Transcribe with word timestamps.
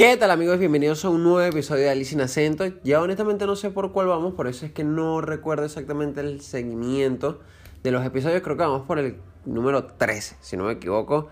¿Qué 0.00 0.16
tal 0.16 0.30
amigos? 0.30 0.58
Bienvenidos 0.58 1.04
a 1.04 1.10
un 1.10 1.22
nuevo 1.22 1.42
episodio 1.42 1.82
de 1.82 1.90
Alice 1.90 2.12
sin 2.12 2.22
acento. 2.22 2.64
Ya 2.84 3.02
honestamente 3.02 3.44
no 3.44 3.54
sé 3.54 3.68
por 3.68 3.92
cuál 3.92 4.06
vamos, 4.06 4.32
por 4.32 4.46
eso 4.46 4.64
es 4.64 4.72
que 4.72 4.82
no 4.82 5.20
recuerdo 5.20 5.66
exactamente 5.66 6.22
el 6.22 6.40
seguimiento 6.40 7.40
de 7.82 7.90
los 7.90 8.02
episodios. 8.06 8.40
Creo 8.40 8.56
que 8.56 8.62
vamos 8.62 8.86
por 8.86 8.98
el 8.98 9.16
número 9.44 9.84
13, 9.84 10.36
si 10.40 10.56
no 10.56 10.64
me 10.64 10.72
equivoco. 10.72 11.28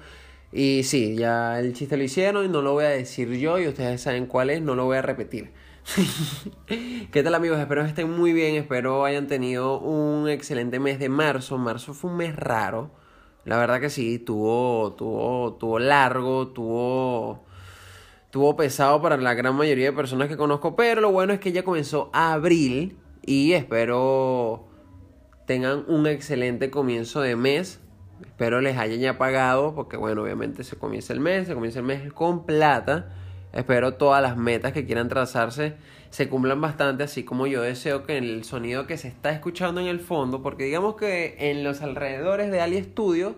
Y 0.52 0.82
sí, 0.82 1.16
ya 1.16 1.58
el 1.58 1.72
chiste 1.72 1.96
lo 1.96 2.02
hicieron 2.02 2.44
y 2.44 2.50
no 2.50 2.60
lo 2.60 2.74
voy 2.74 2.84
a 2.84 2.90
decir 2.90 3.30
yo 3.38 3.58
y 3.58 3.68
ustedes 3.68 4.02
saben 4.02 4.26
cuál 4.26 4.50
es, 4.50 4.60
no 4.60 4.74
lo 4.74 4.84
voy 4.84 4.98
a 4.98 5.02
repetir. 5.02 5.50
¿Qué 7.10 7.22
tal 7.22 7.34
amigos? 7.34 7.58
Espero 7.58 7.84
que 7.84 7.88
estén 7.88 8.10
muy 8.10 8.34
bien, 8.34 8.54
espero 8.56 9.06
hayan 9.06 9.28
tenido 9.28 9.80
un 9.80 10.28
excelente 10.28 10.78
mes 10.78 10.98
de 10.98 11.08
marzo. 11.08 11.56
Marzo 11.56 11.94
fue 11.94 12.10
un 12.10 12.18
mes 12.18 12.36
raro, 12.36 12.90
la 13.46 13.56
verdad 13.56 13.80
que 13.80 13.88
sí, 13.88 14.18
tuvo, 14.18 14.92
tuvo, 14.92 15.54
tuvo 15.54 15.78
largo, 15.78 16.48
tuvo 16.48 17.47
Estuvo 18.28 18.56
pesado 18.56 19.00
para 19.00 19.16
la 19.16 19.32
gran 19.32 19.54
mayoría 19.54 19.86
de 19.86 19.92
personas 19.94 20.28
que 20.28 20.36
conozco, 20.36 20.76
pero 20.76 21.00
lo 21.00 21.10
bueno 21.10 21.32
es 21.32 21.40
que 21.40 21.50
ya 21.50 21.62
comenzó 21.62 22.10
abril 22.12 22.98
y 23.24 23.54
espero 23.54 24.68
tengan 25.46 25.86
un 25.88 26.06
excelente 26.06 26.70
comienzo 26.70 27.22
de 27.22 27.36
mes. 27.36 27.80
Espero 28.20 28.60
les 28.60 28.76
hayan 28.76 29.00
ya 29.00 29.16
pagado, 29.16 29.74
porque 29.74 29.96
bueno, 29.96 30.24
obviamente 30.24 30.62
se 30.62 30.76
comienza 30.76 31.14
el 31.14 31.20
mes, 31.20 31.46
se 31.46 31.54
comienza 31.54 31.78
el 31.78 31.86
mes 31.86 32.12
con 32.12 32.44
plata. 32.44 33.16
Espero 33.54 33.94
todas 33.94 34.20
las 34.20 34.36
metas 34.36 34.74
que 34.74 34.84
quieran 34.84 35.08
trazarse 35.08 35.76
se 36.10 36.28
cumplan 36.28 36.60
bastante, 36.60 37.04
así 37.04 37.24
como 37.24 37.46
yo 37.46 37.62
deseo 37.62 38.04
que 38.04 38.18
el 38.18 38.44
sonido 38.44 38.86
que 38.86 38.98
se 38.98 39.08
está 39.08 39.30
escuchando 39.30 39.80
en 39.80 39.86
el 39.86 40.00
fondo, 40.00 40.42
porque 40.42 40.64
digamos 40.64 40.96
que 40.96 41.36
en 41.50 41.64
los 41.64 41.80
alrededores 41.80 42.50
de 42.50 42.60
Ali 42.60 42.82
Studio 42.82 43.36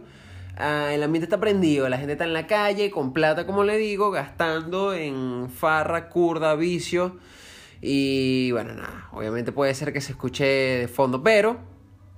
Ah, 0.57 0.93
el 0.93 1.03
ambiente 1.03 1.25
está 1.25 1.41
prendido, 1.41 1.89
la 1.89 1.99
gente 1.99 2.13
está 2.13 2.25
en 2.25 2.33
la 2.33 2.47
calle 2.47 2.91
con 2.91 3.13
plata, 3.13 3.47
como 3.47 3.65
le 3.65 3.77
digo, 3.77 4.11
gastando 4.11 4.93
en 4.93 5.49
farra, 5.51 6.09
curda, 6.09 6.55
vicio. 6.55 7.19
Y 7.81 8.51
bueno, 8.53 8.75
nada, 8.75 9.09
obviamente 9.13 9.53
puede 9.53 9.75
ser 9.75 9.93
que 9.93 10.01
se 10.01 10.13
escuche 10.13 10.45
de 10.45 10.89
fondo, 10.89 11.23
pero, 11.23 11.59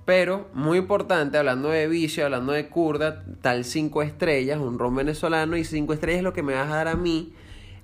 pero, 0.05 0.49
muy 0.53 0.77
importante, 0.77 1.37
hablando 1.37 1.69
de 1.69 1.87
vicio, 1.87 2.25
hablando 2.25 2.51
de 2.51 2.67
curda, 2.67 3.23
tal 3.41 3.63
5 3.63 4.01
estrellas, 4.01 4.59
un 4.59 4.77
ron 4.77 4.95
venezolano, 4.95 5.55
y 5.55 5.63
5 5.63 5.93
estrellas 5.93 6.17
es 6.17 6.23
lo 6.23 6.33
que 6.33 6.43
me 6.43 6.53
vas 6.53 6.69
a 6.69 6.75
dar 6.75 6.87
a 6.89 6.95
mí 6.95 7.33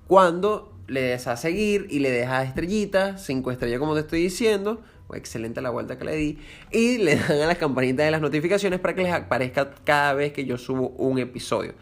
cuando 0.07 0.73
le 0.87 1.01
des 1.01 1.27
a 1.27 1.37
seguir 1.37 1.87
y 1.89 1.99
le 1.99 2.11
dejas 2.11 2.47
estrellitas, 2.47 3.23
5 3.25 3.51
estrellas 3.51 3.79
como 3.79 3.93
te 3.93 4.01
estoy 4.01 4.23
diciendo, 4.23 4.81
excelente 5.15 5.61
la 5.61 5.69
vuelta 5.69 5.97
que 5.97 6.05
le 6.05 6.15
di. 6.15 6.37
Y 6.71 6.97
le 6.97 7.15
dan 7.15 7.41
a 7.41 7.47
las 7.47 7.57
campanitas 7.57 8.05
de 8.05 8.11
las 8.11 8.21
notificaciones 8.21 8.79
para 8.79 8.95
que 8.95 9.03
les 9.03 9.13
aparezca 9.13 9.73
cada 9.83 10.13
vez 10.13 10.33
que 10.33 10.45
yo 10.45 10.57
subo 10.57 10.89
un 10.89 11.19
episodio. 11.19 11.73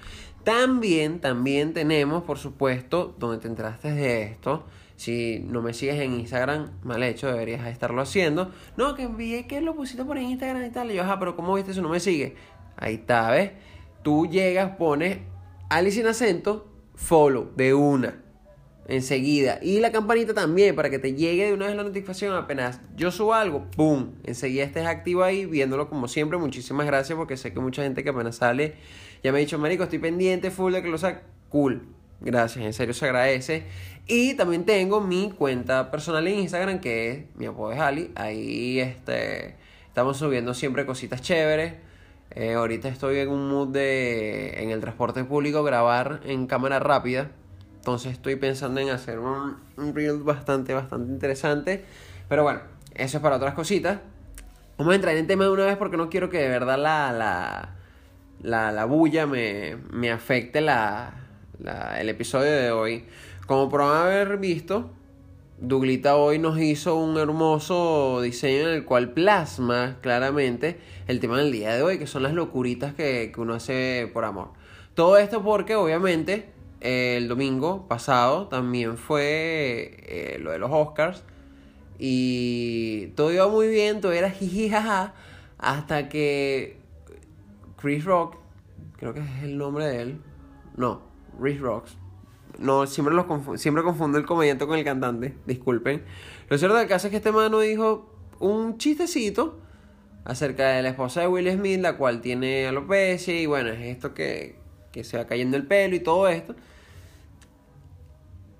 También, 0.44 1.20
también 1.20 1.73
tenemos, 1.73 2.23
por 2.23 2.38
supuesto, 2.38 3.16
donde 3.20 3.39
te 3.39 3.48
entraste 3.48 3.92
de 3.92 4.23
esto. 4.23 4.66
Si 4.95 5.39
no 5.39 5.61
me 5.61 5.73
sigues 5.73 6.00
en 6.00 6.14
Instagram, 6.14 6.72
mal 6.83 7.03
hecho, 7.03 7.28
deberías 7.28 7.67
estarlo 7.67 8.02
haciendo. 8.02 8.52
No, 8.78 8.95
que 8.95 9.03
envié 9.03 9.45
que 9.45 9.61
lo 9.61 9.75
pusiste 9.75 10.05
por 10.05 10.17
Instagram 10.17 10.66
y 10.66 10.70
tal. 10.72 10.92
Y 10.92 10.95
yo, 10.95 11.03
ajá, 11.03 11.20
pero 11.20 11.36
¿cómo 11.36 11.53
viste 11.53 11.72
eso? 11.72 11.81
No 11.81 11.89
me 11.89 12.00
sigue. 12.00 12.36
Ahí 12.78 12.95
está, 12.95 13.30
¿ves? 13.31 13.52
Tú 14.03 14.25
llegas, 14.25 14.78
pones 14.78 15.20
Alice 15.70 15.98
sin 15.98 16.08
acento, 16.08 16.72
follow, 16.95 17.52
de 17.55 17.73
una 17.73 18.27
enseguida. 18.88 19.59
Y 19.61 19.80
la 19.80 19.91
campanita 19.91 20.33
también, 20.33 20.75
para 20.75 20.89
que 20.89 20.99
te 20.99 21.13
llegue 21.13 21.45
de 21.45 21.53
una 21.53 21.67
vez 21.67 21.75
la 21.75 21.83
notificación 21.83 22.35
apenas 22.35 22.81
yo 22.95 23.11
subo 23.11 23.33
algo, 23.33 23.66
¡pum! 23.75 24.13
Enseguida 24.23 24.63
estés 24.63 24.85
activo 24.85 25.23
ahí, 25.23 25.45
viéndolo 25.45 25.89
como 25.89 26.07
siempre. 26.07 26.38
Muchísimas 26.38 26.85
gracias 26.85 27.17
porque 27.17 27.38
sé 27.38 27.53
que 27.53 27.59
mucha 27.59 27.83
gente 27.83 28.03
que 28.03 28.09
apenas 28.09 28.38
sale 28.38 28.75
ya 29.23 29.31
me 29.31 29.39
ha 29.39 29.41
dicho, 29.41 29.58
Marico, 29.58 29.83
estoy 29.83 29.99
pendiente, 29.99 30.52
full 30.52 30.73
de 30.73 30.81
que 30.81 30.89
lo 30.89 30.97
saque. 30.97 31.21
Cool. 31.49 31.88
Gracias, 32.19 32.63
en 32.63 32.73
serio 32.73 32.93
se 32.93 33.05
agradece. 33.05 33.63
Y 34.08 34.35
también 34.35 34.65
tengo 34.65 35.02
mi 35.02 35.31
cuenta 35.31 35.92
personal 35.92 36.27
en 36.27 36.39
Instagram, 36.39 36.80
que 36.80 37.11
es 37.11 37.36
mi 37.36 37.45
apodo 37.45 37.73
es 37.73 37.80
Ali. 37.80 38.11
Ahí 38.15 38.80
este, 38.80 39.55
estamos 39.87 40.17
subiendo 40.17 40.54
siempre 40.54 40.86
cositas 40.86 41.21
chéveres. 41.21 41.73
Eh, 42.31 42.54
ahorita 42.54 42.89
estoy 42.89 43.19
en 43.19 43.30
un 43.30 43.49
mood 43.49 43.69
de, 43.69 44.61
en 44.61 44.69
el 44.69 44.80
transporte 44.80 45.23
público, 45.23 45.64
grabar 45.64 46.21
en 46.25 46.45
cámara 46.45 46.80
rápida 46.80 47.31
entonces 47.77 48.14
estoy 48.14 48.36
pensando 48.36 48.82
en 48.82 48.89
hacer 48.89 49.20
un, 49.20 49.58
un 49.77 49.95
reel 49.95 50.17
bastante, 50.17 50.73
bastante 50.73 51.11
interesante. 51.11 51.86
Pero 52.27 52.43
bueno, 52.43 52.60
eso 52.93 53.17
es 53.17 53.23
para 53.23 53.38
otras 53.38 53.54
cositas. 53.54 53.99
Vamos 54.77 54.92
a 54.92 54.95
entrar 54.95 55.15
en 55.15 55.26
tema 55.26 55.45
de 55.45 55.52
una 55.52 55.65
vez 55.65 55.77
porque 55.77 55.98
no 55.98 56.10
quiero 56.10 56.30
que 56.30 56.39
de 56.39 56.49
verdad 56.49 56.77
la, 56.77 57.14
la, 57.14 57.76
la, 58.42 58.71
la 58.71 58.86
bulla 58.86 59.26
me, 59.26 59.77
me 59.92 60.11
afecte 60.11 60.61
la, 60.61 61.14
la, 61.60 61.99
el 62.02 62.10
episodio 62.10 62.52
de 62.52 62.71
hoy. 62.71 63.05
Como 63.45 63.70
por 63.70 63.82
haber 63.82 64.37
visto, 64.37 64.89
Duglita 65.60 66.17
hoy 66.17 66.37
nos 66.37 66.60
hizo 66.60 66.95
un 66.95 67.17
hermoso 67.17 68.21
diseño 68.21 68.67
en 68.67 68.76
el 68.76 68.86
cual 68.86 69.14
plasma 69.14 69.98
claramente 70.02 70.80
el 71.08 71.20
tema 71.20 71.39
del 71.39 71.52
día 71.52 71.73
de 71.73 71.82
hoy, 71.82 71.98
que 71.98 72.05
son 72.05 72.23
las 72.23 72.33
locuritas 72.33 72.93
que, 72.93 73.32
que 73.33 73.42
uno 73.42 73.54
hace 73.54 74.10
por 74.14 74.26
amor. 74.26 74.49
Todo 74.93 75.17
esto 75.17 75.42
porque 75.42 75.76
obviamente 75.76 76.56
el 76.82 77.27
domingo 77.27 77.88
pasado 77.88 78.48
también 78.48 78.98
fue 78.98 79.98
eh, 80.04 80.38
lo 80.42 80.52
de 80.52 80.60
los 80.60 80.70
Oscars. 80.71 81.23
Y 81.99 83.08
todo 83.15 83.32
iba 83.32 83.48
muy 83.48 83.67
bien, 83.67 84.02
todo 84.02 84.11
era 84.11 84.30
jijijaja. 84.30 85.14
Hasta 85.58 86.10
que 86.10 86.77
Chris 87.77 88.05
Rock, 88.05 88.37
creo 88.98 89.14
que 89.14 89.21
es 89.21 89.43
el 89.43 89.58
nombre 89.58 89.86
de 89.86 90.02
él. 90.02 90.21
No, 90.76 91.02
Chris 91.39 91.60
Rocks. 91.60 91.98
No, 92.60 92.87
siempre, 92.87 93.14
los 93.14 93.26
siempre 93.60 93.83
confundo 93.83 94.17
el 94.17 94.26
comediante 94.26 94.66
con 94.66 94.77
el 94.77 94.86
cantante. 94.86 95.36
Disculpen. 95.45 96.04
Lo 96.49 96.58
cierto 96.58 96.77
del 96.77 96.87
caso 96.87 97.08
es 97.08 97.11
que 97.11 97.17
este 97.17 97.32
mano 97.32 97.60
dijo 97.60 98.14
un 98.39 98.77
chistecito 98.77 99.60
acerca 100.26 100.70
de 100.70 100.82
la 100.82 100.89
esposa 100.89 101.21
de 101.21 101.27
Will 101.27 101.52
Smith, 101.52 101.80
la 101.82 101.98
cual 101.98 102.21
tiene 102.21 102.67
alopecia. 102.67 103.39
Y 103.39 103.45
bueno, 103.45 103.70
es 103.70 103.80
esto 103.80 104.14
que, 104.14 104.56
que 104.97 105.03
se 105.03 105.17
va 105.17 105.27
cayendo 105.27 105.58
el 105.58 105.67
pelo 105.67 105.95
y 105.95 105.99
todo 105.99 106.27
esto. 106.27 106.55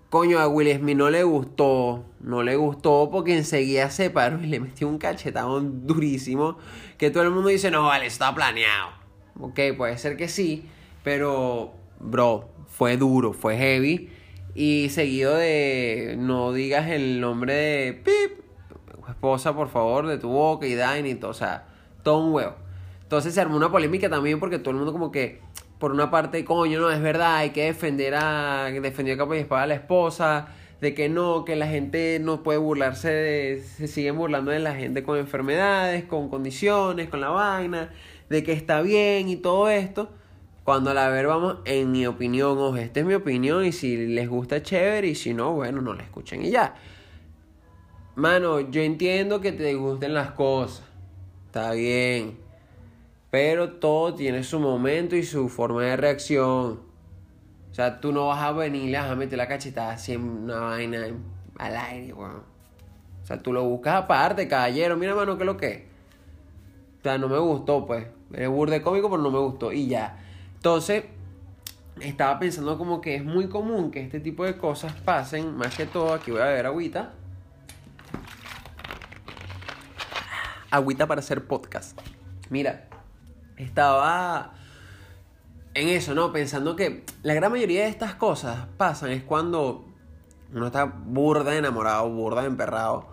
Coño, 0.10 0.40
a 0.40 0.48
Will 0.48 0.72
Smith 0.78 0.96
no 0.96 1.10
le 1.10 1.24
gustó, 1.24 2.06
no 2.22 2.44
le 2.44 2.56
gustó 2.56 3.10
porque 3.12 3.36
enseguida 3.36 3.90
se 3.90 4.10
paró 4.10 4.42
y 4.42 4.46
le 4.46 4.60
metió 4.60 4.88
un 4.88 5.00
cachetón 5.00 5.86
durísimo 5.88 6.58
que 6.98 7.10
todo 7.10 7.24
el 7.24 7.32
mundo 7.32 7.50
dice, 7.50 7.72
no, 7.72 7.84
vale, 7.86 8.06
está 8.06 8.34
planeado. 8.34 8.92
Ok, 9.40 9.60
puede 9.76 9.98
ser 9.98 10.16
que 10.16 10.28
sí, 10.28 10.66
pero, 11.04 11.74
bro, 12.00 12.50
fue 12.68 12.98
duro, 12.98 13.34
fue 13.34 13.58
heavy. 13.58 14.10
Y 14.54 14.90
seguido 14.90 15.36
de, 15.36 16.16
no 16.18 16.54
digas 16.54 16.88
el 16.90 17.20
nombre 17.20 17.54
de 17.54 17.94
Pip, 17.94 18.46
esposa, 19.10 19.56
por 19.56 19.70
favor, 19.70 20.08
de 20.08 20.18
tu 20.18 20.30
boca 20.30 20.66
y 20.68 20.76
Dine 20.76 21.10
y 21.10 21.16
todo, 21.16 21.32
o 21.32 21.34
sea, 21.34 21.68
todo 22.04 22.20
un 22.20 22.34
huevo. 22.34 22.56
Entonces 23.02 23.34
se 23.34 23.42
armó 23.42 23.56
una 23.56 23.72
polémica 23.72 24.10
también 24.10 24.40
porque 24.40 24.60
todo 24.60 24.72
el 24.72 24.78
mundo 24.78 24.92
como 24.92 25.12
que 25.12 25.42
por 25.80 25.92
una 25.92 26.10
parte, 26.10 26.44
coño, 26.44 26.80
no, 26.80 26.90
es 26.90 27.02
verdad, 27.02 27.38
hay 27.38 27.52
que 27.52 27.66
defender 27.66 28.16
a, 28.16 28.66
defender 28.72 29.16
a 29.16 29.18
capa 29.18 29.36
y 29.36 29.40
espada 29.40 29.64
a 29.64 29.68
la 29.68 29.76
esposa, 29.76 30.48
de 30.82 30.94
que 30.94 31.10
no, 31.10 31.46
que 31.46 31.56
la 31.56 31.68
gente 31.68 32.20
no 32.20 32.44
puede 32.44 32.58
burlarse, 32.58 33.10
de, 33.10 33.62
se 33.62 33.88
siguen 33.88 34.18
burlando 34.18 34.52
de 34.52 34.60
la 34.60 34.76
gente 34.76 35.04
con 35.04 35.18
enfermedades, 35.18 36.06
con 36.06 36.30
condiciones, 36.30 37.10
con 37.10 37.22
la 37.22 37.30
vaina, 37.30 37.92
de 38.30 38.44
que 38.44 38.54
está 38.54 38.82
bien 38.82 39.30
y 39.30 39.38
todo 39.38 39.70
esto. 39.70 40.10
Cuando 40.64 40.92
a 40.92 40.94
la 40.94 41.10
ver 41.10 41.28
vamos, 41.28 41.58
en 41.66 41.92
mi 41.92 42.06
opinión, 42.08 42.58
ojo, 42.58 42.76
esta 42.76 43.00
es 43.00 43.06
mi 43.06 43.14
opinión 43.14 43.64
y 43.66 43.72
si 43.72 44.08
les 44.08 44.28
gusta 44.28 44.62
chévere 44.62 45.08
y 45.08 45.16
si 45.16 45.34
no, 45.34 45.54
bueno, 45.54 45.82
no 45.82 45.94
la 45.94 46.04
escuchen 46.04 46.44
y 46.44 46.52
ya. 46.52 46.76
Mano, 48.16 48.60
yo 48.60 48.82
entiendo 48.82 49.40
que 49.42 49.52
te 49.52 49.76
gusten 49.76 50.14
las 50.14 50.32
cosas, 50.32 50.84
está 51.46 51.72
bien 51.72 52.47
pero 53.30 53.74
todo 53.74 54.14
tiene 54.14 54.44
su 54.44 54.60
momento 54.60 55.16
y 55.16 55.24
su 55.24 55.50
forma 55.50 55.84
de 55.84 55.98
reacción. 55.98 56.80
O 57.72 57.74
sea, 57.74 58.00
tú 58.00 58.12
no 58.12 58.28
vas 58.28 58.42
a 58.42 58.52
venir 58.54 58.90
y 58.90 58.96
a 58.96 59.14
meter 59.16 59.38
la 59.38 59.48
cachetada 59.48 59.94
así 59.94 60.14
en 60.14 60.22
una 60.24 60.60
vaina 60.62 61.08
al 61.58 61.78
aire, 61.78 62.14
weón. 62.14 62.42
O 63.24 63.26
sea, 63.28 63.42
tú 63.42 63.52
lo 63.52 63.64
buscas 63.66 63.96
aparte, 63.96 64.48
caballero. 64.48 64.96
Mira, 64.96 65.14
mano, 65.14 65.38
¿qué 65.38 65.44
es 65.44 65.46
lo 65.46 65.58
que 65.58 65.88
O 67.00 67.04
sea, 67.04 67.18
no 67.18 67.28
me 67.28 67.38
gustó, 67.38 67.86
pues. 67.86 68.08
Es 68.34 68.48
burde 68.48 68.82
cómico, 68.82 69.10
pero 69.10 69.22
no 69.22 69.32
me 69.32 69.40
gustó. 69.40 69.74
Y 69.74 69.88
ya. 69.88 70.18
Entonces, 70.56 71.04
estaba 72.00 72.40
pensando 72.40 72.78
como 72.78 73.02
que 73.02 73.16
es 73.16 73.24
muy 73.24 73.50
común 73.50 73.92
que 73.92 74.02
este 74.02 74.22
tipo 74.22 74.46
de 74.46 74.58
cosas 74.58 74.94
pasen. 74.94 75.58
Más 75.58 75.76
que 75.76 75.86
todo, 75.86 76.14
aquí 76.14 76.32
voy 76.32 76.42
a 76.42 76.46
ver 76.46 76.66
agüita. 76.66 77.14
Agüita 80.72 81.06
para 81.06 81.20
hacer 81.20 81.46
podcast. 81.46 82.00
Mira, 82.50 82.88
estaba 83.58 84.54
en 85.74 85.90
eso, 85.90 86.16
¿no? 86.16 86.32
Pensando 86.32 86.76
que 86.76 87.04
la 87.24 87.34
gran 87.34 87.52
mayoría 87.52 87.84
de 87.84 87.90
estas 87.90 88.16
cosas 88.16 88.68
pasan 88.78 89.12
es 89.12 89.24
cuando 89.24 89.86
uno 90.54 90.68
está 90.68 90.86
burda 90.86 91.56
enamorado, 91.56 92.10
burda 92.10 92.46
emperrado, 92.46 93.08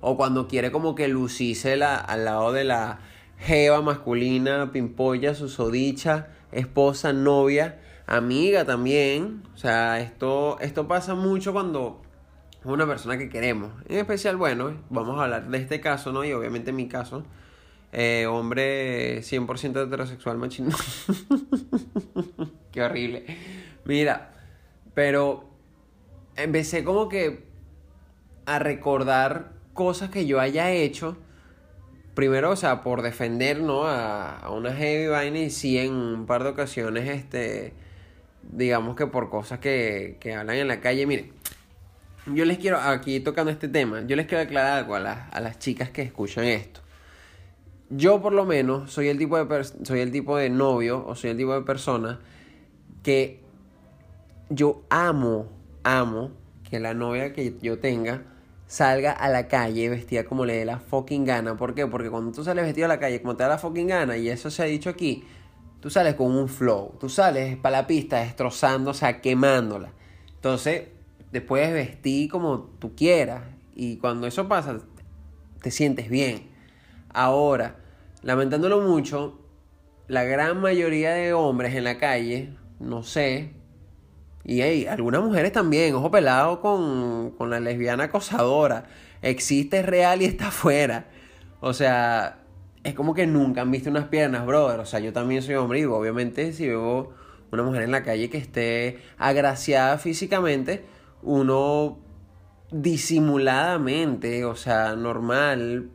o 0.00 0.16
cuando 0.16 0.48
quiere 0.48 0.70
como 0.70 0.94
que 0.94 1.08
lucirse 1.08 1.82
al 1.82 2.24
lado 2.24 2.52
de 2.52 2.64
la 2.64 2.98
jeva 3.38 3.80
masculina, 3.80 4.70
pimpolla, 4.72 5.34
susodicha, 5.34 6.28
esposa, 6.52 7.12
novia, 7.12 7.80
amiga 8.06 8.64
también. 8.64 9.42
O 9.54 9.56
sea, 9.56 10.00
esto, 10.00 10.58
esto 10.60 10.88
pasa 10.88 11.14
mucho 11.14 11.52
cuando 11.52 12.02
una 12.64 12.86
persona 12.86 13.16
que 13.18 13.28
queremos. 13.28 13.72
En 13.88 13.98
especial, 13.98 14.36
bueno, 14.36 14.74
vamos 14.90 15.18
a 15.18 15.24
hablar 15.24 15.48
de 15.48 15.58
este 15.58 15.80
caso, 15.80 16.12
¿no? 16.12 16.24
Y 16.24 16.32
obviamente 16.32 16.72
mi 16.72 16.88
caso. 16.88 17.24
Eh, 17.92 18.26
hombre 18.26 19.20
100% 19.22 19.86
heterosexual 19.86 20.38
machino. 20.38 20.76
Qué 22.72 22.82
horrible. 22.82 23.24
Mira, 23.84 24.30
pero 24.94 25.48
empecé 26.36 26.84
como 26.84 27.08
que 27.08 27.44
a 28.46 28.58
recordar 28.58 29.52
cosas 29.74 30.10
que 30.10 30.26
yo 30.26 30.40
haya 30.40 30.70
hecho. 30.70 31.16
Primero, 32.14 32.50
o 32.50 32.56
sea, 32.56 32.82
por 32.82 33.02
defender, 33.02 33.60
¿no? 33.60 33.84
A, 33.84 34.38
a 34.38 34.50
una 34.50 34.72
heavy 34.74 35.06
vaina 35.08 35.38
y 35.38 35.50
sí 35.50 35.78
en 35.78 35.92
un 35.92 36.26
par 36.26 36.42
de 36.42 36.50
ocasiones, 36.50 37.08
este, 37.08 37.72
digamos 38.42 38.96
que 38.96 39.06
por 39.06 39.30
cosas 39.30 39.58
que, 39.60 40.16
que 40.20 40.34
hablan 40.34 40.56
en 40.56 40.68
la 40.68 40.80
calle. 40.80 41.06
Miren, 41.06 41.32
yo 42.26 42.44
les 42.44 42.58
quiero, 42.58 42.78
aquí 42.78 43.20
tocando 43.20 43.50
este 43.50 43.68
tema, 43.68 44.02
yo 44.06 44.16
les 44.16 44.26
quiero 44.26 44.42
aclarar 44.42 44.78
algo 44.78 44.96
a 44.96 45.28
a 45.28 45.40
las 45.40 45.58
chicas 45.58 45.90
que 45.90 46.02
escuchan 46.02 46.44
esto. 46.44 46.80
Yo 47.90 48.22
por 48.22 48.32
lo 48.32 48.46
menos 48.46 48.92
soy 48.92 49.08
el 49.08 49.18
tipo 49.18 49.36
de 49.36 49.64
soy 49.82 50.00
el 50.00 50.12
tipo 50.12 50.36
de 50.36 50.48
novio 50.48 51.04
o 51.06 51.14
soy 51.14 51.30
el 51.30 51.36
tipo 51.36 51.52
de 51.52 51.62
persona 51.62 52.20
que 53.02 53.40
yo 54.48 54.82
amo, 54.90 55.48
amo 55.82 56.30
que 56.68 56.78
la 56.78 56.94
novia 56.94 57.32
que 57.32 57.56
yo 57.60 57.78
tenga 57.80 58.22
salga 58.66 59.10
a 59.10 59.28
la 59.28 59.48
calle 59.48 59.88
vestida 59.88 60.24
como 60.24 60.44
le 60.44 60.54
dé 60.54 60.64
la 60.64 60.78
fucking 60.78 61.24
gana. 61.24 61.56
¿Por 61.56 61.74
qué? 61.74 61.88
Porque 61.88 62.08
cuando 62.08 62.30
tú 62.30 62.44
sales 62.44 62.64
vestido 62.64 62.84
a 62.84 62.88
la 62.88 63.00
calle 63.00 63.20
como 63.20 63.36
te 63.36 63.42
da 63.42 63.48
la 63.48 63.58
fucking 63.58 63.88
gana, 63.88 64.16
y 64.16 64.28
eso 64.28 64.48
se 64.48 64.62
ha 64.62 64.66
dicho 64.66 64.90
aquí, 64.90 65.24
tú 65.80 65.90
sales 65.90 66.14
con 66.14 66.30
un 66.30 66.48
flow, 66.48 66.94
tú 67.00 67.08
sales 67.08 67.56
para 67.56 67.78
la 67.78 67.86
pista 67.88 68.20
destrozando, 68.20 68.92
o 68.92 68.94
sea, 68.94 69.20
quemándola. 69.20 69.90
Entonces, 70.36 70.84
después 71.32 71.72
vestir 71.72 72.30
como 72.30 72.60
tú 72.78 72.94
quieras. 72.94 73.42
Y 73.74 73.96
cuando 73.96 74.28
eso 74.28 74.46
pasa, 74.46 74.78
te 75.60 75.70
sientes 75.72 76.08
bien. 76.08 76.48
Ahora, 77.12 77.76
lamentándolo 78.22 78.80
mucho, 78.80 79.40
la 80.08 80.24
gran 80.24 80.60
mayoría 80.60 81.12
de 81.12 81.32
hombres 81.32 81.74
en 81.74 81.84
la 81.84 81.98
calle, 81.98 82.56
no 82.78 83.02
sé, 83.02 83.54
y 84.44 84.62
hay 84.62 84.86
algunas 84.86 85.22
mujeres 85.22 85.52
también, 85.52 85.94
ojo 85.94 86.10
pelado 86.10 86.60
con, 86.60 87.32
con 87.32 87.50
la 87.50 87.60
lesbiana 87.60 88.04
acosadora, 88.04 88.84
existe, 89.22 89.80
es 89.80 89.86
real 89.86 90.22
y 90.22 90.24
está 90.24 90.48
afuera. 90.48 91.06
O 91.60 91.74
sea, 91.74 92.38
es 92.82 92.94
como 92.94 93.14
que 93.14 93.26
nunca 93.26 93.60
han 93.60 93.70
visto 93.70 93.90
unas 93.90 94.08
piernas, 94.08 94.46
brother. 94.46 94.80
O 94.80 94.86
sea, 94.86 95.00
yo 95.00 95.12
también 95.12 95.42
soy 95.42 95.56
hombre 95.56 95.80
y 95.80 95.84
obviamente 95.84 96.52
si 96.52 96.68
veo 96.68 97.12
una 97.52 97.62
mujer 97.62 97.82
en 97.82 97.90
la 97.90 98.02
calle 98.02 98.30
que 98.30 98.38
esté 98.38 98.98
agraciada 99.18 99.98
físicamente, 99.98 100.84
uno 101.22 101.98
disimuladamente, 102.70 104.44
o 104.44 104.54
sea, 104.54 104.94
normal, 104.94 105.90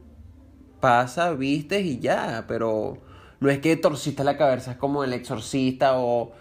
pasa, 0.85 1.33
vistes 1.33 1.83
y 1.83 1.97
ya, 1.97 2.45
pero 2.47 2.99
no 3.39 3.49
es 3.49 3.57
que 3.57 3.75
torciste 3.75 4.23
la 4.23 4.37
cabeza, 4.37 4.73
es 4.73 4.77
como 4.77 5.03
el 5.03 5.13
exorcista 5.13 5.97
o 5.97 6.33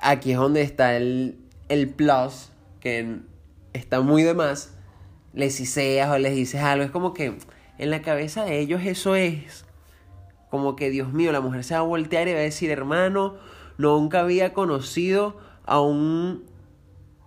aquí 0.00 0.32
es 0.32 0.38
donde 0.38 0.62
está 0.62 0.96
el, 0.96 1.36
el 1.68 1.90
plus, 1.90 2.52
que 2.80 3.18
está 3.74 4.00
muy 4.00 4.22
de 4.22 4.32
más, 4.32 4.78
les 5.34 5.58
dices 5.58 6.08
o 6.08 6.16
les 6.16 6.34
dices 6.34 6.62
algo, 6.62 6.84
es 6.84 6.90
como 6.90 7.12
que 7.12 7.36
en 7.76 7.90
la 7.90 8.00
cabeza 8.00 8.46
de 8.46 8.60
ellos 8.60 8.80
eso 8.82 9.14
es. 9.14 9.66
Como 10.48 10.74
que, 10.74 10.88
Dios 10.88 11.12
mío, 11.12 11.30
la 11.30 11.42
mujer 11.42 11.62
se 11.62 11.74
va 11.74 11.80
a 11.80 11.82
voltear 11.82 12.28
y 12.28 12.32
va 12.32 12.38
a 12.38 12.42
decir, 12.42 12.70
hermano, 12.70 13.34
nunca 13.76 14.20
había 14.20 14.54
conocido 14.54 15.36
a 15.66 15.82
un 15.82 16.44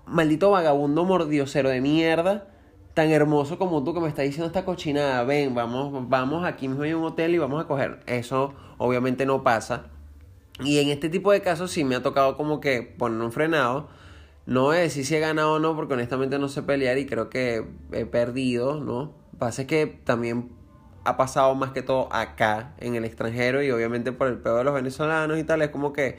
maldito 0.08 0.50
vagabundo 0.50 1.06
mordiosero 1.06 1.70
de 1.70 1.80
mierda 1.80 2.53
tan 2.94 3.10
hermoso 3.10 3.57
como 3.57 3.84
tú 3.84 3.94
que 3.94 4.00
me 4.00 4.07
está 4.07 4.22
diciendo 4.22 4.48
esta 4.48 4.66
cochinada. 4.66 5.24
Ven, 5.24 5.56
vamos, 5.56 6.10
vamos 6.10 6.45
aquí 6.45 6.68
mismo 6.68 6.84
hay 6.84 6.94
un 6.94 7.04
hotel 7.04 7.34
y 7.36 7.38
vamos 7.38 7.63
a 7.63 7.68
coger. 7.68 8.01
Eso 8.06 8.54
obviamente 8.78 9.25
no 9.25 9.44
pasa. 9.44 9.88
Y 10.63 10.80
en 10.80 10.90
este 10.90 11.10
tipo 11.10 11.31
de 11.31 11.42
casos 11.42 11.72
sí 11.72 11.84
me 11.84 11.95
ha 11.95 12.04
tocado 12.04 12.38
como 12.38 12.60
que 12.60 12.84
poner 12.84 13.19
un 13.22 13.31
frenado. 13.31 13.88
No 14.45 14.63
voy 14.63 14.78
a 14.78 14.80
decir 14.81 15.06
si 15.06 15.16
he 15.16 15.19
ganado 15.19 15.54
o 15.54 15.60
no, 15.60 15.75
porque 15.75 15.94
honestamente 15.94 16.38
no 16.38 16.50
sé 16.50 16.62
pelear 16.63 16.98
y 16.98 17.06
creo 17.06 17.30
que 17.30 17.66
he 17.92 18.06
perdido, 18.06 18.80
¿no? 18.80 19.13
Pasa 19.39 19.63
es 19.63 19.68
que 19.68 19.88
también 19.88 20.51
ha 21.06 21.18
pasado 21.18 21.56
más 21.56 21.72
que 21.72 21.81
todo 21.81 22.13
acá, 22.13 22.74
en 22.80 22.96
el 22.96 23.06
extranjero, 23.06 23.63
y 23.63 23.72
obviamente 23.72 24.12
por 24.12 24.28
el 24.28 24.38
peor 24.38 24.60
de 24.60 24.63
los 24.66 24.74
venezolanos 24.74 25.38
y 25.38 25.44
tal, 25.44 25.62
es 25.62 25.69
como 25.69 25.94
que, 25.94 26.18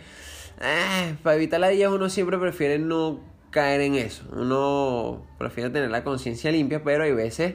eh, 0.60 1.16
para 1.22 1.36
evitar 1.36 1.60
la 1.60 1.68
día 1.68 1.90
uno 1.90 2.08
siempre 2.08 2.38
prefiere 2.38 2.78
no 2.78 3.20
caer 3.54 3.80
en 3.82 3.94
eso. 3.94 4.24
Uno 4.32 5.24
prefiere 5.38 5.70
tener 5.70 5.88
la 5.88 6.02
conciencia 6.02 6.50
limpia, 6.50 6.82
pero 6.82 7.04
hay 7.04 7.12
veces, 7.12 7.54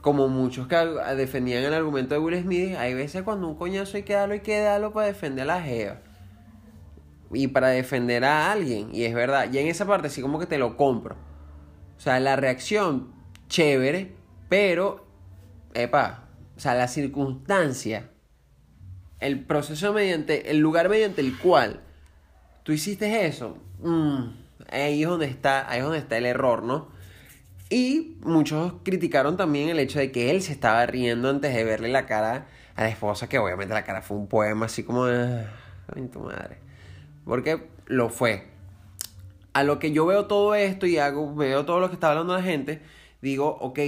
como 0.00 0.28
muchos 0.28 0.66
que 0.66 0.76
defendían 1.14 1.62
el 1.62 1.74
argumento 1.74 2.14
de 2.14 2.20
Will 2.20 2.40
Smith, 2.40 2.74
hay 2.78 2.94
veces 2.94 3.22
cuando 3.22 3.46
un 3.46 3.54
coñazo 3.54 3.98
hay 3.98 4.02
que 4.02 4.14
darlo, 4.14 4.32
hay 4.32 4.40
que 4.40 4.58
darlo 4.58 4.94
para 4.94 5.08
defender 5.08 5.42
a 5.42 5.58
la 5.58 5.62
jeva. 5.62 6.00
Y 7.30 7.48
para 7.48 7.68
defender 7.68 8.24
a 8.24 8.50
alguien. 8.50 8.94
Y 8.94 9.04
es 9.04 9.14
verdad. 9.14 9.52
Y 9.52 9.58
en 9.58 9.66
esa 9.66 9.84
parte 9.84 10.08
sí 10.08 10.22
como 10.22 10.38
que 10.38 10.46
te 10.46 10.56
lo 10.56 10.78
compro. 10.78 11.16
O 11.98 12.00
sea, 12.00 12.18
la 12.18 12.36
reacción, 12.36 13.12
chévere, 13.48 14.14
pero, 14.48 15.04
epa, 15.74 16.28
o 16.56 16.60
sea, 16.60 16.74
la 16.74 16.88
circunstancia, 16.88 18.10
el 19.20 19.44
proceso 19.44 19.92
mediante, 19.92 20.50
el 20.50 20.58
lugar 20.58 20.88
mediante 20.88 21.20
el 21.20 21.36
cual 21.36 21.80
tú 22.62 22.72
hiciste 22.72 23.26
eso, 23.26 23.58
mmm, 23.80 24.45
ahí 24.70 25.02
es 25.02 25.08
donde 25.08 25.26
está, 25.26 25.70
ahí 25.70 25.78
es 25.78 25.84
donde 25.84 25.98
está 25.98 26.16
el 26.16 26.26
error, 26.26 26.62
¿no? 26.62 26.88
Y 27.68 28.16
muchos 28.22 28.74
criticaron 28.84 29.36
también 29.36 29.68
el 29.68 29.78
hecho 29.78 29.98
de 29.98 30.12
que 30.12 30.30
él 30.30 30.42
se 30.42 30.52
estaba 30.52 30.86
riendo 30.86 31.28
antes 31.28 31.54
de 31.54 31.64
verle 31.64 31.88
la 31.88 32.06
cara 32.06 32.46
a 32.76 32.82
la 32.82 32.88
esposa, 32.88 33.28
que 33.28 33.38
obviamente 33.38 33.74
la 33.74 33.84
cara 33.84 34.02
fue 34.02 34.16
un 34.16 34.28
poema 34.28 34.66
así 34.66 34.84
como 34.84 35.06
de... 35.06 35.46
Ay, 35.94 36.06
tu 36.08 36.20
madre. 36.20 36.58
Porque 37.24 37.68
lo 37.86 38.08
fue. 38.08 38.46
A 39.52 39.64
lo 39.64 39.78
que 39.78 39.92
yo 39.92 40.06
veo 40.06 40.26
todo 40.26 40.54
esto 40.54 40.86
y 40.86 40.98
hago, 40.98 41.34
veo 41.34 41.64
todo 41.64 41.80
lo 41.80 41.88
que 41.88 41.94
está 41.94 42.10
hablando 42.10 42.34
la 42.34 42.42
gente, 42.42 42.82
digo, 43.20 43.56
ok, 43.60 43.80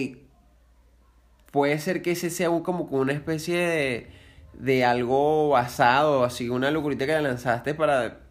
puede 1.53 1.79
ser 1.79 2.03
que 2.03 2.12
ese 2.12 2.31
sea 2.31 2.49
como 2.62 2.85
una 2.85 3.12
especie 3.12 3.59
de, 3.59 4.11
de 4.55 4.85
algo 4.85 5.50
basado, 5.50 6.25
así 6.25 6.49
una 6.49 6.71
locurita 6.71 7.06
que 7.06 7.12
le 7.12 7.23
lanzaste 7.23 7.75
para 7.75 8.28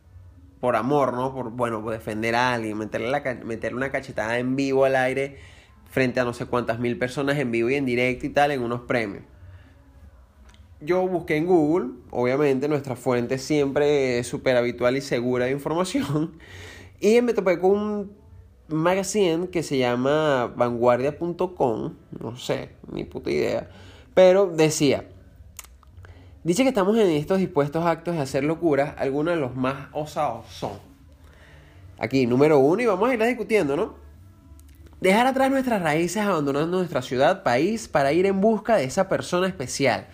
por 0.68 0.76
amor, 0.76 1.14
¿no? 1.14 1.34
Por, 1.34 1.50
bueno, 1.52 1.82
por 1.82 1.94
defender 1.94 2.36
a 2.36 2.54
alguien, 2.54 2.78
meterle, 2.78 3.10
la, 3.10 3.24
una 3.74 3.90
cachetada 3.90 4.38
en 4.38 4.58
vivo 4.58 4.84
al 4.84 4.98
aire 4.98 5.38
frente 5.90 6.20
a 6.20 6.26
no 6.26 6.34
sé 6.34 6.46
cuántas 6.46 6.78
mil 6.78 7.00
personas 7.00 7.38
en 7.38 7.52
vivo 7.52 7.70
y 7.70 7.76
en 7.76 7.86
directo 7.86 8.26
y 8.26 8.30
tal 8.32 8.52
en 8.52 8.62
unos 8.62 8.82
premios. 8.82 9.24
Yo 10.82 11.08
busqué 11.08 11.38
en 11.38 11.46
Google, 11.46 11.92
obviamente 12.10 12.68
nuestra 12.68 12.98
fuente 12.98 13.38
siempre 13.38 14.20
es 14.20 14.28
súper 14.28 14.58
habitual 14.58 14.98
y 14.98 15.00
segura 15.00 15.46
de 15.46 15.52
información, 15.52 16.34
y 17.00 17.22
me 17.22 17.34
topé 17.34 17.60
con 17.60 17.72
un 17.72 18.12
magazine 18.68 19.48
que 19.48 19.64
se 19.64 19.78
llama 19.78 20.48
vanguardia.com, 20.54 21.94
no 22.20 22.36
sé, 22.36 22.72
ni 22.92 23.06
puta 23.06 23.32
idea, 23.32 23.70
pero 24.14 24.48
decía, 24.48 25.08
Dice 26.48 26.64
que 26.64 26.70
estamos 26.70 26.98
en 26.98 27.10
estos 27.10 27.40
dispuestos 27.40 27.86
actos 27.86 28.16
de 28.16 28.22
hacer 28.22 28.46
locuras, 28.46 28.94
algunos 29.00 29.34
de 29.34 29.42
los 29.42 29.58
más 29.58 29.90
osados 29.92 30.46
son. 30.50 30.80
Aquí, 32.00 32.26
número 32.26 32.58
uno, 32.58 32.82
y 32.82 32.86
vamos 32.86 33.10
a 33.10 33.14
ir 33.14 33.22
discutiendo, 33.22 33.76
¿no? 33.76 33.96
Dejar 35.02 35.28
atrás 35.28 35.52
nuestras 35.52 35.82
raíces 35.82 36.24
abandonando 36.24 36.78
nuestra 36.78 37.02
ciudad, 37.02 37.44
país, 37.44 37.90
para 37.90 38.14
ir 38.14 38.26
en 38.26 38.40
busca 38.40 38.78
de 38.78 38.86
esa 38.86 39.10
persona 39.10 39.46
especial. 39.46 40.08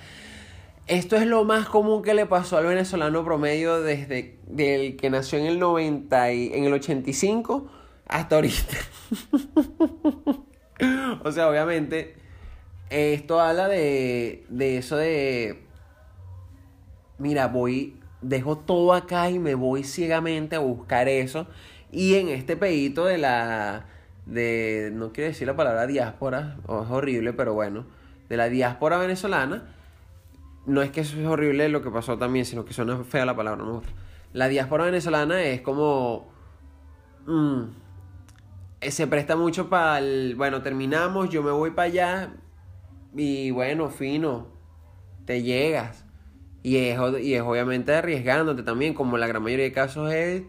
Esto 0.87 1.17
es 1.17 1.27
lo 1.27 1.43
más 1.43 1.69
común 1.69 2.01
que 2.01 2.15
le 2.15 2.25
pasó 2.25 2.57
al 2.57 2.65
venezolano 2.65 3.23
promedio 3.23 3.83
desde 3.83 4.39
el 4.57 4.95
que 4.95 5.11
nació 5.11 5.37
en 5.37 5.45
el 5.45 5.59
90 5.59 6.31
y 6.31 6.51
en 6.51 6.63
el 6.63 6.73
85 6.73 7.69
hasta 8.07 8.35
ahorita. 8.37 8.77
o 11.23 11.31
sea, 11.31 11.47
obviamente, 11.47 12.15
esto 12.89 13.39
habla 13.39 13.67
de, 13.67 14.45
de 14.49 14.77
eso 14.79 14.97
de 14.97 15.71
mira, 17.23 17.47
voy, 17.47 17.95
dejo 18.21 18.57
todo 18.57 18.93
acá 18.93 19.29
y 19.29 19.39
me 19.39 19.55
voy 19.55 19.83
ciegamente 19.83 20.57
a 20.57 20.59
buscar 20.59 21.07
eso. 21.07 21.47
Y 21.91 22.15
en 22.15 22.27
este 22.27 22.57
pedito 22.57 23.05
de 23.05 23.17
la, 23.17 23.85
de, 24.25 24.91
no 24.93 25.13
quiero 25.13 25.29
decir 25.29 25.47
la 25.47 25.55
palabra 25.55 25.87
diáspora, 25.87 26.57
es 26.63 26.91
horrible, 26.91 27.31
pero 27.33 27.53
bueno, 27.53 27.85
de 28.27 28.37
la 28.37 28.49
diáspora 28.49 28.97
venezolana, 28.97 29.73
no 30.65 30.81
es 30.81 30.91
que 30.91 31.01
eso 31.01 31.19
es 31.19 31.25
horrible 31.25 31.69
lo 31.69 31.81
que 31.81 31.89
pasó 31.89 32.17
también, 32.17 32.45
sino 32.45 32.65
que 32.65 32.73
suena 32.73 33.03
fea 33.05 33.25
la 33.25 33.35
palabra, 33.35 33.63
no 33.63 33.81
La 34.33 34.49
diáspora 34.49 34.85
venezolana 34.85 35.41
es 35.43 35.61
como... 35.61 36.31
Mm, 37.25 37.63
se 38.81 39.07
presta 39.07 39.37
mucho 39.37 39.69
para 39.69 39.99
el... 39.99 40.35
Bueno, 40.35 40.61
terminamos, 40.61 41.29
yo 41.29 41.41
me 41.41 41.51
voy 41.51 41.71
para 41.71 41.87
allá 41.87 42.33
y 43.15 43.51
bueno, 43.51 43.89
fino, 43.89 44.47
te 45.25 45.41
llegas. 45.41 46.02
Y 46.63 46.77
es, 46.77 46.97
y 47.21 47.35
es 47.35 47.41
obviamente 47.41 47.93
arriesgándote 47.93 48.63
también, 48.63 48.93
como 48.93 49.17
la 49.17 49.27
gran 49.27 49.43
mayoría 49.43 49.65
de 49.65 49.73
casos 49.73 50.11
es 50.13 50.43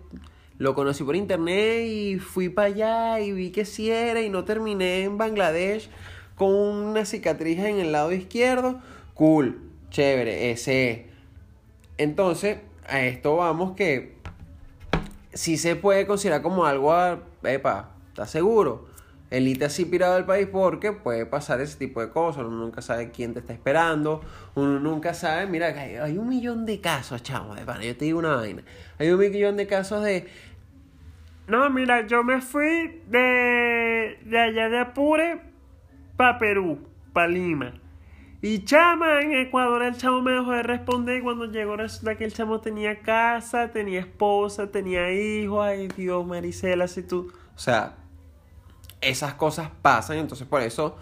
lo 0.56 0.74
conocí 0.74 1.02
por 1.02 1.16
internet 1.16 1.84
y 1.86 2.18
fui 2.18 2.48
para 2.48 2.68
allá 2.68 3.20
y 3.20 3.32
vi 3.32 3.50
que 3.50 3.64
sí 3.64 3.90
era 3.90 4.20
y 4.20 4.28
no 4.28 4.44
terminé 4.44 5.02
en 5.02 5.18
Bangladesh 5.18 5.90
con 6.36 6.48
una 6.50 7.04
cicatriz 7.04 7.58
en 7.58 7.80
el 7.80 7.92
lado 7.92 8.12
izquierdo. 8.12 8.80
Cool, 9.14 9.60
chévere, 9.90 10.52
ese. 10.52 11.08
Entonces, 11.98 12.58
a 12.86 13.00
esto 13.00 13.36
vamos 13.36 13.74
que 13.74 14.14
si 15.32 15.56
se 15.56 15.74
puede 15.74 16.06
considerar 16.06 16.42
como 16.42 16.66
algo, 16.66 16.92
a, 16.92 17.20
epa, 17.42 17.90
¿estás 18.08 18.30
seguro? 18.30 18.86
Elite 19.34 19.64
así 19.64 19.84
pirado 19.84 20.14
del 20.14 20.24
país 20.24 20.48
porque 20.50 20.92
puede 20.92 21.26
pasar 21.26 21.60
ese 21.60 21.76
tipo 21.76 22.00
de 22.00 22.10
cosas. 22.10 22.44
Uno 22.44 22.56
nunca 22.56 22.82
sabe 22.82 23.10
quién 23.10 23.34
te 23.34 23.40
está 23.40 23.52
esperando. 23.52 24.22
Uno 24.54 24.78
nunca 24.78 25.12
sabe. 25.12 25.46
Mira, 25.46 25.68
hay, 25.68 26.18
un 26.18 26.28
millón 26.28 26.66
de 26.66 26.80
casos, 26.80 27.22
chamo, 27.22 27.54
de 27.54 27.64
pana. 27.64 27.82
Yo 27.84 27.96
te 27.96 28.04
digo 28.04 28.20
una 28.20 28.36
vaina. 28.36 28.62
Hay 28.98 29.10
un 29.10 29.18
millón 29.18 29.56
de 29.56 29.66
casos 29.66 30.04
de. 30.04 30.28
No, 31.48 31.68
mira, 31.68 32.06
yo 32.06 32.22
me 32.22 32.40
fui 32.40 33.02
de, 33.08 34.18
de 34.24 34.38
allá 34.38 34.68
de 34.68 34.78
Apure 34.78 35.40
para 36.16 36.38
Perú, 36.38 36.78
para 37.12 37.28
Lima. 37.28 37.74
Y 38.40 38.64
chama, 38.64 39.22
en 39.22 39.32
Ecuador 39.32 39.82
el 39.82 39.96
chamo 39.96 40.20
me 40.20 40.32
dejó 40.32 40.52
de 40.52 40.62
responder 40.62 41.18
y 41.18 41.22
cuando 41.22 41.46
llegó 41.46 41.76
resulta 41.76 42.16
que 42.16 42.24
el 42.24 42.32
chamo 42.32 42.60
tenía 42.60 43.00
casa, 43.00 43.72
tenía 43.72 44.00
esposa, 44.00 44.70
tenía 44.70 45.10
hijos. 45.10 45.66
Ay 45.66 45.88
Dios, 45.88 46.26
Marisela, 46.26 46.86
si 46.86 47.02
tú... 47.02 47.32
O 47.56 47.58
sea, 47.58 47.96
esas 49.04 49.34
cosas 49.34 49.70
pasan, 49.82 50.18
entonces 50.18 50.46
por 50.46 50.62
eso... 50.62 50.96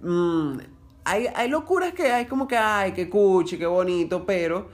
Mm, 0.00 0.58
hay, 1.04 1.26
hay 1.34 1.48
locuras 1.48 1.92
que 1.92 2.12
hay 2.12 2.26
como 2.26 2.46
que, 2.46 2.56
ay, 2.56 2.92
qué 2.92 3.08
cuchi, 3.10 3.58
qué 3.58 3.66
bonito, 3.66 4.24
pero 4.24 4.68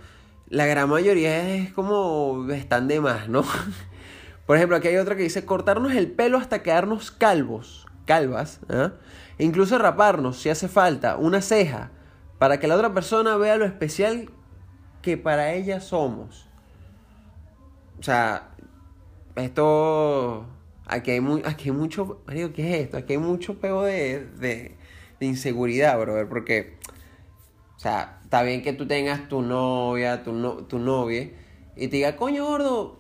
la 0.49 0.67
gran 0.67 0.89
mayoría 0.89 1.55
es 1.55 1.73
como 1.73 2.47
están 2.51 2.89
de 2.89 3.01
más, 3.01 3.29
¿no? 3.29 3.45
Por 4.47 4.57
ejemplo, 4.57 4.77
aquí 4.77 4.89
hay 4.89 4.97
otra 4.97 5.17
que 5.17 5.23
dice 5.23 5.45
cortarnos 5.45 5.93
el 5.93 6.11
pelo 6.11 6.39
hasta 6.39 6.63
quedarnos 6.63 7.11
calvos, 7.11 7.87
calvas, 8.07 8.61
¿eh? 8.71 8.91
E 9.39 9.45
incluso 9.45 9.79
raparnos 9.79 10.39
si 10.39 10.49
hace 10.49 10.69
falta 10.69 11.17
una 11.17 11.43
ceja 11.43 11.91
para 12.39 12.59
que 12.59 12.67
la 12.67 12.77
otra 12.77 12.95
persona 12.95 13.37
vea 13.37 13.57
lo 13.57 13.67
especial 13.67 14.31
que 15.03 15.17
para 15.17 15.53
ella 15.53 15.81
somos. 15.81 16.49
O 18.01 18.03
sea, 18.03 18.49
esto 19.37 20.47
aquí 20.89 21.13
hay, 21.13 21.21
muy, 21.21 21.43
aquí 21.45 21.69
hay 21.69 21.75
mucho, 21.77 22.23
¿qué 22.27 22.45
es 22.45 22.81
esto? 22.85 22.97
Aquí 22.97 23.13
hay 23.15 23.19
mucho 23.19 23.61
pego 23.61 23.85
de, 23.85 24.27
de, 24.39 24.77
inseguridad, 25.21 25.99
brother, 25.99 26.29
porque, 26.29 26.77
o 27.77 27.79
sea, 27.79 28.21
está 28.25 28.43
bien 28.43 28.63
que 28.63 28.73
tú 28.73 28.87
tengas 28.87 29.29
tu 29.29 29.43
novia, 29.43 30.23
tu, 30.23 30.33
no, 30.33 30.55
tu 30.65 30.79
novia, 30.79 31.31
y 31.77 31.89
te 31.89 31.97
diga, 31.97 32.17
coño 32.17 32.45
gordo, 32.47 32.99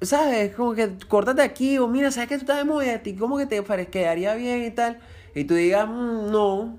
¿sabes? 0.00 0.54
Como 0.54 0.74
que 0.74 0.96
córtate 1.08 1.42
aquí, 1.42 1.78
o 1.78 1.88
mira, 1.88 2.10
¿sabes 2.10 2.28
que 2.28 2.36
tú 2.36 2.42
estás 2.42 2.58
de 2.58 2.64
moda? 2.64 2.94
¿A 2.94 3.02
ti 3.02 3.14
cómo 3.14 3.36
que 3.36 3.46
te 3.46 3.62
quedaría 3.90 4.34
bien 4.34 4.64
y 4.64 4.70
tal? 4.70 5.00
Y 5.34 5.44
tú 5.44 5.54
digas, 5.54 5.88
mm, 5.88 6.30
no, 6.30 6.78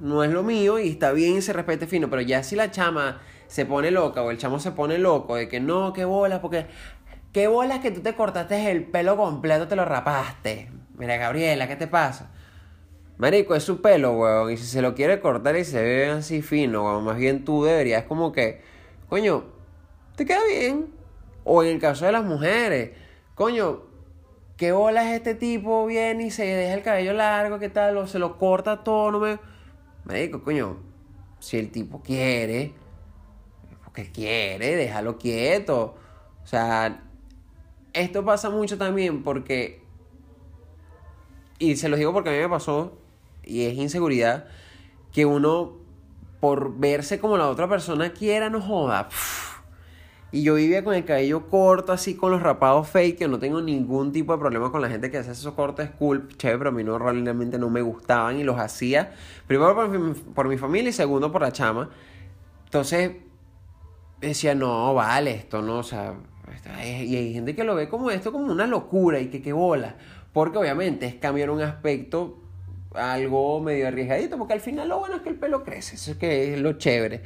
no 0.00 0.24
es 0.24 0.30
lo 0.30 0.42
mío 0.42 0.78
y 0.78 0.88
está 0.88 1.12
bien 1.12 1.36
y 1.36 1.42
se 1.42 1.52
respete 1.52 1.86
fino, 1.86 2.10
pero 2.10 2.22
ya 2.22 2.42
si 2.42 2.56
la 2.56 2.70
chama 2.70 3.20
se 3.46 3.66
pone 3.66 3.90
loca 3.90 4.22
o 4.22 4.30
el 4.30 4.38
chamo 4.38 4.58
se 4.58 4.72
pone 4.72 4.98
loco 4.98 5.36
de 5.36 5.48
que 5.48 5.60
no, 5.60 5.92
qué 5.92 6.04
bolas, 6.04 6.40
porque 6.40 6.66
qué 7.34 7.48
bolas 7.48 7.80
que 7.80 7.90
tú 7.90 8.00
te 8.00 8.14
cortaste 8.14 8.70
el 8.70 8.84
pelo 8.84 9.16
completo, 9.16 9.66
te 9.66 9.74
lo 9.74 9.84
rapaste. 9.84 10.70
Mira, 10.96 11.16
Gabriela, 11.16 11.66
¿qué 11.66 11.74
te 11.74 11.88
pasa? 11.88 12.30
Marico, 13.18 13.56
es 13.56 13.64
su 13.64 13.82
pelo, 13.82 14.12
weón, 14.12 14.52
y 14.52 14.56
si 14.56 14.64
se 14.64 14.80
lo 14.80 14.94
quiere 14.94 15.20
cortar 15.20 15.56
y 15.56 15.64
se 15.64 15.82
ve 15.82 16.10
así 16.10 16.42
fino, 16.42 16.84
weón, 16.84 17.04
más 17.04 17.16
bien 17.16 17.44
tú 17.44 17.64
deberías 17.64 18.04
como 18.04 18.30
que, 18.30 18.62
coño, 19.08 19.46
te 20.14 20.24
queda 20.24 20.44
bien, 20.48 20.86
o 21.42 21.64
en 21.64 21.70
el 21.70 21.80
caso 21.80 22.06
de 22.06 22.12
las 22.12 22.24
mujeres, 22.24 22.92
coño, 23.34 23.82
¿qué 24.56 24.70
bola 24.70 25.10
es 25.10 25.16
este 25.16 25.34
tipo? 25.34 25.86
Viene 25.86 26.26
y 26.26 26.30
se 26.30 26.44
deja 26.44 26.74
el 26.74 26.82
cabello 26.82 27.14
largo, 27.14 27.58
¿qué 27.58 27.68
tal? 27.68 27.96
O 27.96 28.06
se 28.06 28.20
lo 28.20 28.38
corta 28.38 28.84
todo, 28.84 29.10
no 29.10 29.18
me... 29.18 29.38
Digo, 30.04 30.44
coño, 30.44 30.78
si 31.40 31.58
el 31.58 31.72
tipo 31.72 32.00
quiere, 32.00 32.74
porque 33.82 34.12
quiere, 34.12 34.76
déjalo 34.76 35.18
quieto. 35.18 35.96
O 36.42 36.46
sea, 36.46 37.00
esto 37.94 38.24
pasa 38.24 38.50
mucho 38.50 38.76
también 38.76 39.22
porque... 39.22 39.82
Y 41.58 41.76
se 41.76 41.88
los 41.88 41.98
digo 41.98 42.12
porque 42.12 42.30
a 42.30 42.32
mí 42.32 42.38
me 42.38 42.48
pasó, 42.48 42.98
y 43.44 43.62
es 43.62 43.74
inseguridad, 43.74 44.46
que 45.12 45.24
uno, 45.24 45.72
por 46.40 46.76
verse 46.78 47.20
como 47.20 47.38
la 47.38 47.48
otra 47.48 47.68
persona 47.68 48.12
quiera, 48.12 48.50
no 48.50 48.60
joda. 48.60 49.08
Y 50.32 50.42
yo 50.42 50.56
vivía 50.56 50.82
con 50.82 50.94
el 50.94 51.04
cabello 51.04 51.46
corto, 51.48 51.92
así 51.92 52.16
con 52.16 52.32
los 52.32 52.42
rapados 52.42 52.88
fake, 52.88 53.18
que 53.18 53.28
no 53.28 53.38
tengo 53.38 53.62
ningún 53.62 54.10
tipo 54.10 54.32
de 54.32 54.38
problema 54.40 54.72
con 54.72 54.82
la 54.82 54.88
gente 54.88 55.08
que 55.08 55.18
hace 55.18 55.30
esos 55.30 55.54
cortes 55.54 55.90
cool, 55.96 56.26
chévere, 56.36 56.58
pero 56.58 56.70
a 56.70 56.72
mí 56.72 56.82
no, 56.82 56.98
realmente 56.98 57.56
no 57.56 57.70
me 57.70 57.82
gustaban 57.82 58.40
y 58.40 58.42
los 58.42 58.58
hacía, 58.58 59.14
primero 59.46 59.76
por 60.34 60.48
mi, 60.48 60.58
familia 60.58 60.90
y 60.90 60.92
segundo 60.92 61.30
por 61.30 61.42
la 61.42 61.52
chama. 61.52 61.88
Entonces, 62.64 63.12
decía, 64.20 64.56
no, 64.56 64.92
vale, 64.92 65.36
esto 65.36 65.62
no, 65.62 65.78
o 65.78 65.82
sea, 65.84 66.14
y 66.82 67.16
hay 67.16 67.32
gente 67.32 67.54
que 67.54 67.64
lo 67.64 67.74
ve 67.74 67.88
como 67.88 68.10
esto, 68.10 68.32
como 68.32 68.52
una 68.52 68.66
locura 68.66 69.20
y 69.20 69.26
que 69.26 69.42
qué 69.42 69.52
bola, 69.52 69.96
porque 70.32 70.58
obviamente 70.58 71.06
es 71.06 71.14
cambiar 71.14 71.50
un 71.50 71.62
aspecto 71.62 72.40
algo 72.94 73.60
medio 73.60 73.88
arriesgadito, 73.88 74.38
porque 74.38 74.54
al 74.54 74.60
final 74.60 74.88
lo 74.88 74.98
bueno 74.98 75.16
es 75.16 75.22
que 75.22 75.30
el 75.30 75.36
pelo 75.36 75.64
crece, 75.64 75.96
eso 75.96 76.12
es 76.12 76.16
que 76.16 76.54
es 76.54 76.60
lo 76.60 76.74
chévere. 76.74 77.22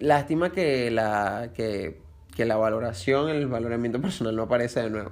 Lástima 0.00 0.50
que 0.50 0.90
la 0.90 1.50
que 1.54 2.04
que 2.34 2.44
la 2.44 2.56
valoración, 2.56 3.28
el 3.28 3.46
valoramiento 3.46 4.00
personal 4.02 4.36
no 4.36 4.42
aparece 4.42 4.82
de 4.82 4.90
nuevo. 4.90 5.10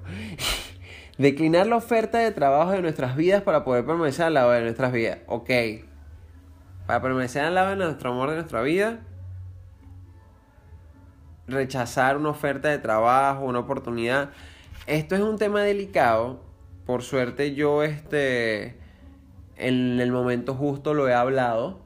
Declinar 1.18 1.66
la 1.66 1.76
oferta 1.76 2.18
de 2.18 2.30
trabajo 2.32 2.73
de 2.73 2.82
nuestras 2.82 3.16
vidas 3.16 3.42
para 3.42 3.64
poder 3.64 3.85
permanecer 3.85 4.26
al 4.26 4.35
lado 4.35 4.50
de 4.50 4.62
nuestras 4.62 4.92
vidas. 4.92 5.18
Ok. 5.26 5.50
Para 6.87 7.02
permanecer 7.02 7.44
al 7.44 7.54
lado 7.54 7.71
de 7.71 7.76
nuestro 7.76 8.11
amor 8.11 8.30
de 8.30 8.37
nuestra 8.37 8.62
vida. 8.62 9.00
Rechazar 11.46 12.16
una 12.16 12.30
oferta 12.30 12.68
de 12.68 12.78
trabajo, 12.78 13.44
una 13.44 13.61
oportunidad. 13.61 14.30
Esto 14.87 15.14
es 15.14 15.20
un 15.20 15.38
tema 15.38 15.62
delicado. 15.62 16.40
Por 16.87 17.02
suerte 17.02 17.54
yo 17.54 17.82
este 17.82 18.80
en 19.56 20.00
el 20.00 20.11
momento 20.11 20.54
justo 20.54 20.94
lo 20.94 21.08
he 21.08 21.14
hablado 21.14 21.80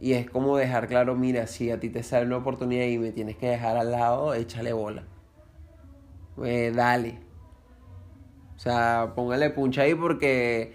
y 0.00 0.14
es 0.14 0.28
como 0.28 0.56
dejar 0.56 0.88
claro, 0.88 1.14
mira, 1.14 1.46
si 1.46 1.70
a 1.70 1.78
ti 1.78 1.88
te 1.88 2.02
sale 2.02 2.26
una 2.26 2.38
oportunidad 2.38 2.86
y 2.86 2.98
me 2.98 3.12
tienes 3.12 3.36
que 3.36 3.48
dejar 3.48 3.76
al 3.76 3.92
lado, 3.92 4.34
échale 4.34 4.72
bola. 4.72 5.04
Eh, 6.44 6.72
dale. 6.74 7.20
O 8.56 8.58
sea, 8.58 9.12
póngale 9.14 9.50
puncha 9.50 9.82
ahí 9.82 9.94
porque, 9.94 10.74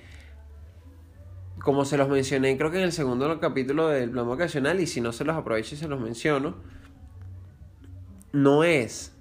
como 1.62 1.86
se 1.86 1.98
los 1.98 2.10
mencioné, 2.10 2.58
creo 2.58 2.72
que 2.72 2.78
en 2.78 2.86
el 2.86 2.92
segundo 2.92 3.40
capítulo 3.40 3.90
del 3.90 4.10
plan 4.12 4.28
ocasional, 4.28 4.80
y 4.80 4.88
si 4.88 5.02
no 5.02 5.12
se 5.12 5.26
los 5.26 5.36
aprovecho 5.36 5.76
y 5.76 5.78
se 5.78 5.88
los 5.88 6.00
menciono, 6.00 6.56
no 8.32 8.64
es 8.64 9.14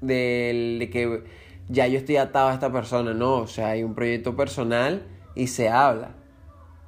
del, 0.00 0.78
de 0.78 0.90
que 0.90 1.24
ya 1.68 1.86
yo 1.86 1.98
estoy 1.98 2.16
atado 2.16 2.48
a 2.48 2.54
esta 2.54 2.72
persona, 2.72 3.14
no, 3.14 3.36
o 3.36 3.46
sea, 3.46 3.68
hay 3.68 3.82
un 3.82 3.94
proyecto 3.94 4.36
personal 4.36 5.06
y 5.34 5.46
se 5.46 5.68
habla. 5.68 6.14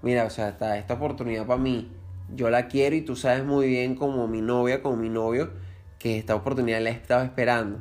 Mira, 0.03 0.25
o 0.25 0.31
sea, 0.31 0.49
esta 0.49 0.95
oportunidad 0.95 1.47
para 1.47 1.61
mí 1.61 1.91
yo 2.35 2.51
la 2.51 2.69
quiero 2.69 2.97
y 2.97 3.03
tú 3.03 3.17
sabes 3.17 3.45
muy 3.45 3.69
bien 3.69 3.95
como 3.95 4.27
mi 4.29 4.41
novia, 4.41 4.83
como 4.83 4.97
mi 4.97 5.09
novio, 5.09 5.51
que 5.99 6.19
esta 6.19 6.35
oportunidad 6.35 6.81
la 6.83 6.91
he 6.91 6.93
estado 6.93 7.25
esperando. 7.25 7.79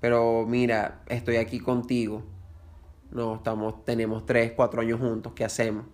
Pero 0.00 0.44
mira, 0.46 1.02
estoy 1.08 1.36
aquí 1.36 1.58
contigo. 1.58 2.22
No, 3.10 3.36
estamos, 3.36 3.84
tenemos 3.84 4.26
tres, 4.26 4.52
cuatro 4.52 4.80
años 4.80 5.00
juntos, 5.00 5.32
¿qué 5.34 5.44
hacemos? 5.44 5.86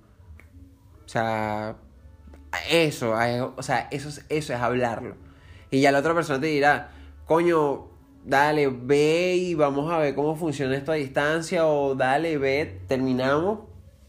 O 1.05 1.09
sea, 1.09 1.77
eso, 2.71 3.15
o 3.57 3.63
sea, 3.63 3.89
eso, 3.91 4.09
eso 4.29 4.53
es 4.53 4.61
hablarlo. 4.61 5.17
Y 5.73 5.81
ya 5.81 5.91
la 5.91 5.99
otra 5.99 6.15
persona 6.15 6.41
te 6.41 6.47
dirá, 6.47 6.93
coño, 7.27 7.89
dale, 8.25 8.69
ve 8.69 9.35
y 9.35 9.55
vamos 9.55 9.91
a 9.91 9.99
ver 9.99 10.15
cómo 10.15 10.37
funciona 10.37 10.77
esto 10.77 10.93
a 10.93 10.95
distancia, 10.95 11.67
o 11.67 11.97
dale, 11.97 12.39
ve, 12.39 12.81
terminamos, 12.87 13.59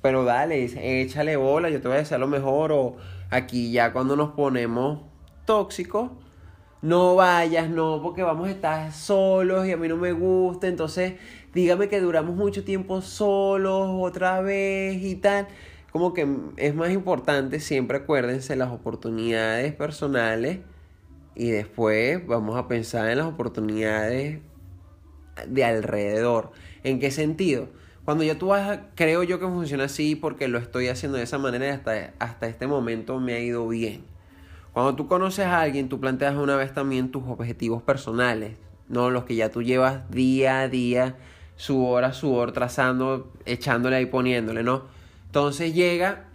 pero 0.03 0.24
dale, 0.24 1.01
échale 1.01 1.38
bola, 1.38 1.72
yo 1.72 1.82
te 1.82 1.88
voy 1.88 1.96
a 1.96 2.00
decir 2.01 2.20
lo 2.20 2.27
mejor, 2.27 2.72
o 2.72 2.98
Aquí 3.34 3.72
ya 3.72 3.91
cuando 3.93 4.15
nos 4.15 4.34
ponemos 4.34 5.00
tóxicos, 5.46 6.12
no 6.84 7.15
vayas, 7.15 7.67
no, 7.67 8.00
porque 8.03 8.22
vamos 8.22 8.48
a 8.48 8.51
estar 8.51 8.91
solos 8.91 9.65
y 9.65 9.72
a 9.72 9.77
mí 9.77 9.88
no 9.88 9.98
me 9.98 10.12
gusta, 10.12 10.67
entonces 10.67 11.13
dígame 11.51 11.89
que 11.89 12.00
duramos 12.00 12.36
mucho 12.36 12.63
tiempo 12.63 13.01
solos 13.01 13.89
otra 13.91 14.41
vez 14.41 15.01
y 15.01 15.15
tal. 15.15 15.48
Como 15.91 16.13
que 16.13 16.27
es 16.58 16.75
más 16.75 16.91
importante, 16.91 17.60
siempre 17.60 17.98
acuérdense 17.98 18.55
las 18.55 18.72
oportunidades 18.72 19.74
personales 19.74 20.60
y 21.36 21.50
después 21.50 22.25
vamos 22.25 22.58
a 22.58 22.68
pensar 22.68 23.10
en 23.10 23.18
las 23.18 23.28
oportunidades 23.28 24.40
de 25.48 25.66
alrededor. 25.66 26.52
¿En 26.84 27.00
qué 27.00 27.12
sentido? 27.12 27.68
Cuando 28.06 28.24
ya 28.24 28.38
tú 28.38 28.48
vas, 28.48 28.80
creo 28.96 29.24
yo 29.24 29.40
que 29.40 29.46
funciona 29.46 29.86
así 29.86 30.16
porque 30.16 30.48
lo 30.48 30.58
estoy 30.58 30.90
haciendo 30.90 31.18
de 31.18 31.24
esa 31.24 31.38
manera 31.38 31.68
y 31.68 31.70
hasta, 31.70 32.13
hasta 32.20 32.48
este 32.48 32.68
momento 32.68 33.20
me 33.20 33.34
ha 33.34 33.40
ido 33.40 33.68
bien. 33.68 34.04
Cuando 34.74 34.96
tú 34.96 35.08
conoces 35.08 35.46
a 35.46 35.62
alguien, 35.62 35.88
tú 35.88 36.00
planteas 36.00 36.36
una 36.36 36.56
vez 36.56 36.74
también 36.74 37.12
tus 37.12 37.24
objetivos 37.28 37.82
personales. 37.84 38.58
no 38.90 39.10
los 39.10 39.24
que 39.24 39.36
ya 39.36 39.50
tú 39.50 39.63
llevas 39.63 40.10
día 40.12 40.62
a 40.62 40.68
día, 40.68 41.16
sudor 41.56 42.04
a 42.04 42.13
sudor, 42.13 42.52
trazando, 42.52 43.32
echándole 43.46 43.96
ahí, 43.96 44.06
poniéndole, 44.08 44.63
¿no? 44.63 44.84
Entonces 45.28 45.74
llega 45.74 46.25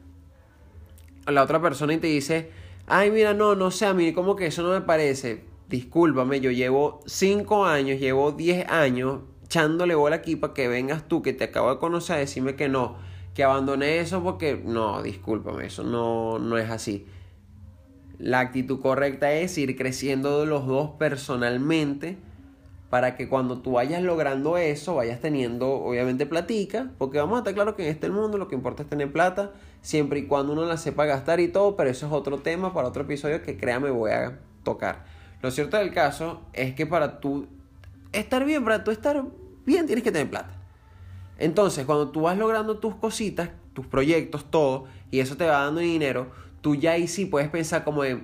la 1.27 1.43
otra 1.43 1.61
persona 1.61 1.95
y 1.95 1.99
te 1.99 2.07
dice, 2.07 2.51
ay, 2.89 3.11
mira, 3.11 3.35
no, 3.35 3.55
no 3.55 3.71
sé, 3.71 3.87
a 3.87 3.95
mí 3.95 4.13
como 4.13 4.37
que 4.37 4.47
eso 4.47 4.63
no 4.63 4.71
me 4.71 4.81
parece. 4.81 5.45
Discúlpame, 5.69 6.41
yo 6.41 6.51
llevo 6.51 7.01
5 7.07 7.67
años, 7.67 8.01
llevo 8.01 8.33
10 8.33 8.69
años 8.69 9.21
echándole 9.45 9.95
bola 9.95 10.17
aquí 10.17 10.37
para 10.37 10.53
que 10.55 10.69
vengas 10.69 11.09
tú, 11.09 11.23
que 11.23 11.33
te 11.33 11.45
acabo 11.45 11.71
de 11.71 11.79
conocer, 11.79 12.17
a 12.17 12.19
decirme 12.19 12.55
que 12.55 12.69
no, 12.69 12.97
que 13.35 13.45
abandoné 13.45 14.01
eso 14.01 14.23
porque, 14.23 14.61
no, 14.63 15.03
discúlpame, 15.03 15.67
eso 15.67 15.85
no, 15.85 16.39
no 16.39 16.59
es 16.59 16.71
así. 16.71 17.07
La 18.19 18.41
actitud 18.41 18.81
correcta 18.81 19.33
es 19.33 19.57
ir 19.59 19.77
creciendo 19.77 20.45
los 20.45 20.67
dos 20.67 20.91
personalmente 20.99 22.19
para 22.91 23.17
que 23.17 23.29
cuando 23.29 23.59
tú 23.59 23.73
vayas 23.73 24.03
logrando 24.03 24.57
eso, 24.57 24.95
vayas 24.95 25.21
teniendo 25.21 25.71
obviamente 25.71 26.27
platica, 26.27 26.91
porque 26.99 27.19
vamos 27.19 27.37
a 27.37 27.39
estar 27.39 27.55
claro 27.55 27.77
que 27.77 27.85
en 27.85 27.91
este 27.91 28.11
mundo 28.11 28.39
lo 28.39 28.49
que 28.49 28.55
importa 28.55 28.83
es 28.83 28.89
tener 28.89 29.13
plata, 29.13 29.53
siempre 29.81 30.21
y 30.21 30.27
cuando 30.27 30.53
uno 30.53 30.65
la 30.65 30.77
sepa 30.77 31.05
gastar 31.05 31.41
y 31.41 31.49
todo, 31.49 31.77
pero 31.77 31.91
eso 31.91 32.07
es 32.07 32.13
otro 32.13 32.39
tema 32.39 32.73
para 32.73 32.89
otro 32.89 33.03
episodio 33.03 33.43
que 33.43 33.57
créame 33.57 33.91
voy 33.91 34.11
a 34.11 34.39
tocar. 34.65 35.05
Lo 35.41 35.51
cierto 35.51 35.77
del 35.77 35.93
caso 35.93 36.43
es 36.53 36.75
que 36.75 36.87
para 36.87 37.21
tú 37.21 37.47
estar 38.13 38.45
bien, 38.45 38.65
para 38.65 38.85
tú 38.85 38.91
estar 38.91 39.25
bien 39.65 39.87
tienes 39.87 40.03
que 40.03 40.13
tener 40.13 40.29
plata. 40.29 40.55
Entonces, 41.39 41.87
cuando 41.87 42.11
tú 42.11 42.23
vas 42.23 42.37
logrando 42.37 42.79
tus 42.79 42.97
cositas, 42.97 43.51
tus 43.73 43.87
proyectos, 43.87 44.51
todo, 44.51 44.87
y 45.11 45.21
eso 45.21 45.37
te 45.37 45.47
va 45.47 45.65
dando 45.65 45.81
dinero, 45.81 46.33
tú 46.61 46.75
ya 46.75 46.93
ahí 46.93 47.07
sí 47.07 47.27
puedes 47.27 47.49
pensar 47.49 47.85
como 47.85 48.03
de, 48.03 48.21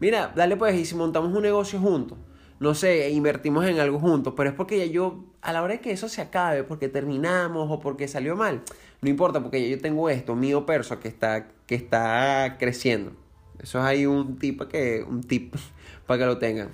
mira, 0.00 0.32
dale 0.36 0.56
pues, 0.56 0.74
y 0.74 0.84
si 0.84 0.94
montamos 0.94 1.34
un 1.34 1.42
negocio 1.42 1.80
juntos, 1.80 2.18
no 2.60 2.74
sé, 2.74 3.10
invertimos 3.10 3.64
en 3.66 3.80
algo 3.80 3.98
juntos, 3.98 4.34
pero 4.36 4.50
es 4.50 4.54
porque 4.54 4.78
ya 4.78 4.92
yo, 4.92 5.24
a 5.42 5.52
la 5.52 5.62
hora 5.62 5.78
que 5.78 5.90
eso 5.90 6.08
se 6.08 6.22
acabe, 6.22 6.62
porque 6.62 6.88
terminamos 6.88 7.70
o 7.70 7.80
porque 7.80 8.08
salió 8.08 8.36
mal, 8.36 8.62
no 9.00 9.10
importa, 9.10 9.42
porque 9.42 9.68
yo 9.68 9.78
tengo 9.80 10.08
esto, 10.08 10.36
mío 10.36 10.64
perso, 10.64 11.00
que 11.00 11.08
está, 11.08 11.48
que 11.66 11.74
está 11.74 12.56
creciendo. 12.58 13.12
Eso 13.60 13.78
es 13.80 13.84
ahí 13.84 14.06
un 14.06 14.38
tip, 14.38 14.62
que, 14.62 15.04
un 15.06 15.22
tip 15.22 15.54
para 16.06 16.20
que 16.20 16.26
lo 16.26 16.38
tengan. 16.38 16.70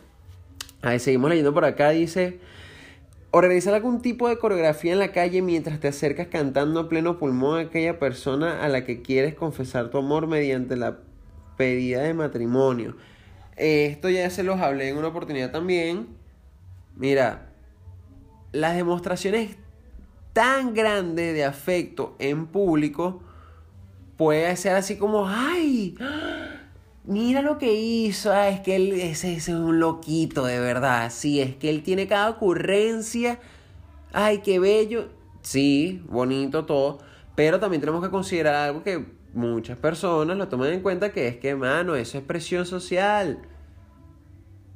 Ahí 0.82 0.98
seguimos 1.00 1.30
leyendo 1.30 1.52
por 1.52 1.64
acá, 1.64 1.90
dice... 1.90 2.38
Organizar 3.30 3.74
algún 3.74 4.00
tipo 4.00 4.26
de 4.26 4.38
coreografía 4.38 4.90
en 4.94 4.98
la 4.98 5.12
calle 5.12 5.42
mientras 5.42 5.78
te 5.80 5.88
acercas 5.88 6.28
cantando 6.28 6.80
a 6.80 6.88
pleno 6.88 7.18
pulmón 7.18 7.58
a 7.58 7.62
aquella 7.64 7.98
persona 7.98 8.64
a 8.64 8.68
la 8.68 8.86
que 8.86 9.02
quieres 9.02 9.34
confesar 9.34 9.90
tu 9.90 9.98
amor 9.98 10.26
mediante 10.26 10.76
la 10.76 11.00
pedida 11.58 12.00
de 12.00 12.14
matrimonio. 12.14 12.96
Esto 13.56 14.08
ya 14.08 14.30
se 14.30 14.44
los 14.44 14.60
hablé 14.60 14.88
en 14.88 14.96
una 14.96 15.08
oportunidad 15.08 15.50
también. 15.50 16.06
Mira, 16.96 17.47
las 18.52 18.76
demostraciones 18.76 19.56
tan 20.32 20.74
grandes 20.74 21.34
de 21.34 21.44
afecto 21.44 22.14
en 22.18 22.46
público 22.46 23.22
puede 24.16 24.54
ser 24.56 24.74
así 24.76 24.96
como, 24.96 25.28
ay, 25.28 25.96
mira 27.04 27.42
lo 27.42 27.58
que 27.58 27.72
hizo, 27.72 28.32
ah, 28.32 28.48
es 28.48 28.60
que 28.60 28.76
él 28.76 28.92
ese, 28.92 29.34
es 29.34 29.48
un 29.48 29.80
loquito 29.80 30.44
de 30.44 30.60
verdad, 30.60 31.10
sí, 31.10 31.40
es 31.40 31.56
que 31.56 31.70
él 31.70 31.82
tiene 31.82 32.06
cada 32.06 32.30
ocurrencia, 32.30 33.38
ay, 34.12 34.38
qué 34.38 34.58
bello, 34.58 35.08
sí, 35.42 36.02
bonito 36.08 36.64
todo, 36.66 36.98
pero 37.34 37.60
también 37.60 37.80
tenemos 37.80 38.02
que 38.02 38.10
considerar 38.10 38.54
algo 38.54 38.82
que 38.82 39.06
muchas 39.32 39.78
personas 39.78 40.36
lo 40.36 40.48
toman 40.48 40.72
en 40.72 40.80
cuenta, 40.80 41.12
que 41.12 41.28
es 41.28 41.36
que, 41.36 41.54
mano, 41.54 41.94
eso 41.94 42.18
es 42.18 42.24
presión 42.24 42.66
social. 42.66 43.38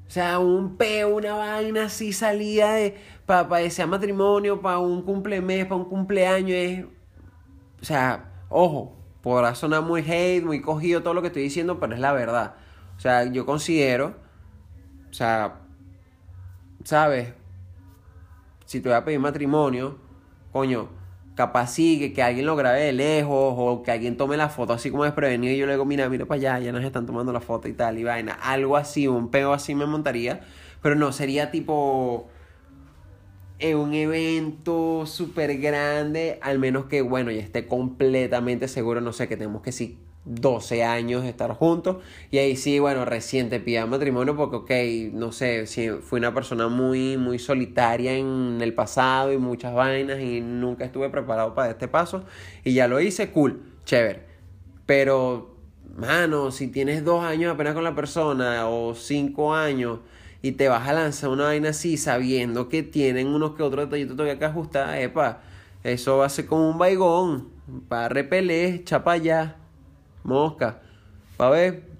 O 0.06 0.10
sea, 0.10 0.38
un 0.38 0.76
peo, 0.76 1.16
una 1.16 1.34
vaina 1.34 1.86
así 1.86 2.12
salía 2.12 2.72
de, 2.72 2.96
para 3.26 3.60
ese 3.60 3.86
matrimonio, 3.86 4.60
para 4.60 4.78
un 4.78 5.02
cumplemes, 5.02 5.64
para 5.64 5.76
un 5.76 5.84
cumpleaños, 5.84 6.50
es, 6.50 6.84
o 7.80 7.84
sea, 7.84 8.30
ojo, 8.48 8.96
podrá 9.22 9.54
sonar 9.54 9.82
muy 9.82 10.02
hate, 10.02 10.44
muy 10.44 10.60
cogido 10.60 11.02
todo 11.02 11.14
lo 11.14 11.22
que 11.22 11.28
estoy 11.28 11.42
diciendo, 11.42 11.78
pero 11.80 11.94
es 11.94 12.00
la 12.00 12.12
verdad. 12.12 12.56
O 12.96 13.00
sea, 13.00 13.24
yo 13.24 13.46
considero, 13.46 14.14
o 15.10 15.12
sea, 15.14 15.60
¿sabes? 16.84 17.32
Si 18.64 18.80
te 18.80 18.88
voy 18.88 18.96
a 18.96 19.04
pedir 19.04 19.20
matrimonio, 19.20 19.98
coño, 20.52 20.88
capaz 21.34 21.68
sí 21.68 22.12
que, 22.12 22.22
alguien 22.22 22.46
lo 22.46 22.56
grabe 22.56 22.80
de 22.80 22.92
lejos 22.92 23.54
o 23.56 23.82
que 23.82 23.90
alguien 23.90 24.16
tome 24.16 24.36
la 24.36 24.48
foto 24.48 24.72
así 24.72 24.90
como 24.90 25.04
desprevenido 25.04 25.52
y 25.52 25.58
yo 25.58 25.66
le 25.66 25.72
digo, 25.72 25.84
mira, 25.84 26.08
mira 26.08 26.26
para 26.26 26.38
allá, 26.38 26.58
ya 26.58 26.72
nos 26.72 26.84
están 26.84 27.06
tomando 27.06 27.32
la 27.32 27.40
foto 27.40 27.68
y 27.68 27.72
tal, 27.72 27.98
y 27.98 28.04
vaina. 28.04 28.34
Algo 28.34 28.76
así, 28.76 29.08
un 29.08 29.30
peo 29.30 29.52
así 29.52 29.74
me 29.74 29.86
montaría, 29.86 30.40
pero 30.82 30.94
no, 30.94 31.12
sería 31.12 31.50
tipo 31.50 32.28
en 33.62 33.76
un 33.76 33.94
evento 33.94 35.06
súper 35.06 35.58
grande, 35.58 36.38
al 36.42 36.58
menos 36.58 36.86
que, 36.86 37.00
bueno, 37.00 37.30
ya 37.30 37.40
esté 37.40 37.68
completamente 37.68 38.66
seguro, 38.66 39.00
no 39.00 39.12
sé, 39.12 39.28
que 39.28 39.36
tenemos 39.36 39.62
que 39.62 39.70
sí 39.70 39.98
12 40.24 40.82
años 40.82 41.22
de 41.22 41.28
estar 41.28 41.52
juntos. 41.52 41.98
Y 42.32 42.38
ahí 42.38 42.56
sí, 42.56 42.80
bueno, 42.80 43.04
reciente 43.04 43.60
pida 43.60 43.86
matrimonio 43.86 44.36
porque, 44.36 44.56
ok, 44.56 45.14
no 45.14 45.30
sé, 45.30 45.66
si 45.68 45.90
fui 45.90 46.18
una 46.18 46.34
persona 46.34 46.66
muy, 46.66 47.16
muy 47.16 47.38
solitaria 47.38 48.14
en 48.14 48.58
el 48.60 48.74
pasado 48.74 49.32
y 49.32 49.38
muchas 49.38 49.74
vainas 49.74 50.20
y 50.20 50.40
nunca 50.40 50.84
estuve 50.84 51.08
preparado 51.08 51.54
para 51.54 51.70
este 51.70 51.86
paso. 51.86 52.24
Y 52.64 52.74
ya 52.74 52.88
lo 52.88 53.00
hice, 53.00 53.30
cool, 53.30 53.62
chévere. 53.84 54.24
Pero, 54.86 55.56
mano, 55.96 56.50
si 56.50 56.66
tienes 56.66 57.04
dos 57.04 57.24
años 57.24 57.54
apenas 57.54 57.74
con 57.74 57.84
la 57.84 57.94
persona 57.94 58.68
o 58.68 58.96
cinco 58.96 59.54
años 59.54 60.00
y 60.42 60.52
te 60.52 60.68
vas 60.68 60.88
a 60.88 60.92
lanzar 60.92 61.30
una 61.30 61.44
vaina 61.44 61.70
así 61.70 61.96
sabiendo 61.96 62.68
que 62.68 62.82
tienen 62.82 63.28
unos 63.28 63.54
que 63.54 63.62
otros 63.62 63.86
detallitos 63.86 64.16
todavía 64.16 64.38
que 64.38 64.44
ajustar, 64.44 64.98
epa, 64.98 65.40
eso 65.84 66.18
va 66.18 66.26
a 66.26 66.28
ser 66.28 66.46
como 66.46 66.68
un 66.68 66.78
baigón, 66.78 67.48
para 67.88 68.08
repeler, 68.08 68.84
chapa 68.84 69.12
allá, 69.12 69.56
mosca, 70.24 70.80
pa' 71.36 71.50
ver. 71.50 71.92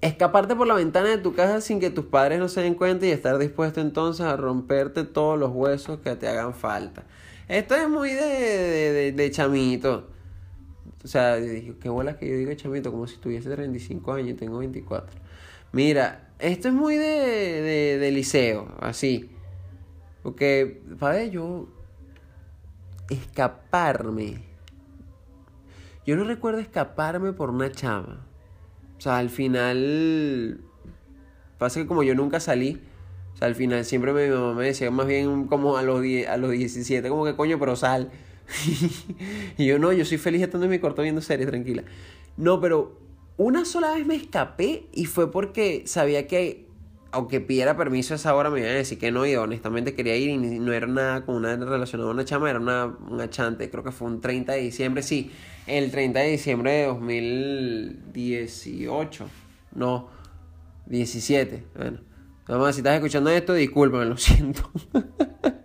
Escaparte 0.00 0.54
por 0.54 0.66
la 0.68 0.74
ventana 0.74 1.08
de 1.08 1.18
tu 1.18 1.34
casa 1.34 1.60
sin 1.60 1.80
que 1.80 1.90
tus 1.90 2.04
padres 2.04 2.38
no 2.38 2.48
se 2.48 2.60
den 2.60 2.74
cuenta 2.74 3.04
y 3.04 3.10
estar 3.10 3.36
dispuesto 3.38 3.80
entonces 3.80 4.24
a 4.24 4.36
romperte 4.36 5.02
todos 5.02 5.36
los 5.38 5.50
huesos 5.52 5.98
que 6.00 6.14
te 6.14 6.28
hagan 6.28 6.54
falta. 6.54 7.02
Esto 7.48 7.74
es 7.74 7.88
muy 7.88 8.10
de, 8.10 8.22
de, 8.22 9.12
de, 9.12 9.30
chamito. 9.32 10.08
O 11.02 11.08
sea, 11.08 11.36
qué 11.80 11.88
bolas 11.88 12.16
que 12.16 12.28
yo 12.28 12.36
digo 12.36 12.54
chamito, 12.54 12.92
como 12.92 13.08
si 13.08 13.16
tuviese 13.16 13.50
35 13.50 14.12
años 14.12 14.30
y 14.30 14.34
tengo 14.34 14.58
24. 14.58 15.27
Mira, 15.72 16.30
esto 16.38 16.68
es 16.68 16.74
muy 16.74 16.96
de, 16.96 17.98
de, 17.98 18.10
liceo, 18.10 18.74
así. 18.80 19.30
Porque, 20.22 20.82
para 20.98 21.24
yo 21.24 21.68
escaparme. 23.10 24.42
Yo 26.06 26.16
no 26.16 26.24
recuerdo 26.24 26.60
escaparme 26.60 27.32
por 27.32 27.50
una 27.50 27.70
chama. 27.70 28.26
O 28.96 29.00
sea, 29.00 29.18
al 29.18 29.30
final. 29.30 30.60
Pasa 31.58 31.80
que 31.80 31.86
como 31.86 32.02
yo 32.02 32.14
nunca 32.14 32.40
salí. 32.40 32.80
O 33.34 33.36
sea, 33.36 33.48
al 33.48 33.54
final 33.54 33.84
siempre 33.84 34.12
mi 34.12 34.34
mamá 34.34 34.54
me 34.54 34.66
decía 34.66 34.90
más 34.90 35.06
bien 35.06 35.46
como 35.46 35.76
a 35.76 35.82
los, 35.82 36.02
a 36.28 36.36
los 36.36 36.50
17, 36.50 37.08
como 37.08 37.24
que 37.24 37.36
coño, 37.36 37.58
pero 37.58 37.76
sal. 37.76 38.10
y 39.58 39.66
yo 39.66 39.78
no, 39.78 39.92
yo 39.92 40.04
soy 40.04 40.18
feliz 40.18 40.42
estando 40.42 40.64
en 40.64 40.70
mi 40.70 40.78
cuarto 40.78 41.02
viendo 41.02 41.20
series, 41.20 41.48
tranquila. 41.48 41.84
No, 42.36 42.60
pero 42.60 43.07
una 43.38 43.64
sola 43.64 43.94
vez 43.94 44.04
me 44.04 44.16
escapé 44.16 44.88
y 44.92 45.06
fue 45.06 45.30
porque 45.30 45.84
sabía 45.86 46.26
que, 46.26 46.66
aunque 47.12 47.40
pidiera 47.40 47.76
permiso 47.76 48.12
a 48.12 48.16
esa 48.16 48.34
hora, 48.34 48.50
me 48.50 48.58
iban 48.60 48.72
a 48.72 48.74
decir 48.74 48.98
que 48.98 49.10
no. 49.10 49.24
Y 49.24 49.34
honestamente 49.36 49.94
quería 49.94 50.16
ir 50.16 50.30
y 50.30 50.36
no 50.36 50.72
era 50.72 50.88
nada 50.88 51.24
con 51.24 51.36
una 51.36 51.56
relacionada 51.56 52.10
a 52.10 52.12
una 52.12 52.24
chama, 52.24 52.50
era 52.50 52.58
una, 52.58 52.86
un 52.86 53.20
achante. 53.20 53.70
Creo 53.70 53.84
que 53.84 53.92
fue 53.92 54.08
un 54.08 54.20
30 54.20 54.52
de 54.52 54.60
diciembre, 54.60 55.02
sí, 55.02 55.30
el 55.66 55.90
30 55.90 56.20
de 56.20 56.30
diciembre 56.30 56.72
de 56.72 56.86
2018. 56.86 59.26
No, 59.76 60.08
17. 60.86 61.64
Bueno, 61.76 62.00
mamá, 62.48 62.72
si 62.72 62.80
estás 62.80 62.96
escuchando 62.96 63.30
esto, 63.30 63.54
discúlpame, 63.54 64.04
lo 64.04 64.16
siento. 64.16 64.68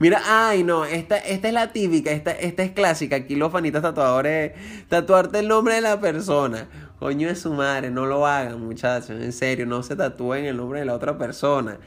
Mira, 0.00 0.22
ay, 0.26 0.62
no, 0.62 0.84
esta, 0.84 1.18
esta 1.18 1.48
es 1.48 1.54
la 1.54 1.72
típica, 1.72 2.12
esta, 2.12 2.30
esta 2.30 2.62
es 2.62 2.70
clásica. 2.70 3.16
Aquí 3.16 3.34
los 3.34 3.50
fanitas 3.50 3.82
tatuadores, 3.82 4.52
tatuarte 4.88 5.40
el 5.40 5.48
nombre 5.48 5.74
de 5.74 5.80
la 5.80 5.98
persona. 5.98 6.68
Coño 7.00 7.26
de 7.26 7.34
su 7.34 7.52
madre, 7.52 7.90
no 7.90 8.06
lo 8.06 8.26
hagan, 8.26 8.60
muchachos, 8.60 9.10
en 9.10 9.32
serio, 9.32 9.66
no 9.66 9.82
se 9.82 9.96
tatúen 9.96 10.44
el 10.44 10.56
nombre 10.56 10.80
de 10.80 10.86
la 10.86 10.94
otra 10.94 11.18
persona. 11.18 11.78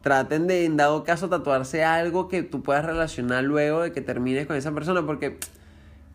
Traten 0.00 0.46
de, 0.46 0.64
en 0.64 0.78
dado 0.78 1.04
caso, 1.04 1.28
tatuarse 1.28 1.84
algo 1.84 2.28
que 2.28 2.42
tú 2.42 2.62
puedas 2.62 2.84
relacionar 2.84 3.44
luego 3.44 3.82
de 3.82 3.92
que 3.92 4.00
termines 4.00 4.46
con 4.46 4.56
esa 4.56 4.72
persona, 4.72 5.04
porque, 5.04 5.38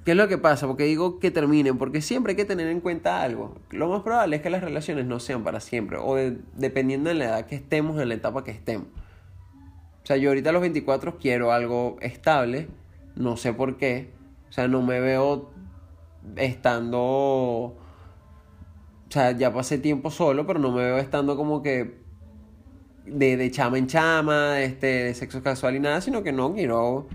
¿qué 0.05 0.11
es 0.11 0.17
lo 0.17 0.27
que 0.27 0.39
pasa? 0.39 0.65
Porque 0.65 0.83
digo 0.83 1.19
que 1.19 1.29
terminen, 1.29 1.77
porque 1.77 2.01
siempre 2.01 2.31
hay 2.31 2.37
que 2.37 2.45
tener 2.45 2.67
en 2.67 2.81
cuenta 2.81 3.21
algo. 3.21 3.55
Lo 3.69 3.87
más 3.87 4.01
probable 4.01 4.35
es 4.35 4.41
que 4.41 4.49
las 4.49 4.63
relaciones 4.63 5.05
no 5.05 5.19
sean 5.19 5.43
para 5.43 5.59
siempre, 5.59 5.97
o 5.99 6.15
dependiendo 6.55 7.09
de 7.09 7.15
la 7.15 7.25
edad 7.25 7.45
que 7.45 7.55
estemos, 7.55 7.99
en 7.99 8.09
la 8.09 8.15
etapa 8.15 8.43
que 8.43 8.51
estemos. 8.51 8.87
O 10.09 10.11
sea, 10.11 10.17
yo 10.17 10.31
ahorita 10.31 10.49
a 10.49 10.53
los 10.53 10.63
24 10.63 11.19
quiero 11.19 11.51
algo 11.51 11.97
estable, 12.01 12.67
no 13.15 13.37
sé 13.37 13.53
por 13.53 13.77
qué. 13.77 14.09
O 14.49 14.51
sea, 14.51 14.67
no 14.67 14.81
me 14.81 14.99
veo 14.99 15.51
estando... 16.35 16.89
O 16.89 17.77
sea, 19.07 19.33
ya 19.33 19.53
pasé 19.53 19.77
tiempo 19.77 20.09
solo, 20.09 20.47
pero 20.47 20.57
no 20.57 20.71
me 20.71 20.81
veo 20.81 20.97
estando 20.97 21.37
como 21.37 21.61
que 21.61 21.99
de, 23.05 23.37
de 23.37 23.51
chama 23.51 23.77
en 23.77 23.85
chama, 23.85 24.59
este, 24.61 24.87
de 24.87 25.13
sexo 25.13 25.43
casual 25.43 25.75
y 25.75 25.79
nada, 25.79 26.01
sino 26.01 26.23
que 26.23 26.31
no 26.31 26.55
quiero 26.55 27.05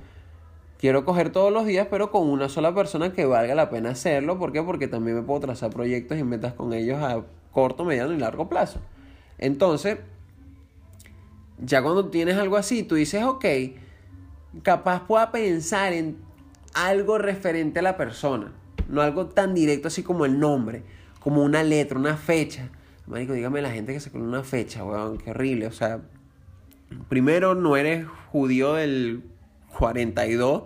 quiero 0.79 1.05
coger 1.05 1.31
todos 1.31 1.53
los 1.53 1.67
días, 1.67 1.89
pero 1.91 2.13
con 2.13 2.29
una 2.29 2.49
sola 2.49 2.77
persona 2.77 3.13
que 3.13 3.25
valga 3.27 3.57
la 3.57 3.71
pena 3.71 3.91
hacerlo. 3.91 4.39
¿Por 4.39 4.53
qué? 4.53 4.63
Porque 4.63 4.87
también 4.87 5.17
me 5.17 5.23
puedo 5.25 5.41
trazar 5.41 5.71
proyectos 5.71 6.17
y 6.17 6.23
metas 6.23 6.55
con 6.55 6.73
ellos 6.73 7.03
a 7.03 7.25
corto, 7.51 7.85
mediano 7.85 8.13
y 8.13 8.19
largo 8.19 8.49
plazo. 8.49 8.79
Entonces, 9.39 9.99
ya 11.59 11.83
cuando 11.83 12.07
tienes 12.11 12.37
algo 12.37 12.57
así, 12.57 12.83
tú 12.83 12.97
dices, 12.97 13.23
ok, 13.23 13.45
capaz 14.63 15.07
pueda 15.07 15.31
pensar 15.31 15.93
en 15.93 16.17
algo 16.75 17.19
referente 17.19 17.79
a 17.79 17.83
la 17.83 17.97
persona. 17.97 18.53
No 18.89 19.01
algo 19.01 19.27
tan 19.27 19.55
directo 19.55 19.89
así 19.89 20.03
como 20.03 20.25
el 20.25 20.39
nombre, 20.39 20.83
como 21.21 21.43
una 21.43 21.63
letra, 21.63 21.99
una 21.99 22.17
fecha. 22.17 22.71
Marico, 23.07 23.33
dígame 23.33 23.63
la 23.63 23.71
gente 23.71 23.93
que 23.93 24.01
se 24.01 24.11
pone 24.11 24.25
una 24.25 24.43
fecha, 24.43 24.85
weón, 24.85 25.19
qué 25.19 25.31
horrible. 25.31 25.67
O 25.67 25.73
sea, 25.73 26.01
primero 27.09 27.55
no 27.55 27.77
eres 27.77 28.07
judío 28.31 28.75
del 28.75 29.23
42 29.79 30.65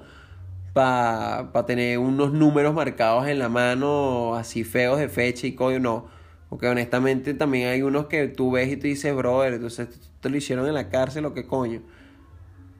para 0.72 1.51
pa 1.53 1.66
tener 1.66 1.98
unos 1.98 2.33
números 2.33 2.74
marcados 2.74 3.27
en 3.27 3.38
la 3.38 3.48
mano 3.48 4.35
así 4.37 4.64
feos 4.64 4.98
de 4.98 5.09
fecha 5.09 5.46
y 5.46 5.55
código, 5.55 5.81
no. 5.81 6.07
Porque 6.48 6.68
honestamente 6.68 7.35
también 7.35 7.68
hay 7.68 7.83
unos 7.83 8.07
que 8.07 8.29
tú 8.29 8.53
ves 8.53 8.70
y 8.72 8.77
tú 8.77 8.87
dices, 8.87 9.14
brother, 9.14 9.55
entonces 9.55 10.08
te 10.20 10.31
lo 10.31 10.37
hicieron 10.37 10.66
en 10.66 10.74
la 10.74 10.88
cárcel 10.88 11.24
o 11.26 11.35
qué 11.35 11.46
coño. 11.46 11.83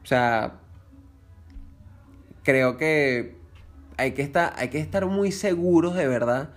O 0.03 0.07
sea, 0.07 0.59
creo 2.43 2.77
que 2.77 3.37
hay 3.97 4.13
que 4.13 4.23
estar, 4.23 4.55
hay 4.57 4.69
que 4.69 4.79
estar 4.79 5.07
muy 5.07 5.33
seguros 5.33 5.95
de 5.95 6.07
verdad 6.07 6.51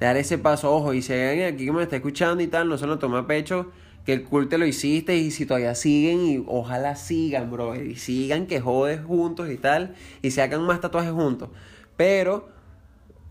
dar 0.00 0.16
ese 0.16 0.38
paso. 0.38 0.74
Ojo, 0.74 0.94
y 0.94 1.02
si 1.02 1.12
hay 1.12 1.28
alguien 1.28 1.54
aquí 1.54 1.64
que 1.66 1.72
me 1.72 1.82
está 1.82 1.96
escuchando 1.96 2.42
y 2.42 2.46
tal, 2.46 2.68
no 2.68 2.78
se 2.78 2.86
lo 2.86 2.98
tome 2.98 3.18
a 3.18 3.26
pecho 3.26 3.70
que 4.04 4.14
el 4.14 4.24
culto 4.24 4.56
lo 4.56 4.64
hiciste 4.64 5.16
y 5.16 5.30
si 5.30 5.44
todavía 5.44 5.74
siguen 5.74 6.26
y 6.26 6.44
ojalá 6.46 6.96
sigan, 6.96 7.50
bro, 7.50 7.76
y 7.76 7.96
sigan 7.96 8.46
que 8.46 8.58
jodes 8.58 9.04
juntos 9.04 9.50
y 9.50 9.58
tal 9.58 9.94
y 10.22 10.30
se 10.30 10.40
hagan 10.40 10.62
más 10.62 10.80
tatuajes 10.80 11.12
juntos. 11.12 11.50
Pero 11.96 12.48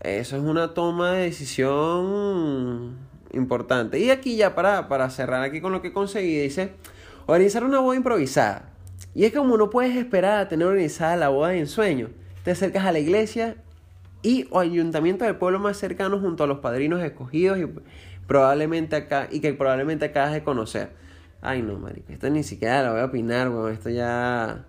eso 0.00 0.36
es 0.36 0.42
una 0.42 0.74
toma 0.74 1.12
de 1.12 1.22
decisión 1.24 2.96
importante. 3.32 3.98
Y 3.98 4.10
aquí 4.10 4.36
ya 4.36 4.54
para, 4.54 4.86
para 4.86 5.10
cerrar 5.10 5.42
aquí 5.42 5.60
con 5.60 5.72
lo 5.72 5.82
que 5.82 5.92
conseguí, 5.92 6.38
dice, 6.38 6.74
organizar 7.28 7.62
una 7.62 7.80
boda 7.80 7.96
improvisada. 7.96 8.70
Y 9.14 9.26
es 9.26 9.34
como 9.34 9.58
no 9.58 9.68
puedes 9.68 9.94
esperar 9.96 10.40
a 10.40 10.48
tener 10.48 10.66
organizada 10.66 11.14
la 11.16 11.28
boda 11.28 11.54
en 11.54 11.66
sueño. 11.66 12.08
Te 12.42 12.52
acercas 12.52 12.86
a 12.86 12.92
la 12.92 13.00
iglesia 13.00 13.56
y 14.22 14.48
o 14.50 14.58
ayuntamiento 14.58 15.26
del 15.26 15.36
pueblo 15.36 15.58
más 15.58 15.76
cercano 15.76 16.18
junto 16.18 16.44
a 16.44 16.46
los 16.46 16.60
padrinos 16.60 17.02
escogidos 17.02 17.58
y 17.58 17.66
probablemente 18.26 18.96
acá, 18.96 19.28
y 19.30 19.40
que 19.40 19.52
probablemente 19.52 20.06
acabas 20.06 20.32
de 20.32 20.42
conocer. 20.42 20.90
Ay, 21.42 21.62
no, 21.62 21.78
marico, 21.78 22.12
esto 22.12 22.30
ni 22.30 22.42
siquiera 22.42 22.82
lo 22.82 22.92
voy 22.92 23.00
a 23.02 23.04
opinar, 23.04 23.50
weón, 23.50 23.72
esto 23.72 23.90
ya, 23.90 24.64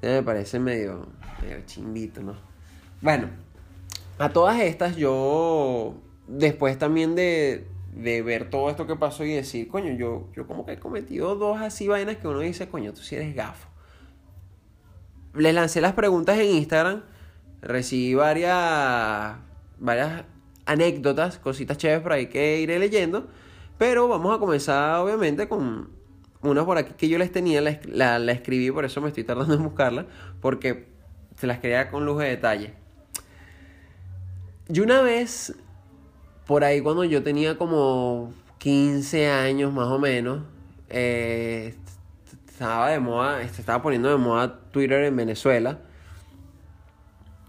me 0.00 0.22
parece 0.22 0.58
medio, 0.58 1.06
medio 1.42 1.58
chimbito, 1.66 2.22
¿no? 2.22 2.34
Bueno, 3.02 3.28
a 4.18 4.30
todas 4.30 4.58
estas 4.60 4.96
yo, 4.96 5.94
después 6.26 6.78
también 6.78 7.14
de, 7.14 7.66
de 7.92 8.22
ver 8.22 8.50
todo 8.50 8.70
esto 8.70 8.86
que 8.86 8.96
pasó 8.96 9.24
y 9.24 9.32
decir, 9.32 9.68
coño, 9.68 9.92
yo, 9.92 10.28
yo 10.34 10.46
como 10.46 10.64
que 10.64 10.72
he 10.72 10.78
cometido 10.78 11.36
dos 11.36 11.60
así 11.60 11.88
vainas 11.88 12.16
que 12.16 12.26
uno 12.26 12.40
dice, 12.40 12.68
coño, 12.68 12.92
tú 12.92 13.02
sí 13.02 13.14
eres 13.14 13.34
gafo. 13.34 13.68
Les 15.34 15.54
lancé 15.54 15.80
las 15.80 15.92
preguntas 15.92 16.38
en 16.38 16.46
Instagram, 16.46 17.02
recibí 17.60 18.14
varias, 18.14 19.36
varias 19.78 20.24
anécdotas, 20.66 21.38
cositas 21.38 21.76
chéveres 21.76 22.02
por 22.02 22.12
ahí 22.12 22.26
que 22.26 22.60
iré 22.60 22.78
leyendo. 22.78 23.28
Pero 23.78 24.08
vamos 24.08 24.34
a 24.34 24.38
comenzar 24.38 25.00
obviamente 25.00 25.48
con 25.48 25.90
una 26.42 26.64
por 26.64 26.78
aquí 26.78 26.94
que 26.96 27.08
yo 27.08 27.18
les 27.18 27.32
tenía, 27.32 27.60
la, 27.60 28.18
la, 28.18 28.32
escribí, 28.32 28.70
por 28.70 28.84
eso 28.84 29.00
me 29.00 29.08
estoy 29.08 29.24
tardando 29.24 29.54
en 29.54 29.62
buscarla, 29.62 30.06
porque 30.40 30.88
se 31.36 31.46
las 31.46 31.58
quería 31.58 31.90
con 31.90 32.04
lujo 32.04 32.20
de 32.20 32.28
detalle. 32.28 32.74
Yo 34.68 34.84
una 34.84 35.02
vez, 35.02 35.54
por 36.46 36.64
ahí 36.64 36.80
cuando 36.80 37.04
yo 37.04 37.22
tenía 37.22 37.56
como 37.56 38.32
15 38.58 39.28
años 39.28 39.72
más 39.72 39.88
o 39.88 39.98
menos, 39.98 40.40
eh, 40.88 41.74
estaba 42.48 42.90
de 42.90 43.00
moda, 43.00 43.42
estaba 43.42 43.82
poniendo 43.82 44.08
de 44.08 44.16
moda 44.16 44.60
Twitter 44.70 45.04
en 45.04 45.16
Venezuela. 45.16 45.80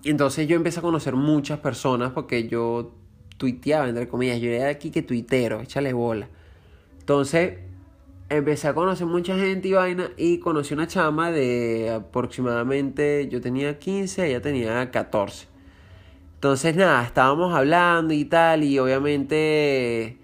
Y 0.03 0.09
entonces 0.09 0.47
yo 0.47 0.55
empecé 0.55 0.79
a 0.79 0.81
conocer 0.81 1.15
muchas 1.15 1.59
personas 1.59 2.11
porque 2.11 2.47
yo 2.47 2.93
tuiteaba, 3.37 3.87
entre 3.87 4.07
comillas. 4.07 4.39
Yo 4.39 4.49
era 4.49 4.69
aquí 4.69 4.91
que 4.91 5.01
tuitero, 5.01 5.61
échale 5.61 5.93
bola. 5.93 6.27
Entonces, 6.99 7.59
empecé 8.29 8.67
a 8.67 8.73
conocer 8.73 9.07
mucha 9.07 9.37
gente 9.37 9.67
y 9.67 9.73
vaina. 9.73 10.11
Y 10.17 10.39
conocí 10.39 10.73
una 10.73 10.87
chama 10.87 11.31
de 11.31 11.91
aproximadamente. 11.91 13.27
Yo 13.29 13.39
tenía 13.39 13.79
15, 13.79 14.27
ella 14.27 14.41
tenía 14.41 14.91
14. 14.91 15.52
Entonces, 16.43 16.75
nada, 16.75 17.05
estábamos 17.05 17.55
hablando 17.55 18.13
y 18.13 18.25
tal. 18.25 18.65
Y 18.65 18.77
obviamente. 18.77 20.17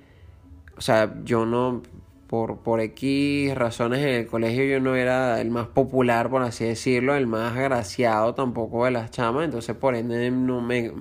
O 0.76 0.82
sea, 0.82 1.16
yo 1.24 1.46
no. 1.46 1.82
Por, 2.28 2.58
por 2.60 2.82
X 2.82 3.56
razones 3.56 4.02
en 4.02 4.10
el 4.10 4.28
colegio 4.28 4.64
yo 4.66 4.80
no 4.82 4.96
era 4.96 5.40
el 5.42 5.50
más 5.50 5.68
popular, 5.68 6.30
por 6.30 6.44
así 6.44 6.66
decirlo, 6.66 7.16
el 7.16 7.26
más 7.26 7.58
agraciado 7.58 8.36
tampoco 8.36 8.86
de 8.86 8.92
las 8.92 9.10
chamas, 9.10 9.46
entonces 9.46 9.76
por 9.76 9.96
ende 9.96 10.30
no 10.30 10.62
me, 10.62 10.92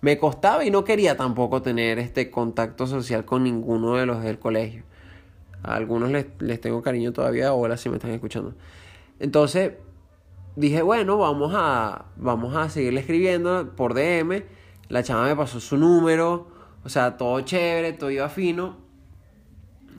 me 0.00 0.16
costaba 0.16 0.64
y 0.64 0.70
no 0.70 0.84
quería 0.84 1.14
tampoco 1.14 1.60
tener 1.60 1.98
este 1.98 2.30
contacto 2.30 2.86
social 2.86 3.26
con 3.26 3.44
ninguno 3.44 3.96
de 3.96 4.06
los 4.06 4.22
del 4.22 4.38
colegio. 4.38 4.84
A 5.62 5.74
algunos 5.74 6.10
les, 6.10 6.26
les 6.38 6.58
tengo 6.58 6.80
cariño 6.80 7.12
todavía, 7.12 7.48
ahora 7.48 7.76
si 7.76 7.90
me 7.90 7.96
están 7.96 8.12
escuchando. 8.12 8.54
Entonces 9.18 9.72
dije, 10.56 10.80
bueno, 10.80 11.18
vamos 11.18 11.52
a, 11.54 12.06
vamos 12.16 12.56
a 12.56 12.70
seguirle 12.70 13.00
escribiendo 13.00 13.74
por 13.76 13.92
DM. 13.92 14.42
La 14.88 15.02
chama 15.02 15.24
me 15.26 15.36
pasó 15.36 15.60
su 15.60 15.76
número, 15.76 16.48
o 16.84 16.88
sea, 16.88 17.16
todo 17.16 17.40
chévere, 17.42 17.92
todo 17.92 18.10
iba 18.10 18.28
fino. 18.28 18.76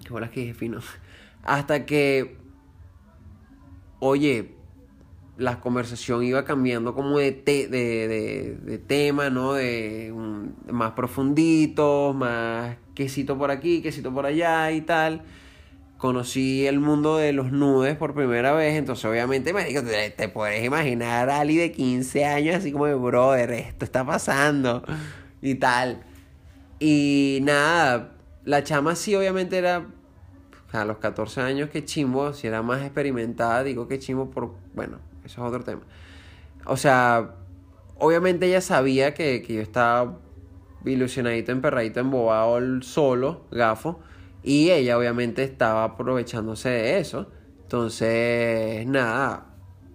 Qué 0.03 0.09
bolas 0.09 0.31
que 0.31 0.41
dije 0.41 0.53
fino. 0.53 0.79
Hasta 1.43 1.85
que, 1.85 2.37
oye, 3.99 4.55
la 5.37 5.61
conversación 5.61 6.23
iba 6.23 6.43
cambiando 6.43 6.93
como 6.93 7.17
de, 7.17 7.31
de, 7.31 8.77
tema, 8.87 9.29
¿no? 9.29 9.53
De 9.53 10.13
más 10.69 10.91
profundito, 10.91 12.13
más 12.13 12.75
quesito 12.93 13.37
por 13.37 13.51
aquí, 13.51 13.81
quesito 13.81 14.13
por 14.13 14.25
allá 14.25 14.71
y 14.71 14.81
tal. 14.81 15.23
Conocí 15.99 16.65
el 16.65 16.79
mundo 16.79 17.17
de 17.17 17.31
los 17.33 17.51
nudes 17.51 17.95
por 17.95 18.15
primera 18.15 18.53
vez, 18.53 18.75
entonces 18.75 19.05
obviamente, 19.05 19.53
te, 19.53 20.09
te 20.09 20.29
puedes 20.29 20.65
imaginar 20.65 21.29
a 21.29 21.41
Ali 21.41 21.57
de 21.57 21.71
15 21.71 22.25
años 22.25 22.55
así 22.55 22.71
como 22.71 22.87
de, 22.87 22.95
brother, 22.95 23.51
esto 23.51 23.85
está 23.85 24.03
pasando 24.03 24.83
y 25.43 25.55
tal. 25.55 26.01
Y 26.79 27.39
nada, 27.43 28.13
la 28.45 28.63
chama 28.63 28.95
sí 28.95 29.13
obviamente 29.13 29.57
era 29.57 29.85
a 30.71 30.85
los 30.85 30.97
14 30.97 31.41
años 31.41 31.69
que 31.69 31.83
chimbo, 31.83 32.33
si 32.33 32.47
era 32.47 32.61
más 32.61 32.81
experimentada, 32.81 33.63
digo 33.63 33.87
que 33.87 33.99
chimbo 33.99 34.29
por, 34.29 34.55
bueno, 34.73 34.99
eso 35.25 35.41
es 35.41 35.47
otro 35.47 35.63
tema. 35.63 35.81
O 36.65 36.77
sea, 36.77 37.35
obviamente 37.97 38.47
ella 38.47 38.61
sabía 38.61 39.13
que, 39.13 39.45
yo 39.47 39.61
estaba 39.61 40.17
ilusionadito, 40.85 41.51
emperradito, 41.51 41.99
embobado 41.99 42.81
solo, 42.81 43.45
gafo. 43.51 43.99
Y 44.43 44.71
ella 44.71 44.97
obviamente 44.97 45.43
estaba 45.43 45.83
aprovechándose 45.83 46.69
de 46.69 46.99
eso. 46.99 47.29
Entonces, 47.63 48.85
nada. 48.87 49.45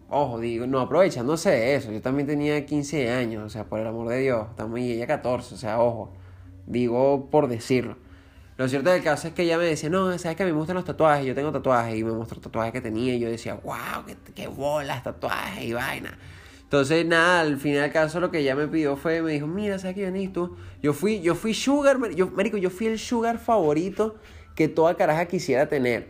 Ojo, 0.09 0.39
digo, 0.39 0.67
no 0.67 0.81
aprovechándose 0.81 1.51
de 1.51 1.75
eso. 1.75 1.91
Yo 1.91 2.01
también 2.01 2.27
tenía 2.27 2.65
15 2.65 3.11
años, 3.11 3.45
o 3.45 3.49
sea, 3.49 3.65
por 3.65 3.81
el 3.81 3.87
amor 3.87 4.09
de 4.09 4.19
Dios. 4.21 4.47
Estamos 4.51 4.79
y 4.79 4.93
ella 4.93 5.07
14, 5.07 5.55
o 5.55 5.59
sea, 5.59 5.81
ojo. 5.81 6.13
Digo 6.67 7.29
por 7.31 7.49
decirlo. 7.49 7.97
Lo 8.57 8.69
cierto 8.69 8.91
del 8.91 9.03
caso 9.03 9.27
es 9.27 9.35
que 9.35 9.43
ella 9.43 9.59
me 9.59 9.65
decía, 9.65 9.91
no, 9.91 10.17
sabes 10.17 10.37
que 10.37 10.45
a 10.45 10.47
mí 10.47 10.53
me 10.53 10.59
gustan 10.59 10.77
los 10.77 10.85
tatuajes, 10.85 11.27
yo 11.27 11.35
tengo 11.35 11.51
tatuajes, 11.51 11.97
y 11.97 12.05
me 12.05 12.13
mostró 12.13 12.41
tatuajes 12.41 12.73
que 12.73 12.81
tenía, 12.81 13.13
y 13.15 13.19
yo 13.19 13.29
decía, 13.29 13.55
wow, 13.55 14.05
qué, 14.07 14.17
qué 14.33 14.47
bolas, 14.47 15.03
tatuajes 15.03 15.65
y 15.65 15.73
vaina. 15.73 16.17
Entonces, 16.75 17.07
nada, 17.07 17.43
al 17.43 17.57
final 17.59 17.93
caso 17.93 18.19
lo 18.19 18.33
que 18.33 18.41
ella 18.41 18.57
me 18.57 18.67
pidió 18.67 18.97
fue, 18.97 19.23
me 19.23 19.31
dijo, 19.31 19.47
mira, 19.47 19.79
¿sabes 19.79 19.95
qué 19.95 20.31
tú? 20.33 20.57
Yo 20.83 20.93
fui, 20.93 21.21
yo 21.21 21.37
fui 21.37 21.55
sugar, 21.55 22.01
yo, 22.17 22.33
marico, 22.33 22.57
yo 22.57 22.69
fui 22.69 22.89
el 22.89 22.99
sugar 22.99 23.39
favorito 23.39 24.17
que 24.57 24.67
toda 24.67 24.97
caraja 24.97 25.27
quisiera 25.27 25.69
tener 25.69 26.09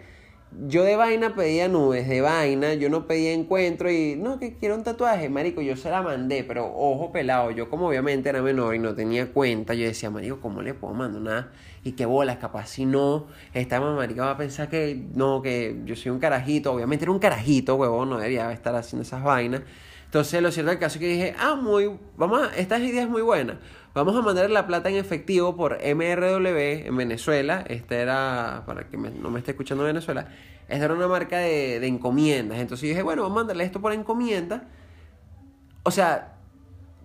yo 0.68 0.84
de 0.84 0.96
vaina 0.96 1.34
pedía 1.34 1.68
nubes, 1.68 2.08
de 2.08 2.20
vaina, 2.20 2.74
yo 2.74 2.88
no 2.88 3.06
pedía 3.06 3.32
encuentro 3.32 3.90
y 3.90 4.14
no, 4.16 4.38
que 4.38 4.54
quiero 4.54 4.76
un 4.76 4.84
tatuaje, 4.84 5.28
marico, 5.28 5.60
yo 5.60 5.76
se 5.76 5.90
la 5.90 6.00
mandé, 6.00 6.44
pero 6.44 6.66
ojo 6.66 7.10
pelado, 7.10 7.50
yo 7.50 7.68
como 7.68 7.88
obviamente 7.88 8.28
era 8.28 8.40
menor 8.40 8.74
y 8.74 8.78
no 8.78 8.94
tenía 8.94 9.32
cuenta, 9.32 9.74
yo 9.74 9.84
decía, 9.84 10.10
marico, 10.10 10.40
¿cómo 10.40 10.62
le 10.62 10.74
puedo 10.74 10.94
mandar 10.94 11.22
nada? 11.22 11.52
Y 11.82 11.92
qué 11.92 12.06
bolas, 12.06 12.36
capaz 12.38 12.68
si 12.68 12.86
no, 12.86 13.26
esta 13.52 13.80
marica 13.80 14.24
va 14.26 14.30
a 14.32 14.36
pensar 14.36 14.68
que 14.68 15.08
no, 15.14 15.42
que 15.42 15.80
yo 15.84 15.96
soy 15.96 16.12
un 16.12 16.20
carajito, 16.20 16.72
obviamente 16.72 17.04
era 17.04 17.12
un 17.12 17.18
carajito, 17.18 17.74
huevón, 17.74 18.10
no 18.10 18.16
debería 18.16 18.50
estar 18.52 18.74
haciendo 18.76 19.02
esas 19.02 19.22
vainas. 19.22 19.62
Entonces, 20.14 20.40
lo 20.40 20.52
cierto 20.52 20.70
del 20.70 20.78
caso 20.78 20.98
es 20.98 21.00
que 21.00 21.08
dije, 21.08 21.34
ah, 21.40 21.56
muy, 21.56 21.90
vamos 22.16 22.40
a, 22.40 22.54
esta 22.54 22.78
idea 22.78 23.02
es 23.02 23.08
muy 23.08 23.20
buena. 23.20 23.58
vamos 23.94 24.14
a 24.14 24.22
mandar 24.22 24.48
la 24.48 24.64
plata 24.64 24.88
en 24.88 24.94
efectivo 24.94 25.56
por 25.56 25.72
MRW 25.84 26.86
en 26.86 26.96
Venezuela. 26.96 27.64
Esta 27.66 27.96
era, 27.96 28.62
para 28.64 28.88
que 28.88 28.96
no 28.96 29.28
me 29.32 29.40
esté 29.40 29.50
escuchando 29.50 29.82
en 29.82 29.88
Venezuela, 29.88 30.28
esta 30.68 30.84
era 30.84 30.94
una 30.94 31.08
marca 31.08 31.38
de, 31.38 31.80
de 31.80 31.86
encomiendas. 31.88 32.60
Entonces 32.60 32.82
yo 32.82 32.90
dije, 32.90 33.02
bueno, 33.02 33.22
vamos 33.22 33.38
a 33.38 33.40
mandarle 33.40 33.64
esto 33.64 33.80
por 33.80 33.92
encomienda. 33.92 34.68
O 35.82 35.90
sea, 35.90 36.36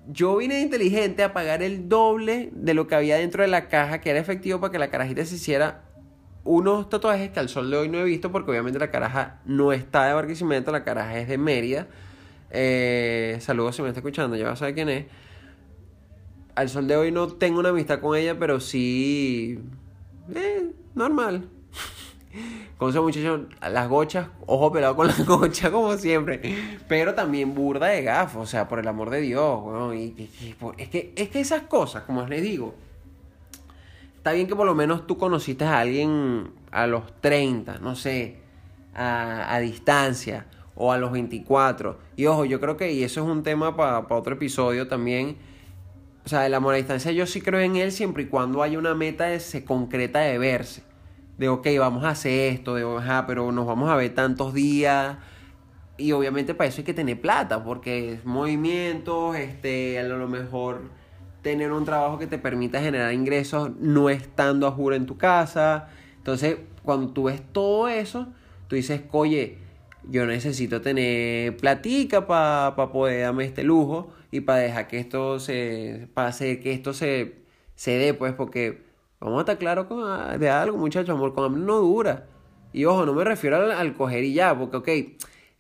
yo 0.08 0.38
vine 0.38 0.62
inteligente 0.62 1.24
a 1.24 1.34
pagar 1.34 1.64
el 1.64 1.90
doble 1.90 2.52
de 2.54 2.76
lo 2.76 2.86
que 2.86 2.94
había 2.94 3.18
dentro 3.18 3.42
de 3.42 3.50
la 3.50 3.70
caja, 3.70 4.02
que 4.02 4.12
era 4.12 4.20
efectivo 4.20 4.60
para 4.60 4.72
que 4.72 4.78
la 4.78 4.92
carajita 4.92 5.26
se 5.26 5.34
hiciera 5.34 5.82
unos 6.44 6.90
tatuajes 6.90 7.32
que 7.32 7.40
al 7.40 7.50
sol 7.50 7.72
de 7.72 7.78
hoy 7.78 7.90
no 7.90 7.98
he 7.98 8.04
visto, 8.04 8.32
porque 8.32 8.52
obviamente 8.52 8.78
la 8.78 8.92
caraja 8.92 9.42
no 9.46 9.74
está 9.74 10.06
de 10.06 10.14
Barquisimeto, 10.14 10.72
la 10.72 10.84
caraja 10.84 11.18
es 11.18 11.28
de 11.28 11.40
Mérida. 11.40 11.88
Eh, 12.52 13.38
saludos 13.42 13.76
si 13.76 13.82
me 13.82 13.90
está 13.90 14.00
escuchando, 14.00 14.36
ya 14.36 14.46
vas 14.46 14.54
a 14.54 14.58
saber 14.58 14.76
quién 14.76 14.90
es. 14.90 15.06
Al 16.56 16.70
sol 16.70 16.88
de 16.88 16.96
hoy 16.96 17.12
no 17.12 17.28
tengo 17.28 17.60
una 17.60 17.70
amistad 17.70 18.00
con 18.00 18.18
ella, 18.18 18.38
pero 18.38 18.60
sí. 18.60 19.60
Eh, 20.34 20.72
normal. 20.96 21.48
Con 22.78 22.92
esos 22.92 23.04
muchachos, 23.04 23.42
las 23.60 23.90
gochas, 23.90 24.28
ojo 24.46 24.72
pelado 24.72 24.96
con 24.96 25.08
las 25.08 25.26
gochas, 25.26 25.70
como 25.72 25.98
siempre. 25.98 26.40
Pero 26.88 27.14
también 27.14 27.54
burda 27.54 27.88
de 27.88 28.04
gafo, 28.04 28.42
o 28.42 28.46
sea, 28.46 28.70
por 28.70 28.80
el 28.80 28.88
amor 28.88 29.10
de 29.10 29.20
Dios, 29.20 29.96
y, 29.96 30.30
es, 30.78 30.90
que, 30.90 31.12
es 31.16 31.30
que 31.30 31.40
esas 31.42 31.64
cosas, 31.64 32.04
como 32.04 32.26
les 32.28 32.42
digo, 32.42 32.76
está 34.16 34.32
bien 34.32 34.48
que 34.48 34.56
por 34.56 34.66
lo 34.66 34.76
menos 34.76 35.08
tú 35.08 35.18
conociste 35.18 35.66
a 35.66 35.80
alguien 35.80 36.52
a 36.72 36.88
los 36.88 37.20
30, 37.20 37.80
no 37.80 37.96
sé, 37.96 38.38
a, 38.94 39.54
a 39.54 39.60
distancia, 39.60 40.46
o 40.80 40.92
a 40.92 40.98
los 40.98 41.12
24. 41.12 42.00
Y 42.16 42.26
ojo, 42.26 42.46
yo 42.46 42.60
creo 42.60 42.76
que, 42.76 42.92
y 42.92 43.04
eso 43.04 43.22
es 43.22 43.28
un 43.28 43.44
tema 43.44 43.78
para 43.78 44.00
otro 44.00 44.34
episodio 44.34 44.88
también. 44.88 45.38
O 46.26 46.30
sea, 46.30 46.48
el 46.48 46.56
amor 46.56 46.74
a 46.74 46.78
distancia 46.78 47.12
yo 47.12 47.28
sí 47.28 47.42
creo 47.42 47.60
en 47.60 47.76
él 47.76 47.92
siempre 47.92 48.24
y 48.24 48.26
cuando 48.26 48.64
haya 48.64 48.80
una 48.80 48.96
meta 48.96 49.26
de, 49.26 49.40
se 49.40 49.64
concreta 49.64 50.20
de 50.20 50.40
verse 50.40 50.90
de, 51.40 51.48
ok, 51.48 51.68
vamos 51.80 52.04
a 52.04 52.10
hacer 52.10 52.54
esto, 52.54 52.76
de, 52.76 52.84
ajá, 52.98 53.26
pero 53.26 53.52
nos 53.54 53.66
vamos 53.66 53.90
a 53.90 53.96
ver 53.96 54.14
tantos 54.14 54.54
días. 54.54 55.18
Y 55.98 56.12
obviamente 56.12 56.54
para 56.54 56.68
eso 56.68 56.82
hay 56.82 56.84
que 56.84 56.94
tener 56.94 57.20
plata, 57.20 57.64
porque 57.64 58.14
es 58.14 58.26
movimientos, 58.26 59.38
este, 59.38 60.00
a 60.00 60.04
lo 60.04 60.28
mejor 60.28 60.82
tener 61.42 61.72
un 61.72 61.86
trabajo 61.86 62.20
que 62.20 62.28
te 62.28 62.38
permita 62.38 62.82
generar 62.82 63.14
ingresos 63.14 63.72
no 63.80 64.10
estando 64.10 64.68
a 64.68 64.72
juro 64.72 64.96
en 64.96 65.06
tu 65.06 65.18
casa. 65.18 65.88
Entonces, 66.18 66.58
cuando 66.84 67.14
tú 67.14 67.24
ves 67.24 67.42
todo 67.54 67.88
eso, 67.88 68.28
tú 68.68 68.76
dices, 68.76 69.04
oye, 69.12 69.60
yo 70.10 70.26
necesito 70.26 70.82
tener 70.82 71.58
platica 71.58 72.28
para 72.28 72.76
poder 72.92 73.22
darme 73.24 73.46
este 73.46 73.64
lujo 73.64 74.14
y 74.32 74.42
para 74.42 74.60
dejar 74.60 74.88
que 74.88 75.00
esto 75.00 75.40
se, 75.40 76.08
para 76.14 76.32
que 76.32 76.74
esto 76.74 76.94
se, 76.94 77.36
se 77.76 77.92
dé, 77.92 78.14
pues, 78.14 78.34
porque 78.34 78.90
Vamos 79.20 79.40
a 79.40 79.42
estar 79.42 79.58
claros 79.58 79.88
con, 79.88 80.00
ah, 80.04 80.38
de 80.38 80.50
algo, 80.50 80.78
muchachos. 80.78 81.10
Amor 81.10 81.34
con 81.34 81.66
no 81.66 81.80
dura. 81.80 82.28
Y 82.72 82.86
ojo, 82.86 83.06
no 83.06 83.14
me 83.14 83.24
refiero 83.24 83.58
al, 83.58 83.94
coger 83.96 84.24
y 84.24 84.34
ya, 84.34 84.58
porque, 84.58 84.78
ok, 84.78 84.90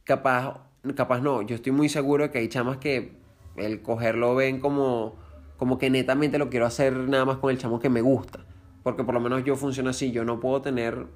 capaz, 0.06 0.62
capaz 0.96 1.20
no. 1.20 1.42
Yo 1.42 1.56
estoy 1.56 1.74
muy 1.74 1.90
seguro 1.90 2.24
de 2.24 2.32
que 2.32 2.40
hay 2.40 2.48
chamas 2.48 2.78
que 2.78 3.18
el 3.58 3.82
cogerlo 3.82 4.36
ven 4.36 4.60
como, 4.60 5.16
como 5.58 5.78
que 5.78 5.90
netamente 5.90 6.38
lo 6.38 6.50
quiero 6.50 6.66
hacer 6.66 6.94
nada 6.94 7.26
más 7.26 7.38
con 7.38 7.52
el 7.52 7.58
chamo 7.58 7.80
que 7.80 7.90
me 7.90 8.02
gusta. 8.02 8.40
Porque 8.84 9.04
por 9.04 9.14
lo 9.14 9.20
menos 9.20 9.44
yo 9.44 9.58
funciono 9.58 9.90
así. 9.90 10.12
Yo 10.12 10.24
no 10.24 10.40
puedo 10.40 10.62
tener. 10.62 11.08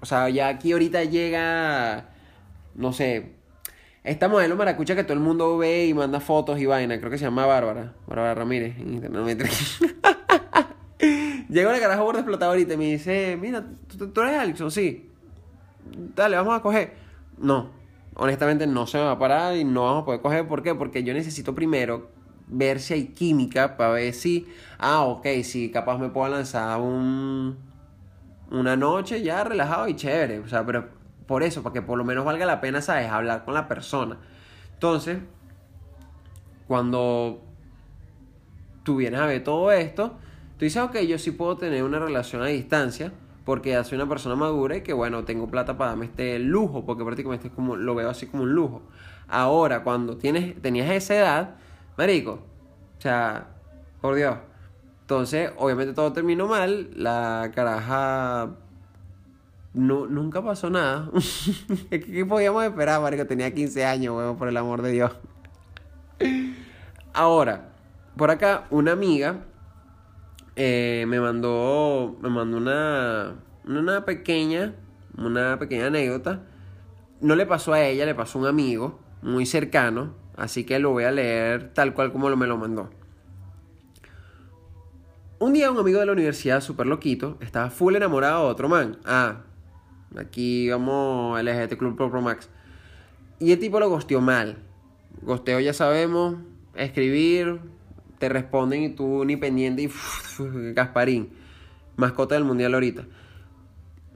O 0.00 0.06
sea, 0.06 0.28
ya 0.30 0.48
aquí 0.48 0.72
ahorita 0.72 1.04
llega. 1.04 2.10
No 2.74 2.92
sé. 2.92 3.32
Esta 4.02 4.28
modelo 4.28 4.56
maracucha 4.56 4.94
que 4.94 5.04
todo 5.04 5.14
el 5.14 5.20
mundo 5.20 5.56
ve 5.56 5.86
y 5.86 5.94
manda 5.94 6.20
fotos 6.20 6.60
y 6.60 6.66
vaina. 6.66 6.98
Creo 6.98 7.10
que 7.10 7.16
se 7.18 7.24
llama 7.24 7.46
Bárbara. 7.46 7.94
Bárbara 8.06 8.34
Ramírez. 8.34 8.76
Llega 11.48 11.70
una 11.70 11.78
caraja 11.78 12.02
por 12.02 12.16
explotador 12.16 12.58
y 12.58 12.66
me 12.66 12.84
dice, 12.84 13.38
mira, 13.40 13.64
¿tú, 13.96 14.20
eres 14.20 14.38
Alexon? 14.38 14.70
Sí. 14.70 15.10
Dale, 16.14 16.36
vamos 16.36 16.54
a 16.58 16.60
coger. 16.60 16.94
No, 17.38 17.70
honestamente 18.14 18.66
no 18.66 18.86
se 18.86 18.98
me 18.98 19.04
va 19.04 19.12
a 19.12 19.18
parar 19.18 19.56
y 19.56 19.64
no 19.64 19.84
vamos 19.84 20.02
a 20.02 20.04
poder 20.04 20.20
coger. 20.20 20.48
¿Por 20.48 20.62
qué? 20.62 20.74
Porque 20.74 21.04
yo 21.04 21.14
necesito 21.14 21.54
primero 21.54 22.10
ver 22.46 22.80
si 22.80 22.94
hay 22.94 23.06
química 23.08 23.76
para 23.76 23.90
ver 23.90 24.12
si, 24.14 24.46
ah, 24.78 25.04
ok, 25.04 25.26
si 25.42 25.70
capaz 25.70 25.98
me 25.98 26.08
puedo 26.08 26.28
lanzar 26.28 26.80
un, 26.80 27.56
una 28.50 28.76
noche 28.76 29.22
ya 29.22 29.44
relajado 29.44 29.88
y 29.88 29.96
chévere. 29.96 30.40
O 30.40 30.48
sea, 30.48 30.64
pero 30.66 30.88
por 31.26 31.42
eso, 31.42 31.62
para 31.62 31.72
que 31.72 31.82
por 31.82 31.98
lo 31.98 32.04
menos 32.04 32.24
valga 32.24 32.46
la 32.46 32.60
pena, 32.60 32.80
¿sabes? 32.82 33.10
Hablar 33.10 33.44
con 33.44 33.54
la 33.54 33.68
persona. 33.68 34.18
Entonces, 34.72 35.18
cuando 36.66 37.42
tú 38.82 38.96
vienes 38.96 39.20
a 39.20 39.26
ver 39.26 39.42
todo 39.42 39.72
esto, 39.72 40.18
Tú 40.58 40.64
dices, 40.64 40.82
ok, 40.82 40.98
yo 41.00 41.18
sí 41.18 41.32
puedo 41.32 41.56
tener 41.56 41.82
una 41.82 41.98
relación 41.98 42.42
a 42.42 42.46
distancia 42.46 43.12
porque 43.44 43.70
ya 43.70 43.84
soy 43.84 43.96
una 43.96 44.08
persona 44.08 44.36
madura 44.36 44.76
y 44.76 44.82
que 44.82 44.92
bueno, 44.92 45.24
tengo 45.24 45.48
plata 45.48 45.76
para 45.76 45.90
darme 45.90 46.06
este 46.06 46.38
lujo, 46.38 46.86
porque 46.86 47.04
prácticamente 47.04 47.48
es 47.48 47.52
como, 47.52 47.76
lo 47.76 47.94
veo 47.94 48.08
así 48.08 48.26
como 48.26 48.44
un 48.44 48.54
lujo. 48.54 48.82
Ahora, 49.28 49.82
cuando 49.82 50.16
tienes, 50.16 50.60
tenías 50.62 50.90
esa 50.90 51.16
edad, 51.16 51.56
marico, 51.98 52.44
o 52.96 53.00
sea, 53.00 53.48
por 54.00 54.14
Dios. 54.14 54.36
Entonces, 55.02 55.50
obviamente 55.58 55.92
todo 55.92 56.12
terminó 56.12 56.46
mal, 56.46 56.90
la 56.94 57.50
caraja 57.54 58.50
no, 59.74 60.06
nunca 60.06 60.42
pasó 60.42 60.70
nada. 60.70 61.10
¿Qué 61.90 62.24
podíamos 62.24 62.64
esperar, 62.64 63.00
marico? 63.02 63.26
Tenía 63.26 63.52
15 63.52 63.84
años, 63.84 64.16
weón, 64.16 64.36
por 64.36 64.48
el 64.48 64.56
amor 64.56 64.82
de 64.82 64.92
Dios. 64.92 65.12
Ahora, 67.12 67.72
por 68.16 68.30
acá, 68.30 68.66
una 68.70 68.92
amiga 68.92 69.44
eh, 70.54 71.04
me 71.08 71.20
mandó, 71.20 72.16
me 72.22 72.28
mandó 72.28 72.56
una, 72.56 73.34
una 73.66 74.04
pequeña, 74.04 74.74
una 75.18 75.58
pequeña 75.58 75.86
anécdota. 75.86 76.42
No 77.20 77.34
le 77.34 77.44
pasó 77.44 77.72
a 77.72 77.82
ella, 77.82 78.06
le 78.06 78.14
pasó 78.14 78.38
a 78.38 78.42
un 78.42 78.48
amigo 78.48 79.00
muy 79.22 79.44
cercano, 79.44 80.14
así 80.36 80.64
que 80.64 80.78
lo 80.78 80.90
voy 80.90 81.04
a 81.04 81.10
leer 81.10 81.72
tal 81.74 81.94
cual 81.94 82.12
como 82.12 82.34
me 82.36 82.46
lo 82.46 82.56
mandó. 82.56 82.90
Un 85.40 85.52
día 85.52 85.70
un 85.70 85.78
amigo 85.78 85.98
de 85.98 86.06
la 86.06 86.12
universidad, 86.12 86.60
súper 86.60 86.86
loquito, 86.86 87.38
estaba 87.40 87.70
full 87.70 87.96
enamorado 87.96 88.44
de 88.44 88.50
otro 88.50 88.68
man. 88.68 88.98
Ah, 89.04 89.42
aquí 90.18 90.68
vamos 90.70 91.42
LGT 91.42 91.76
Club 91.76 91.96
Pro, 91.96 92.10
Pro 92.10 92.22
Max. 92.22 92.48
Y 93.38 93.52
el 93.52 93.58
tipo 93.58 93.80
lo 93.80 93.88
gosteó 93.88 94.20
mal. 94.20 94.58
Gosteo 95.22 95.60
ya 95.60 95.72
sabemos, 95.72 96.36
escribir, 96.74 97.60
te 98.18 98.28
responden 98.28 98.82
y 98.82 98.88
tú 98.90 99.24
ni 99.24 99.36
pendiente 99.36 99.82
y 99.82 99.90
Gasparín, 100.74 101.30
mascota 101.96 102.34
del 102.34 102.44
mundial 102.44 102.74
ahorita. 102.74 103.04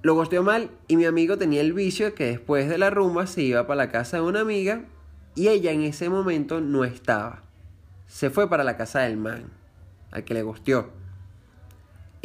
Lo 0.03 0.15
gosteó 0.15 0.43
mal 0.43 0.71
y 0.87 0.97
mi 0.97 1.05
amigo 1.05 1.39
tenía 1.39 1.61
el 1.61 1.73
vicio 1.73 2.15
que 2.15 2.27
después 2.27 2.69
de 2.69 2.79
la 2.79 2.91
rumba 2.91 3.27
se 3.27 3.43
iba 3.43 3.67
para 3.67 3.85
la 3.85 3.91
casa 3.91 4.19
de 4.19 4.23
una 4.23 4.41
amiga 4.41 4.85
y 5.35 5.49
ella 5.49 5.73
en 5.73 5.83
ese 5.83 6.09
momento 6.09 6.61
no 6.61 6.85
estaba. 6.85 7.43
Se 8.07 8.31
fue 8.31 8.49
para 8.49 8.65
la 8.65 8.77
casa 8.77 9.01
del 9.01 9.17
man, 9.17 9.45
al 10.11 10.25
que 10.25 10.35
le 10.35 10.43
gosteó. 10.43 10.91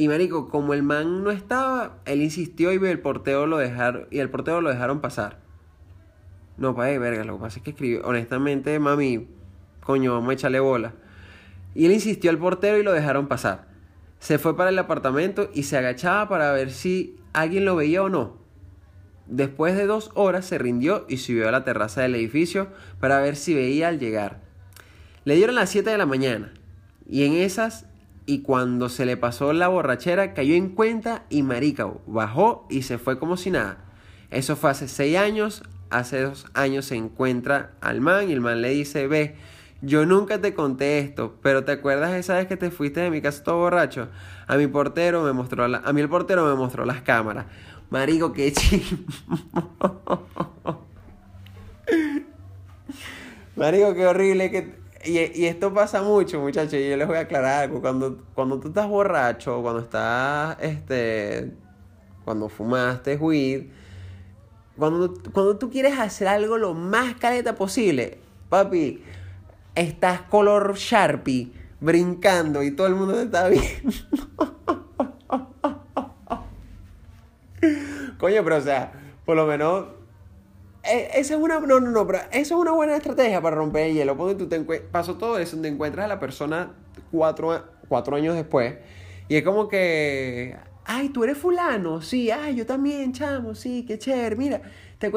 Y 0.03 0.09
marico, 0.09 0.49
como 0.49 0.73
el 0.73 0.83
man 0.83 1.23
no 1.23 1.31
estaba, 1.31 1.99
él 2.03 2.21
insistió 2.21 2.73
y 2.73 2.85
el 2.89 2.99
porteo 2.99 3.47
lo 3.47 3.57
dejaron 3.57 4.05
y 4.11 4.19
el 4.19 4.29
porteo 4.29 4.59
lo 4.59 4.69
dejaron 4.69 4.99
pasar. 4.99 5.39
No, 6.57 6.75
pa' 6.75 6.87
verga, 6.99 7.23
lo 7.23 7.37
que 7.37 7.41
pasa 7.43 7.59
es 7.59 7.63
que 7.63 7.69
escribió, 7.69 8.01
honestamente, 8.03 8.77
mami, 8.79 9.29
coño, 9.79 10.11
vamos 10.11 10.31
a 10.31 10.33
echarle 10.33 10.59
bola. 10.59 10.93
Y 11.73 11.85
él 11.85 11.93
insistió 11.93 12.31
al 12.31 12.37
portero 12.37 12.77
y 12.77 12.83
lo 12.83 12.91
dejaron 12.91 13.29
pasar. 13.29 13.69
Se 14.19 14.39
fue 14.39 14.57
para 14.57 14.71
el 14.71 14.79
apartamento 14.79 15.49
y 15.53 15.63
se 15.63 15.77
agachaba 15.77 16.27
para 16.27 16.51
ver 16.51 16.71
si 16.71 17.15
alguien 17.31 17.63
lo 17.63 17.77
veía 17.77 18.03
o 18.03 18.09
no. 18.09 18.35
Después 19.27 19.77
de 19.77 19.85
dos 19.85 20.11
horas 20.15 20.45
se 20.45 20.57
rindió 20.57 21.05
y 21.07 21.15
subió 21.15 21.47
a 21.47 21.53
la 21.53 21.63
terraza 21.63 22.01
del 22.01 22.15
edificio 22.15 22.67
para 22.99 23.21
ver 23.21 23.37
si 23.37 23.53
veía 23.53 23.87
al 23.87 23.99
llegar. 23.99 24.41
Le 25.23 25.35
dieron 25.35 25.55
las 25.55 25.69
7 25.69 25.89
de 25.89 25.97
la 25.97 26.05
mañana 26.05 26.51
y 27.07 27.23
en 27.23 27.35
esas 27.35 27.85
y 28.25 28.41
cuando 28.41 28.89
se 28.89 29.05
le 29.05 29.17
pasó 29.17 29.53
la 29.53 29.67
borrachera 29.67 30.33
cayó 30.33 30.55
en 30.55 30.69
cuenta 30.69 31.23
y 31.29 31.43
marica 31.43 31.91
bajó 32.07 32.67
y 32.69 32.83
se 32.83 32.97
fue 32.97 33.19
como 33.19 33.37
si 33.37 33.51
nada. 33.51 33.77
Eso 34.31 34.55
fue 34.55 34.71
hace 34.71 34.87
6 34.87 35.17
años, 35.17 35.63
hace 35.89 36.21
dos 36.21 36.47
años 36.53 36.85
se 36.85 36.95
encuentra 36.95 37.73
al 37.81 38.01
man 38.01 38.29
y 38.29 38.33
el 38.33 38.41
man 38.41 38.61
le 38.61 38.69
dice, 38.69 39.07
ve, 39.07 39.35
yo 39.81 40.05
nunca 40.05 40.39
te 40.39 40.53
conté 40.53 40.99
esto, 40.99 41.37
pero 41.41 41.65
¿te 41.65 41.73
acuerdas 41.73 42.13
esa 42.13 42.35
vez 42.35 42.47
que 42.47 42.57
te 42.57 42.71
fuiste 42.71 43.01
de 43.01 43.11
mi 43.11 43.21
casa 43.21 43.43
todo 43.43 43.57
borracho? 43.57 44.07
A 44.47 44.55
mi 44.55 44.67
portero 44.67 45.23
me 45.23 45.33
mostró 45.33 45.65
a 45.65 45.93
mí 45.93 46.01
el 46.01 46.09
portero 46.09 46.45
me 46.45 46.55
mostró 46.55 46.85
las 46.85 47.01
cámaras. 47.01 47.45
Marico, 47.89 48.33
qué 48.33 48.51
chimo. 48.53 48.99
Marico, 53.55 53.93
qué 53.93 54.07
horrible 54.07 54.49
que 54.49 54.82
y, 55.05 55.45
esto 55.45 55.73
pasa 55.73 56.01
mucho, 56.01 56.39
muchachos, 56.39 56.75
y 56.75 56.89
yo 56.89 56.97
les 56.97 57.07
voy 57.07 57.17
a 57.17 57.21
aclarar 57.21 57.63
algo. 57.63 57.81
Cuando, 57.81 58.23
cuando 58.33 58.59
tú 58.59 58.69
estás 58.69 58.87
borracho, 58.87 59.61
cuando 59.61 59.81
estás, 59.81 60.57
este, 60.61 61.51
cuando 62.23 62.49
fumaste 62.49 63.15
weed, 63.17 63.65
cuando, 64.77 65.13
cuando 65.31 65.57
tú 65.57 65.69
quieres 65.69 65.99
hacer 65.99 66.27
algo 66.27 66.57
lo 66.57 66.73
más 66.73 67.15
caleta 67.15 67.55
posible, 67.55 68.19
papi, 68.49 69.03
estás 69.75 70.21
color 70.21 70.75
Sharpie, 70.75 71.51
brincando 71.79 72.63
y 72.63 72.71
todo 72.71 72.87
el 72.87 72.95
mundo 72.95 73.13
te 73.13 73.23
está 73.23 73.47
viendo. 73.49 73.93
Coño, 78.17 78.43
pero 78.43 78.57
o 78.57 78.61
sea, 78.61 78.93
por 79.25 79.35
lo 79.35 79.45
menos. 79.45 80.02
Eh, 80.83 81.09
Esa 81.15 81.35
es 81.35 81.39
una. 81.39 81.59
No, 81.59 81.79
no, 81.79 81.91
no, 81.91 82.07
pero 82.07 82.19
eso 82.31 82.55
es 82.55 82.61
una 82.61 82.71
buena 82.71 82.95
estrategia 82.95 83.41
para 83.41 83.55
romper 83.55 83.87
el 83.87 83.95
hielo. 83.95 84.17
Porque 84.17 84.35
tú 84.35 84.47
te 84.47 84.59
pasó 84.61 85.15
todo 85.15 85.37
eso, 85.39 85.57
te 85.57 85.67
encuentras 85.67 86.05
a 86.05 86.07
la 86.07 86.19
persona 86.19 86.73
cuatro, 87.11 87.63
cuatro 87.87 88.15
años 88.15 88.35
después. 88.35 88.75
Y 89.27 89.35
es 89.35 89.43
como 89.43 89.67
que. 89.67 90.55
Ay, 90.85 91.09
tú 91.09 91.23
eres 91.23 91.37
fulano. 91.37 92.01
Sí, 92.01 92.29
ay, 92.31 92.55
yo 92.55 92.65
también, 92.65 93.13
chamo. 93.13 93.55
Sí, 93.55 93.85
qué 93.87 93.97
chévere. 93.97 94.35
Mira, 94.35 94.61
te 94.99 95.11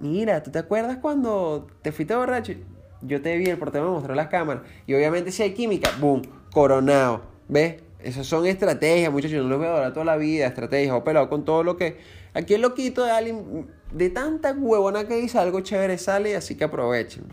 Mira, 0.00 0.42
¿tú 0.42 0.50
te 0.50 0.58
acuerdas 0.58 0.96
cuando 0.96 1.68
te 1.80 1.92
fuiste 1.92 2.16
borracho? 2.16 2.54
Yo 3.02 3.22
te 3.22 3.36
vi, 3.36 3.46
el 3.46 3.58
portero 3.58 3.84
me 3.84 3.90
mostró 3.92 4.14
las 4.14 4.28
cámaras. 4.28 4.64
Y 4.86 4.94
obviamente 4.94 5.30
si 5.30 5.44
hay 5.44 5.54
química, 5.54 5.90
boom, 6.00 6.22
coronado. 6.52 7.22
¿Ves? 7.48 7.76
Esas 8.02 8.26
son 8.26 8.46
estrategias, 8.46 9.12
muchachos. 9.12 9.36
Yo 9.36 9.42
no 9.42 9.48
los 9.48 9.58
voy 9.58 9.66
a 9.66 9.70
adorar 9.70 9.92
toda 9.92 10.04
la 10.04 10.16
vida, 10.16 10.46
estrategias. 10.46 10.94
O 10.94 11.04
pelado 11.04 11.28
con 11.28 11.44
todo 11.44 11.62
lo 11.62 11.76
que... 11.76 11.98
Aquí 12.34 12.54
el 12.54 12.62
loquito 12.62 13.04
de 13.04 13.10
alguien, 13.10 13.66
de 13.92 14.08
tanta 14.10 14.52
huevona 14.52 15.06
que 15.06 15.16
dice 15.16 15.38
algo 15.38 15.60
chévere 15.60 15.98
sale, 15.98 16.34
así 16.34 16.56
que 16.56 16.64
aprovechen. 16.64 17.24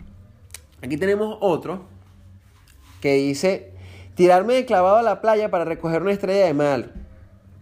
Aquí 0.82 0.98
tenemos 0.98 1.38
otro 1.40 1.84
que 3.02 3.14
dice, 3.14 3.72
tirarme 4.16 4.56
de 4.56 4.66
clavado 4.66 4.98
a 4.98 5.02
la 5.02 5.22
playa 5.22 5.50
para 5.50 5.66
recoger 5.66 6.02
una 6.02 6.12
estrella 6.12 6.46
de 6.46 6.54
mar. 6.54 6.94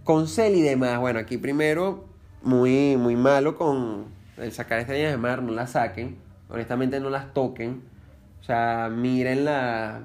Con 0.03 0.27
cel 0.27 0.55
y 0.55 0.61
demás. 0.61 0.99
Bueno, 0.99 1.19
aquí 1.19 1.37
primero, 1.37 2.05
muy, 2.41 2.97
muy 2.97 3.15
malo 3.15 3.55
con 3.55 4.05
el 4.37 4.51
sacar 4.51 4.79
estrellas 4.79 5.11
de 5.11 5.17
mar, 5.17 5.41
no 5.41 5.51
las 5.51 5.71
saquen. 5.71 6.17
Honestamente 6.49 6.99
no 6.99 7.09
las 7.09 7.33
toquen. 7.33 7.83
O 8.41 8.43
sea, 8.43 8.89
mírenla, 8.89 10.03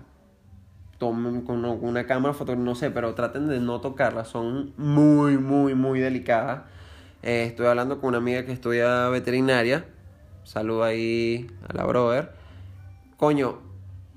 con 1.10 1.64
una- 1.64 2.06
cámara 2.06 2.34
fotográfica, 2.34 2.64
no 2.64 2.74
sé, 2.74 2.90
pero 2.90 3.14
traten 3.14 3.48
de 3.48 3.60
no 3.60 3.80
tocarlas. 3.80 4.28
Son 4.28 4.72
muy, 4.76 5.38
muy, 5.38 5.74
muy 5.74 6.00
delicadas. 6.00 6.62
Eh, 7.22 7.44
estoy 7.46 7.66
hablando 7.66 8.00
con 8.00 8.08
una 8.08 8.18
amiga 8.18 8.44
que 8.44 8.52
estudia 8.52 9.08
veterinaria. 9.08 9.84
Saludo 10.44 10.84
ahí 10.84 11.48
a 11.68 11.74
la 11.74 11.84
brother. 11.84 12.32
Coño, 13.16 13.58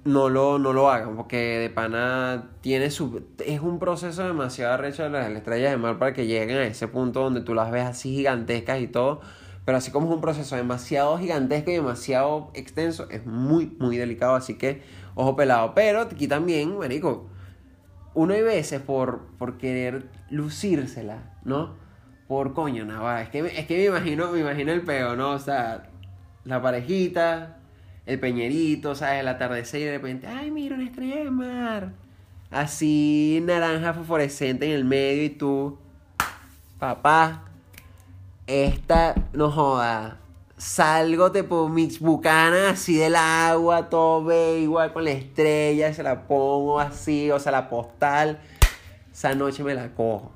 no 0.06 0.30
lo, 0.30 0.60
no 0.60 0.71
lo 0.74 0.89
hagan 0.89 1.15
porque 1.15 1.38
de 1.60 1.69
pana 1.69 2.50
tiene 2.62 2.91
su... 2.91 3.24
Es 3.45 3.60
un 3.62 3.80
proceso 3.80 4.24
demasiado 4.24 4.74
arrecho 4.74 5.04
de 5.04 5.10
las 5.10 5.30
estrellas 5.32 5.71
de 5.71 5.78
mar 5.78 5.98
para 5.98 6.13
que 6.13 6.28
lleguen 6.28 6.58
a 6.58 6.63
ese 6.65 6.88
punto 6.88 7.21
donde 7.21 7.41
tú 7.41 7.54
las 7.56 7.71
ves 7.71 7.86
así 7.86 8.15
gigantescas 8.15 8.82
y 8.82 8.88
todo. 8.88 9.21
Pero 9.65 9.80
así 9.80 9.89
como 9.91 10.08
es 10.08 10.13
un 10.13 10.21
proceso 10.21 10.56
demasiado 10.56 11.17
gigantesco 11.17 11.71
y 11.71 11.74
demasiado 11.74 12.52
extenso, 12.54 13.08
es 13.10 13.26
muy, 13.26 13.76
muy 13.80 13.98
delicado. 13.98 14.36
Así 14.36 14.58
que, 14.60 14.84
ojo 15.15 15.36
pelado. 15.36 15.73
Pero 15.73 16.01
aquí 16.01 16.28
también, 16.28 16.78
marico, 16.78 17.28
uno 18.13 18.34
hay 18.34 18.43
veces 18.43 18.82
por, 18.82 19.28
por 19.38 19.58
querer 19.58 20.10
lucírsela, 20.30 21.34
¿no? 21.43 21.73
Por 22.28 22.54
coño, 22.54 22.86
nada, 22.86 23.21
es 23.21 23.30
que, 23.30 23.39
es 23.39 23.65
que 23.67 23.78
me 23.78 23.86
imagino, 23.86 24.32
me 24.32 24.39
imagino 24.39 24.71
el 24.71 24.82
peo, 24.82 25.15
¿no? 25.15 25.32
O 25.32 25.39
sea, 25.39 25.89
la 26.43 26.62
parejita, 26.62 27.58
el 28.06 28.19
peñerito, 28.19 28.95
¿sabes? 28.95 29.19
El 29.19 29.28
atardecer 29.28 29.82
y 29.82 29.86
de 29.86 29.91
repente, 29.91 30.28
ay, 30.28 30.51
mira 30.51 30.75
una 30.75 30.86
estrella 30.86 31.17
de 31.17 31.32
mar. 31.32 31.91
Así, 32.51 33.41
naranja 33.43 33.93
fosforescente 33.93 34.65
en 34.67 34.71
el 34.71 34.86
medio 34.86 35.23
y 35.25 35.30
tú, 35.30 35.78
papá, 36.80 37.43
esta, 38.47 39.15
no 39.34 39.51
joda, 39.51 40.19
salgo 40.58 41.32
tipo 41.32 41.68
mix 41.68 42.00
bucana 42.00 42.70
así 42.70 42.96
del 42.98 43.15
agua, 43.15 43.89
todo 43.89 44.24
ve 44.24 44.60
igual 44.60 44.94
con 44.94 45.04
la 45.04 45.12
estrella, 45.12 45.94
se 45.94 46.04
la 46.04 46.28
pongo 46.28 46.80
así, 46.80 47.30
o 47.32 47.39
sea, 47.39 47.52
la 47.52 47.70
postal, 47.70 48.39
esa 49.12 49.36
noche 49.36 49.63
me 49.63 49.74
la 49.74 49.94
cojo. 49.94 50.32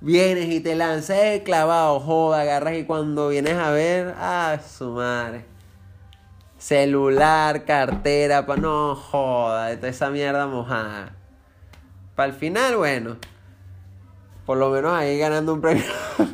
Vienes 0.00 0.48
y 0.48 0.60
te 0.60 0.74
lanzas 0.74 1.18
el 1.18 1.42
clavado, 1.44 2.00
joda, 2.00 2.40
agarras 2.40 2.74
y 2.74 2.84
cuando 2.84 3.28
vienes 3.28 3.54
a 3.54 3.70
ver, 3.70 4.14
ah, 4.18 4.58
su 4.58 4.90
madre. 4.90 5.44
Celular, 6.58 7.64
cartera, 7.64 8.44
pa, 8.46 8.56
no 8.56 8.96
joda, 8.96 9.74
toda 9.76 9.88
esa 9.88 10.10
mierda 10.10 10.46
mojada. 10.46 11.16
Para 12.16 12.28
el 12.28 12.34
final, 12.34 12.76
bueno, 12.76 13.16
por 14.44 14.58
lo 14.58 14.70
menos 14.70 14.92
ahí 14.92 15.18
ganando 15.18 15.54
un 15.54 15.60
premio. 15.60 15.84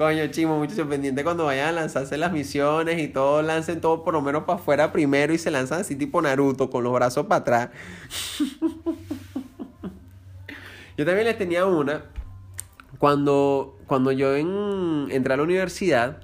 Coño, 0.00 0.26
chimo, 0.28 0.56
muchachos 0.56 0.88
pendientes 0.88 1.22
cuando 1.24 1.44
vayan 1.44 1.68
a 1.68 1.72
lanzarse 1.72 2.16
las 2.16 2.32
misiones 2.32 2.98
y 3.02 3.08
todo, 3.08 3.42
lancen 3.42 3.82
todo 3.82 4.02
por 4.02 4.14
lo 4.14 4.22
menos 4.22 4.44
para 4.44 4.58
afuera 4.58 4.92
primero 4.92 5.34
y 5.34 5.36
se 5.36 5.50
lanzan 5.50 5.82
así 5.82 5.94
tipo 5.94 6.22
Naruto, 6.22 6.70
con 6.70 6.84
los 6.84 6.94
brazos 6.94 7.26
para 7.26 7.42
atrás. 7.42 7.68
yo 10.96 11.04
también 11.04 11.26
les 11.26 11.36
tenía 11.36 11.66
una. 11.66 12.04
Cuando, 12.96 13.78
cuando 13.86 14.10
yo 14.10 14.34
en- 14.36 15.08
entré 15.10 15.34
a 15.34 15.36
la 15.36 15.42
universidad, 15.42 16.22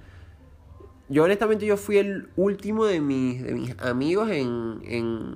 yo 1.11 1.25
honestamente 1.25 1.67
yo 1.67 1.77
fui 1.77 1.99
el 1.99 2.31
último 2.37 2.87
de 2.87 3.03
mis, 3.03 3.43
de 3.43 3.53
mis 3.53 3.79
amigos 3.79 4.31
en, 4.31 4.81
en 4.87 5.35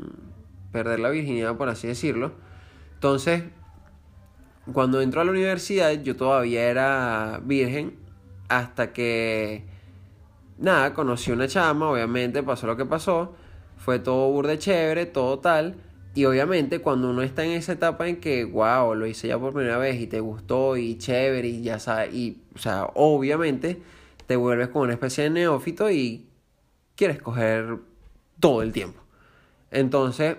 perder 0.72 0.98
la 1.00 1.11
virginidad, 1.11 1.59
por 1.59 1.68
así 1.68 1.88
decirlo. 1.88 2.33
Entonces, 2.94 3.42
cuando 4.72 5.03
entró 5.03 5.20
a 5.20 5.26
la 5.26 5.31
universidad, 5.31 5.92
yo 5.92 6.16
todavía 6.16 6.62
era 6.70 7.38
virgen 7.44 8.00
hasta 8.50 8.92
que, 8.92 9.64
nada, 10.58 10.92
conocí 10.92 11.30
una 11.30 11.48
chama, 11.48 11.88
obviamente 11.88 12.42
pasó 12.42 12.66
lo 12.66 12.76
que 12.76 12.84
pasó, 12.84 13.34
fue 13.78 14.00
todo 14.00 14.30
burde 14.30 14.58
chévere, 14.58 15.06
todo 15.06 15.38
tal. 15.38 15.76
Y 16.14 16.24
obviamente 16.24 16.80
cuando 16.80 17.10
uno 17.10 17.22
está 17.22 17.44
en 17.44 17.52
esa 17.52 17.72
etapa 17.72 18.08
en 18.08 18.16
que, 18.20 18.44
wow, 18.44 18.96
lo 18.96 19.06
hice 19.06 19.28
ya 19.28 19.38
por 19.38 19.54
primera 19.54 19.78
vez 19.78 20.00
y 20.00 20.08
te 20.08 20.18
gustó 20.18 20.76
y 20.76 20.98
chévere 20.98 21.46
y 21.46 21.62
ya 21.62 21.78
sabes, 21.78 22.12
y, 22.12 22.42
o 22.54 22.58
sea, 22.58 22.86
obviamente 22.94 23.80
te 24.26 24.34
vuelves 24.34 24.68
como 24.68 24.84
una 24.84 24.94
especie 24.94 25.24
de 25.24 25.30
neófito 25.30 25.88
y 25.90 26.26
quieres 26.96 27.22
coger 27.22 27.78
todo 28.40 28.62
el 28.62 28.72
tiempo. 28.72 29.00
Entonces, 29.70 30.36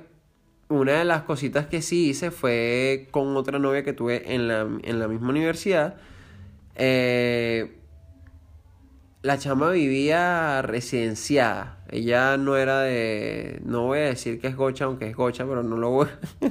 una 0.67 0.99
de 0.99 1.05
las 1.05 1.23
cositas 1.23 1.67
que 1.67 1.81
sí 1.81 2.09
hice 2.09 2.31
fue 2.31 3.07
con 3.11 3.37
otra 3.37 3.57
novia 3.57 3.83
que 3.83 3.93
tuve 3.93 4.33
en 4.35 4.49
la, 4.49 4.67
en 4.83 4.99
la 4.99 5.07
misma 5.07 5.29
universidad. 5.29 5.95
Eh, 6.75 7.80
la 9.21 9.37
chama 9.37 9.69
vivía 9.71 10.61
residenciada. 10.61 11.83
Ella 11.89 12.37
no 12.37 12.55
era 12.57 12.81
de. 12.81 13.61
No 13.63 13.83
voy 13.83 13.99
a 13.99 14.03
decir 14.03 14.39
que 14.39 14.47
es 14.47 14.55
gocha, 14.55 14.85
aunque 14.85 15.07
es 15.07 15.15
gocha, 15.15 15.45
pero 15.45 15.61
no 15.63 15.77
lo 15.77 15.89
voy. 15.91 16.07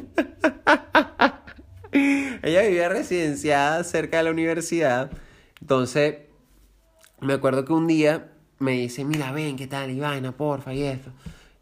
Ella 2.42 2.62
vivía 2.62 2.88
residenciada 2.88 3.82
cerca 3.84 4.18
de 4.18 4.24
la 4.24 4.30
universidad. 4.30 5.10
Entonces, 5.60 6.18
me 7.20 7.34
acuerdo 7.34 7.64
que 7.64 7.72
un 7.72 7.88
día 7.88 8.30
me 8.58 8.72
dice: 8.72 9.04
Mira, 9.04 9.32
ven, 9.32 9.56
¿qué 9.56 9.66
tal? 9.66 9.90
Y 9.90 9.98
vaina, 9.98 10.32
porfa, 10.32 10.72
y 10.72 10.84
esto. 10.84 11.10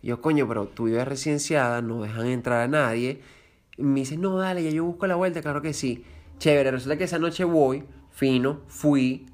Y 0.03 0.09
yo, 0.09 0.21
coño, 0.21 0.47
pero 0.47 0.67
tú 0.67 0.85
vives 0.85 1.09
residenciada, 1.09 1.81
no 1.81 2.03
dejan 2.03 2.27
entrar 2.27 2.61
a 2.61 2.69
nadie. 2.69 3.23
Y 3.79 3.83
me 3.83 4.01
dice: 4.01 4.19
No, 4.19 4.37
dale, 4.37 4.63
ya 4.63 4.71
yo 4.71 4.85
busco 4.85 5.07
la 5.07 5.15
vuelta, 5.15 5.41
claro 5.41 5.63
que 5.63 5.73
sí. 5.73 6.05
Chévere, 6.39 6.71
resulta 6.71 6.99
que 6.99 7.05
esa 7.05 7.19
noche 7.19 7.45
voy, 7.45 7.85
fino, 8.11 8.61
fui, 8.69 9.27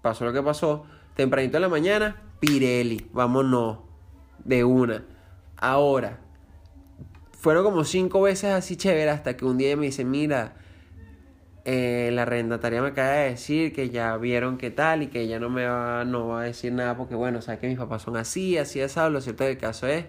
pasó 0.00 0.24
lo 0.24 0.32
que 0.32 0.42
pasó. 0.42 0.86
Tempranito 1.18 1.56
en 1.56 1.62
la 1.62 1.68
mañana, 1.68 2.14
Pirelli, 2.38 3.08
vámonos, 3.12 3.78
de 4.44 4.62
una. 4.62 5.04
Ahora, 5.56 6.20
fueron 7.32 7.64
como 7.64 7.82
cinco 7.82 8.22
veces 8.22 8.52
así 8.52 8.76
chévere 8.76 9.10
hasta 9.10 9.36
que 9.36 9.44
un 9.44 9.58
día 9.58 9.76
me 9.76 9.86
dice, 9.86 10.04
mira, 10.04 10.54
eh, 11.64 12.10
la 12.12 12.22
arrendataria 12.22 12.80
me 12.80 12.90
acaba 12.90 13.10
de 13.10 13.30
decir 13.30 13.72
que 13.72 13.90
ya 13.90 14.16
vieron 14.16 14.58
qué 14.58 14.70
tal 14.70 15.02
y 15.02 15.08
que 15.08 15.22
ella 15.22 15.40
no 15.40 15.50
me 15.50 15.66
va, 15.66 16.04
no 16.04 16.28
va 16.28 16.42
a 16.42 16.44
decir 16.44 16.72
nada 16.72 16.96
porque 16.96 17.16
bueno, 17.16 17.42
sabes 17.42 17.58
que 17.58 17.66
mis 17.66 17.78
papás 17.78 18.02
son 18.02 18.16
así, 18.16 18.56
así, 18.56 18.80
así, 18.80 19.00
lo 19.10 19.20
cierto 19.20 19.42
del 19.42 19.58
caso 19.58 19.88
es 19.88 20.04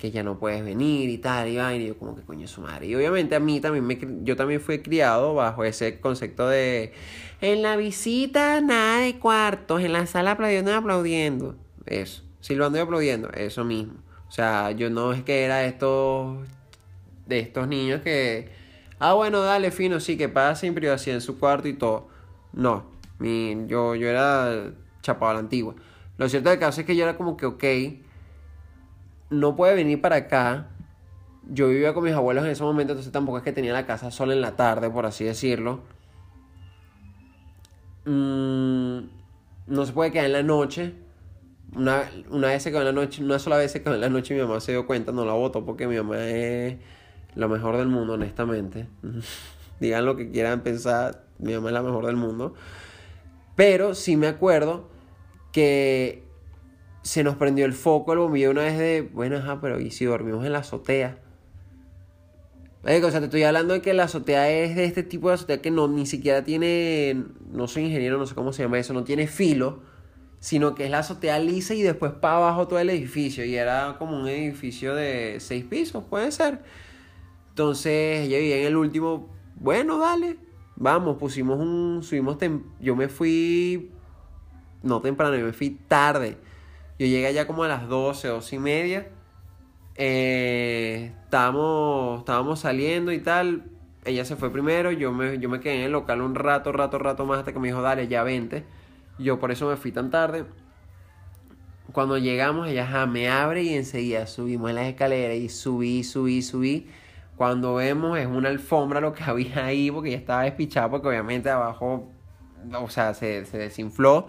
que 0.00 0.10
ya 0.10 0.22
no 0.22 0.38
puedes 0.38 0.64
venir 0.64 1.10
y 1.10 1.18
tal, 1.18 1.48
y 1.48 1.58
vaina, 1.58 1.84
y 1.84 1.88
yo 1.88 1.98
como 1.98 2.16
que 2.16 2.22
coño 2.22 2.48
su 2.48 2.62
madre. 2.62 2.86
Y 2.86 2.94
obviamente 2.94 3.34
a 3.34 3.40
mí 3.40 3.60
también 3.60 3.86
me, 3.86 3.98
yo 4.22 4.34
también 4.34 4.62
fui 4.62 4.78
criado 4.78 5.34
bajo 5.34 5.62
ese 5.62 6.00
concepto 6.00 6.48
de 6.48 6.94
en 7.42 7.60
la 7.60 7.76
visita 7.76 8.62
nada 8.62 9.00
de 9.00 9.18
cuartos, 9.18 9.82
en 9.82 9.92
la 9.92 10.06
sala 10.06 10.32
aplaudiendo 10.32 10.70
y 10.70 10.74
aplaudiendo. 10.74 11.56
Eso, 11.84 12.22
silbando 12.40 12.78
y 12.78 12.80
aplaudiendo, 12.80 13.30
eso 13.32 13.62
mismo. 13.64 13.94
O 14.26 14.32
sea, 14.32 14.70
yo 14.70 14.88
no 14.88 15.12
es 15.12 15.22
que 15.22 15.44
era 15.44 15.58
de 15.58 15.68
estos 15.68 16.48
de 17.26 17.38
estos 17.38 17.68
niños 17.68 18.00
que 18.00 18.50
ah 18.98 19.12
bueno, 19.12 19.42
dale 19.42 19.70
fino, 19.70 20.00
sí 20.00 20.16
que 20.16 20.28
pasa 20.30 20.62
sin 20.62 20.74
privacidad 20.74 21.16
en 21.16 21.20
su 21.20 21.38
cuarto 21.38 21.68
y 21.68 21.74
todo. 21.74 22.08
No, 22.54 22.86
mi, 23.18 23.66
yo 23.66 23.94
yo 23.96 24.08
era 24.08 24.72
chapado 25.02 25.32
a 25.32 25.34
la 25.34 25.40
antigua. 25.40 25.74
Lo 26.16 26.26
cierto 26.30 26.48
del 26.48 26.58
caso 26.58 26.80
es 26.80 26.86
que 26.86 26.96
yo 26.96 27.04
era 27.04 27.18
como 27.18 27.36
que 27.36 27.44
ok, 27.44 27.64
no 29.30 29.56
puede 29.56 29.74
venir 29.74 30.00
para 30.00 30.16
acá. 30.16 30.68
Yo 31.48 31.68
vivía 31.68 31.94
con 31.94 32.04
mis 32.04 32.12
abuelos 32.12 32.44
en 32.44 32.50
ese 32.50 32.62
momento, 32.62 32.92
entonces 32.92 33.12
tampoco 33.12 33.38
es 33.38 33.44
que 33.44 33.52
tenía 33.52 33.72
la 33.72 33.86
casa 33.86 34.10
sola 34.10 34.34
en 34.34 34.40
la 34.40 34.56
tarde, 34.56 34.90
por 34.90 35.06
así 35.06 35.24
decirlo. 35.24 35.80
Mm, 38.04 38.98
no 39.66 39.86
se 39.86 39.92
puede 39.92 40.12
quedar 40.12 40.26
en 40.26 40.32
la 40.32 40.42
noche. 40.42 40.94
Una, 41.74 42.02
una 42.30 42.48
vez 42.48 42.62
se 42.62 42.70
quedó 42.70 42.80
en 42.80 42.86
la 42.86 42.92
noche, 42.92 43.22
una 43.22 43.38
sola 43.38 43.56
vez 43.56 43.72
se 43.72 43.82
quedó 43.82 43.94
en 43.94 44.00
la 44.00 44.08
noche 44.08 44.34
mi 44.34 44.40
mamá 44.40 44.58
se 44.58 44.72
dio 44.72 44.86
cuenta, 44.86 45.12
no 45.12 45.24
la 45.24 45.34
votó 45.34 45.64
porque 45.64 45.86
mi 45.86 45.96
mamá 45.96 46.18
es 46.18 46.78
lo 47.36 47.48
mejor 47.48 47.76
del 47.76 47.88
mundo, 47.88 48.14
honestamente. 48.14 48.88
Digan 49.80 50.04
lo 50.04 50.16
que 50.16 50.30
quieran 50.30 50.62
pensar, 50.62 51.24
mi 51.38 51.54
mamá 51.54 51.68
es 51.68 51.74
la 51.74 51.82
mejor 51.82 52.06
del 52.06 52.16
mundo. 52.16 52.54
Pero 53.56 53.94
sí 53.94 54.16
me 54.16 54.26
acuerdo 54.26 54.88
que 55.52 56.29
se 57.02 57.24
nos 57.24 57.36
prendió 57.36 57.64
el 57.64 57.72
foco, 57.72 58.12
el 58.12 58.18
bombillo 58.18 58.50
una 58.50 58.62
vez 58.62 58.78
de, 58.78 59.02
bueno, 59.12 59.36
ajá, 59.36 59.60
pero 59.60 59.80
¿y 59.80 59.90
si 59.90 60.04
dormimos 60.04 60.44
en 60.44 60.52
la 60.52 60.58
azotea? 60.58 61.18
o 62.82 63.10
sea, 63.10 63.20
te 63.20 63.26
estoy 63.26 63.42
hablando 63.42 63.74
de 63.74 63.82
que 63.82 63.92
la 63.92 64.04
azotea 64.04 64.50
es 64.50 64.74
de 64.74 64.84
este 64.84 65.02
tipo 65.02 65.28
de 65.28 65.34
azotea 65.34 65.60
que 65.60 65.70
no 65.70 65.86
ni 65.86 66.06
siquiera 66.06 66.44
tiene, 66.44 67.24
no 67.52 67.68
soy 67.68 67.84
ingeniero, 67.84 68.18
no 68.18 68.26
sé 68.26 68.34
cómo 68.34 68.52
se 68.52 68.62
llama 68.62 68.78
eso, 68.78 68.94
no 68.94 69.04
tiene 69.04 69.26
filo, 69.26 69.80
sino 70.38 70.74
que 70.74 70.86
es 70.86 70.90
la 70.90 71.00
azotea 71.00 71.38
lisa 71.38 71.74
y 71.74 71.82
después 71.82 72.12
para 72.12 72.36
abajo 72.36 72.68
todo 72.68 72.78
el 72.78 72.88
edificio. 72.88 73.44
Y 73.44 73.56
era 73.56 73.96
como 73.98 74.18
un 74.18 74.28
edificio 74.28 74.94
de 74.94 75.36
seis 75.40 75.64
pisos, 75.64 76.04
puede 76.04 76.32
ser. 76.32 76.60
Entonces 77.50 78.26
ella 78.26 78.38
vivía 78.38 78.56
en 78.56 78.66
el 78.68 78.76
último, 78.76 79.28
bueno, 79.56 79.98
dale, 79.98 80.38
vamos, 80.76 81.18
pusimos 81.18 81.60
un, 81.60 82.02
subimos, 82.02 82.38
yo 82.80 82.96
me 82.96 83.08
fui, 83.08 83.90
no 84.82 85.02
temprano, 85.02 85.36
yo 85.36 85.44
me 85.44 85.52
fui 85.52 85.70
tarde. 85.86 86.38
Yo 87.00 87.06
llegué 87.06 87.28
allá 87.28 87.46
como 87.46 87.64
a 87.64 87.68
las 87.68 87.88
12, 87.88 88.28
12 88.28 88.56
y 88.56 88.58
media. 88.58 89.08
Eh, 89.94 91.14
estábamos, 91.24 92.18
estábamos 92.18 92.60
saliendo 92.60 93.10
y 93.10 93.20
tal. 93.20 93.64
Ella 94.04 94.26
se 94.26 94.36
fue 94.36 94.52
primero, 94.52 94.92
yo 94.92 95.10
me, 95.10 95.38
yo 95.38 95.48
me 95.48 95.60
quedé 95.60 95.76
en 95.76 95.80
el 95.80 95.92
local 95.92 96.20
un 96.20 96.34
rato, 96.34 96.72
rato, 96.72 96.98
rato 96.98 97.24
más 97.24 97.38
hasta 97.38 97.54
que 97.54 97.58
me 97.58 97.68
dijo, 97.68 97.80
dale, 97.80 98.06
ya 98.06 98.22
vente. 98.22 98.64
Yo 99.18 99.40
por 99.40 99.50
eso 99.50 99.66
me 99.70 99.76
fui 99.76 99.92
tan 99.92 100.10
tarde. 100.10 100.44
Cuando 101.92 102.18
llegamos, 102.18 102.68
ella 102.68 103.06
me 103.06 103.30
abre 103.30 103.62
y 103.62 103.72
enseguida 103.72 104.26
subimos 104.26 104.68
en 104.68 104.76
las 104.76 104.84
escaleras 104.84 105.38
y 105.38 105.48
subí, 105.48 106.04
subí, 106.04 106.42
subí. 106.42 106.86
Cuando 107.34 107.76
vemos 107.76 108.18
es 108.18 108.26
una 108.26 108.50
alfombra 108.50 109.00
lo 109.00 109.14
que 109.14 109.22
había 109.24 109.64
ahí 109.64 109.90
porque 109.90 110.10
ya 110.10 110.18
estaba 110.18 110.42
despichado 110.42 110.90
porque 110.90 111.08
obviamente 111.08 111.48
abajo, 111.48 112.10
o 112.78 112.90
sea, 112.90 113.14
se, 113.14 113.46
se 113.46 113.56
desinfló. 113.56 114.26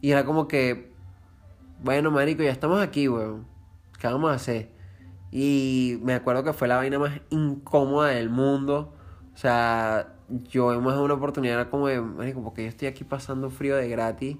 Y 0.00 0.12
era 0.12 0.24
como 0.24 0.46
que, 0.46 0.87
bueno, 1.82 2.10
marico, 2.10 2.42
ya 2.42 2.50
estamos 2.50 2.80
aquí, 2.82 3.08
weón. 3.08 3.46
¿Qué 3.98 4.06
vamos 4.06 4.30
a 4.30 4.34
hacer? 4.34 4.70
Y 5.30 5.98
me 6.02 6.14
acuerdo 6.14 6.42
que 6.44 6.52
fue 6.52 6.68
la 6.68 6.76
vaina 6.76 6.98
más 6.98 7.20
incómoda 7.30 8.08
del 8.08 8.30
mundo. 8.30 8.94
O 9.34 9.36
sea, 9.36 10.14
yo 10.50 10.72
hemos 10.72 10.94
una 10.98 11.14
oportunidad 11.14 11.68
como 11.70 11.88
de, 11.88 12.00
marico, 12.00 12.42
porque 12.42 12.62
yo 12.62 12.68
estoy 12.68 12.88
aquí 12.88 13.04
pasando 13.04 13.50
frío 13.50 13.76
de 13.76 13.88
gratis. 13.88 14.36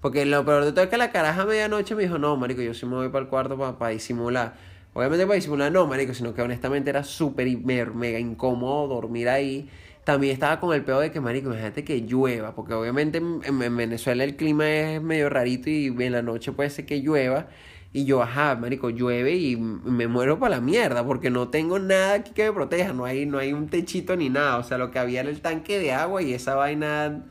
Porque 0.00 0.26
lo 0.26 0.44
peor 0.44 0.64
de 0.64 0.72
todo 0.72 0.84
es 0.84 0.90
que 0.90 0.96
la 0.96 1.12
caraja 1.12 1.42
a 1.42 1.46
medianoche 1.46 1.94
me 1.94 2.02
dijo, 2.02 2.18
no, 2.18 2.36
marico, 2.36 2.60
yo 2.60 2.74
sí 2.74 2.86
me 2.86 2.96
voy 2.96 3.08
para 3.08 3.24
el 3.24 3.28
cuarto 3.28 3.56
para, 3.56 3.92
disimular. 3.92 4.54
Obviamente 4.94 5.24
para 5.24 5.36
disimular 5.36 5.70
no, 5.70 5.86
marico, 5.86 6.12
sino 6.12 6.34
que 6.34 6.42
honestamente 6.42 6.90
era 6.90 7.04
súper 7.04 7.46
mega 7.58 8.18
incómodo 8.18 8.88
dormir 8.88 9.28
ahí. 9.28 9.70
También 10.04 10.32
estaba 10.32 10.58
con 10.58 10.74
el 10.74 10.84
peor 10.84 11.02
de 11.02 11.12
que, 11.12 11.20
marico, 11.20 11.48
imagínate 11.48 11.84
que 11.84 12.00
llueva, 12.00 12.54
porque 12.54 12.74
obviamente 12.74 13.18
en, 13.18 13.40
en 13.44 13.76
Venezuela 13.76 14.24
el 14.24 14.36
clima 14.36 14.68
es 14.68 15.00
medio 15.00 15.28
rarito 15.28 15.70
y 15.70 15.86
en 15.86 16.12
la 16.12 16.22
noche 16.22 16.52
puede 16.52 16.70
ser 16.70 16.86
que 16.86 17.00
llueva. 17.00 17.46
Y 17.94 18.06
yo, 18.06 18.22
ajá, 18.22 18.56
marico, 18.56 18.88
llueve 18.88 19.36
y 19.36 19.56
me 19.56 20.08
muero 20.08 20.38
para 20.38 20.56
la 20.56 20.60
mierda 20.62 21.04
porque 21.04 21.28
no 21.28 21.48
tengo 21.48 21.78
nada 21.78 22.14
aquí 22.14 22.32
que 22.32 22.44
me 22.46 22.52
proteja, 22.52 22.94
no 22.94 23.04
hay, 23.04 23.26
no 23.26 23.36
hay 23.38 23.52
un 23.52 23.68
techito 23.68 24.16
ni 24.16 24.30
nada, 24.30 24.56
o 24.56 24.64
sea, 24.64 24.78
lo 24.78 24.90
que 24.90 24.98
había 24.98 25.20
era 25.20 25.28
el 25.28 25.42
tanque 25.42 25.78
de 25.78 25.92
agua 25.92 26.22
y 26.22 26.32
esa 26.32 26.54
vaina 26.54 27.26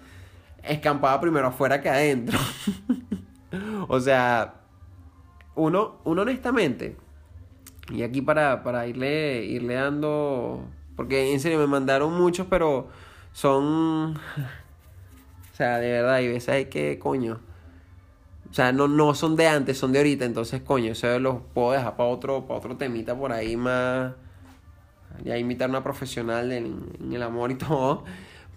escampaba 0.64 1.20
primero 1.20 1.48
afuera 1.48 1.82
que 1.82 1.90
adentro. 1.90 2.38
o 3.88 4.00
sea, 4.00 4.62
uno, 5.56 6.00
uno 6.04 6.22
honestamente, 6.22 6.96
y 7.92 8.04
aquí 8.04 8.22
para, 8.22 8.62
para 8.64 8.86
irle, 8.86 9.44
irle 9.44 9.74
dando, 9.74 10.64
porque 11.02 11.34
en 11.34 11.40
serio 11.40 11.58
me 11.58 11.68
mandaron 11.68 12.14
muchos, 12.14 12.48
pero 12.50 12.90
son, 13.34 14.18
o 14.18 15.56
sea, 15.56 15.80
de 15.80 15.92
verdad, 15.92 16.20
y 16.20 16.28
veces 16.28 16.50
hay 16.50 16.66
que, 16.66 17.00
coño 17.00 17.40
o 18.52 18.54
sea, 18.54 18.74
no, 18.74 18.90
no 18.90 19.16
son 19.16 19.38
de 19.38 19.48
antes, 19.48 19.78
son 19.78 19.94
de 19.94 20.00
ahorita. 20.00 20.26
Entonces, 20.26 20.62
coño, 20.62 20.92
eso 20.92 21.20
los 21.20 21.38
puedo 21.54 21.72
dejar 21.72 21.96
para 21.96 22.10
otro, 22.10 22.46
para 22.46 22.60
otro 22.60 22.76
temita 22.76 23.18
por 23.18 23.32
ahí 23.32 23.56
más. 23.56 24.14
Ya 25.24 25.38
imitar 25.38 25.68
a 25.68 25.70
una 25.70 25.84
profesional 25.84 26.52
en, 26.52 27.14
el 27.14 27.24
amor 27.24 27.52
y 27.52 27.56
todo. 27.58 28.04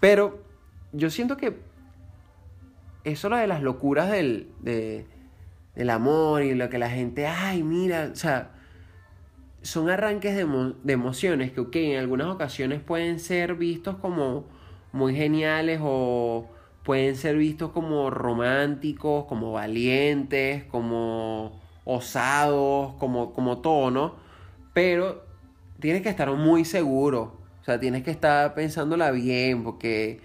Pero 0.01 0.43
yo 0.91 1.09
siento 1.09 1.37
que 1.37 1.57
eso 3.05 3.29
lo 3.29 3.37
de 3.37 3.47
las 3.47 3.61
locuras 3.61 4.11
del, 4.11 4.49
del 4.61 5.89
amor 5.89 6.43
y 6.43 6.53
lo 6.55 6.69
que 6.69 6.77
la 6.77 6.89
gente, 6.89 7.25
ay, 7.25 7.63
mira, 7.63 8.09
o 8.11 8.15
sea, 8.17 8.51
son 9.65 9.89
arranques 9.89 10.35
de, 10.35 10.45
de 10.83 10.93
emociones 10.93 11.51
que, 11.51 11.59
ok, 11.59 11.75
en 11.75 11.99
algunas 11.99 12.27
ocasiones 12.27 12.81
pueden 12.81 13.19
ser 13.19 13.55
vistos 13.55 13.95
como 13.95 14.45
muy 14.93 15.15
geniales 15.15 15.79
o 15.83 16.47
pueden 16.83 17.15
ser 17.15 17.35
vistos 17.35 17.71
como 17.71 18.11
románticos, 18.11 19.25
como 19.25 19.51
valientes, 19.51 20.65
como 20.65 21.59
osados, 21.83 22.93
como, 22.99 23.33
como 23.33 23.57
todo, 23.61 23.89
¿no? 23.89 24.15
Pero 24.73 25.25
tienes 25.79 26.03
que 26.03 26.09
estar 26.09 26.31
muy 26.31 26.63
seguro, 26.63 27.39
o 27.61 27.65
sea, 27.65 27.79
tienes 27.79 28.03
que 28.03 28.11
estar 28.11 28.53
pensándola 28.53 29.09
bien, 29.09 29.63
porque 29.63 30.21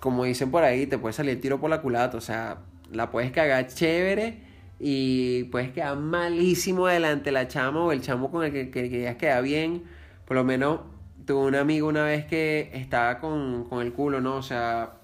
como 0.00 0.24
dicen 0.24 0.50
por 0.50 0.64
ahí, 0.64 0.86
te 0.86 0.96
puede 0.96 1.12
salir 1.12 1.32
el 1.32 1.40
tiro 1.40 1.60
por 1.60 1.68
la 1.68 1.82
culata, 1.82 2.16
o 2.16 2.22
sea, 2.22 2.62
la 2.90 3.10
puedes 3.10 3.30
cagar 3.30 3.66
chévere 3.66 4.47
y 4.80 5.44
puedes 5.44 5.72
quedar 5.72 5.96
malísimo 5.96 6.86
delante 6.86 7.32
la 7.32 7.48
chama 7.48 7.80
o 7.82 7.92
el 7.92 8.00
chamo 8.00 8.30
con 8.30 8.44
el 8.44 8.52
que, 8.52 8.70
que, 8.70 8.88
que 8.90 9.16
queda 9.18 9.40
bien. 9.40 9.84
Por 10.24 10.36
lo 10.36 10.44
menos 10.44 10.80
tuve 11.26 11.46
un 11.46 11.54
amigo 11.54 11.88
una 11.88 12.04
vez 12.04 12.26
que 12.26 12.70
estaba 12.72 13.18
con, 13.18 13.64
con 13.64 13.84
el 13.84 13.92
culo, 13.92 14.20
¿no? 14.20 14.36
O 14.36 14.42
sea, 14.42 14.94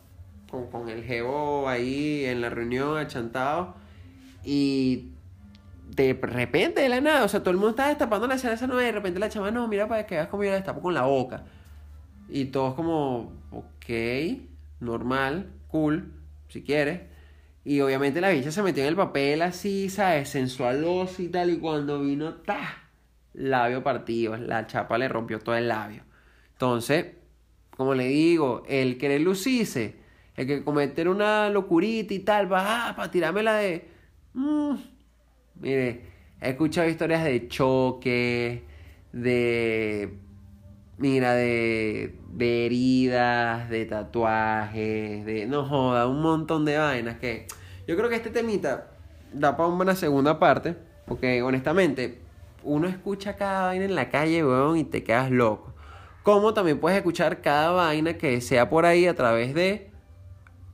con, 0.70 0.88
el 0.88 1.04
jevo 1.04 1.68
ahí 1.68 2.24
en 2.24 2.40
la 2.40 2.50
reunión 2.50 2.96
achantado 2.96 3.74
y 4.44 5.10
de 5.90 6.14
repente 6.14 6.80
de 6.80 6.88
la 6.88 7.00
nada, 7.00 7.24
o 7.24 7.28
sea, 7.28 7.40
todo 7.40 7.50
el 7.50 7.56
mundo 7.56 7.70
estaba 7.70 7.88
destapando 7.88 8.26
la 8.26 8.38
cerveza 8.38 8.66
nueva 8.66 8.82
y 8.82 8.86
de 8.86 8.92
repente 8.92 9.18
la 9.20 9.28
chava, 9.28 9.50
no, 9.50 9.68
mira 9.68 9.88
para 9.88 10.06
que 10.06 10.14
veas 10.16 10.28
cómo 10.28 10.44
yo 10.44 10.50
la 10.50 10.56
destapo 10.56 10.80
con 10.80 10.94
la 10.94 11.02
boca. 11.02 11.44
Y 12.28 12.46
todos 12.46 12.74
como, 12.74 13.32
ok, 13.50 13.90
normal, 14.80 15.50
cool, 15.68 16.12
si 16.48 16.62
quieres. 16.62 17.13
Y 17.64 17.80
obviamente 17.80 18.20
la 18.20 18.30
bicha 18.30 18.50
se 18.50 18.62
metió 18.62 18.82
en 18.82 18.90
el 18.90 18.96
papel 18.96 19.42
así, 19.42 19.88
¿sabes? 19.88 20.28
Sensualoso 20.28 21.22
y 21.22 21.28
tal. 21.28 21.50
Y 21.50 21.58
cuando 21.58 22.00
vino, 22.00 22.34
¡ta! 22.34 22.90
Labio 23.32 23.82
partido. 23.82 24.36
La 24.36 24.66
chapa 24.66 24.98
le 24.98 25.08
rompió 25.08 25.38
todo 25.38 25.56
el 25.56 25.68
labio. 25.68 26.02
Entonces, 26.52 27.06
como 27.76 27.94
le 27.94 28.08
digo, 28.08 28.62
el 28.68 28.98
querer 28.98 29.22
lucirse 29.22 30.04
el 30.36 30.46
que 30.46 30.64
cometer 30.64 31.08
una 31.08 31.48
locurita 31.50 32.12
y 32.12 32.20
tal, 32.20 32.52
va 32.52 32.88
ah, 32.88 32.96
para 32.96 33.10
tirarme 33.10 33.42
la 33.42 33.54
de. 33.54 33.86
Mm, 34.34 34.74
mire, 35.60 36.00
he 36.40 36.50
escuchado 36.50 36.88
historias 36.88 37.24
de 37.24 37.48
choque, 37.48 38.64
de. 39.12 40.18
Mira, 40.96 41.34
de, 41.34 42.14
de 42.30 42.66
heridas, 42.66 43.68
de 43.68 43.84
tatuajes, 43.84 45.24
de. 45.24 45.46
No 45.46 45.64
joda, 45.64 46.06
un 46.06 46.22
montón 46.22 46.64
de 46.64 46.78
vainas 46.78 47.18
que. 47.18 47.46
Yo 47.86 47.96
creo 47.96 48.08
que 48.08 48.16
este 48.16 48.30
temita 48.30 48.90
da 49.32 49.56
para 49.56 49.68
una 49.68 49.96
segunda 49.96 50.38
parte, 50.38 50.76
porque 51.06 51.42
honestamente, 51.42 52.20
uno 52.62 52.88
escucha 52.88 53.36
cada 53.36 53.66
vaina 53.66 53.84
en 53.84 53.94
la 53.94 54.08
calle, 54.08 54.44
weón, 54.44 54.78
y 54.78 54.84
te 54.84 55.02
quedas 55.02 55.30
loco. 55.30 55.74
Como 56.22 56.54
también 56.54 56.80
puedes 56.80 56.96
escuchar 56.96 57.42
cada 57.42 57.72
vaina 57.72 58.14
que 58.14 58.40
sea 58.40 58.70
por 58.70 58.86
ahí 58.86 59.06
a 59.06 59.14
través 59.14 59.54
de 59.54 59.90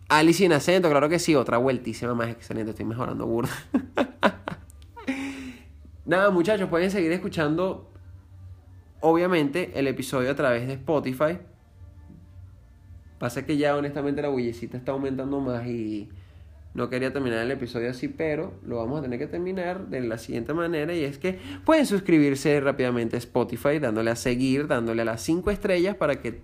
Alice 0.08 0.44
en 0.44 0.52
acento, 0.52 0.88
claro 0.90 1.08
que 1.08 1.18
sí, 1.18 1.34
otra 1.34 1.58
vueltísima 1.58 2.14
más 2.14 2.28
excelente, 2.28 2.70
estoy 2.70 2.84
mejorando 2.84 3.26
burda. 3.26 3.50
Nada, 6.04 6.30
muchachos, 6.30 6.68
pueden 6.68 6.90
seguir 6.90 7.12
escuchando, 7.12 7.89
obviamente, 9.00 9.72
el 9.74 9.86
episodio 9.86 10.30
a 10.30 10.34
través 10.34 10.66
de 10.66 10.74
Spotify. 10.74 11.38
Pasa 13.18 13.44
que 13.44 13.56
ya 13.56 13.76
honestamente 13.76 14.22
la 14.22 14.28
bullecita 14.28 14.78
está 14.78 14.92
aumentando 14.92 15.40
más 15.40 15.66
y 15.66 16.08
no 16.72 16.88
quería 16.88 17.12
terminar 17.12 17.44
el 17.44 17.50
episodio 17.50 17.90
así, 17.90 18.08
pero 18.08 18.54
lo 18.64 18.76
vamos 18.76 19.00
a 19.00 19.02
tener 19.02 19.18
que 19.18 19.26
terminar 19.26 19.88
de 19.88 20.00
la 20.00 20.18
siguiente 20.18 20.54
manera 20.54 20.94
y 20.94 21.04
es 21.04 21.18
que 21.18 21.38
pueden 21.64 21.84
suscribirse 21.84 22.60
rápidamente 22.60 23.16
a 23.16 23.18
Spotify 23.18 23.78
dándole 23.78 24.10
a 24.10 24.16
seguir, 24.16 24.68
dándole 24.68 25.02
a 25.02 25.04
las 25.04 25.20
5 25.22 25.50
estrellas 25.50 25.96
para 25.96 26.20
que 26.20 26.40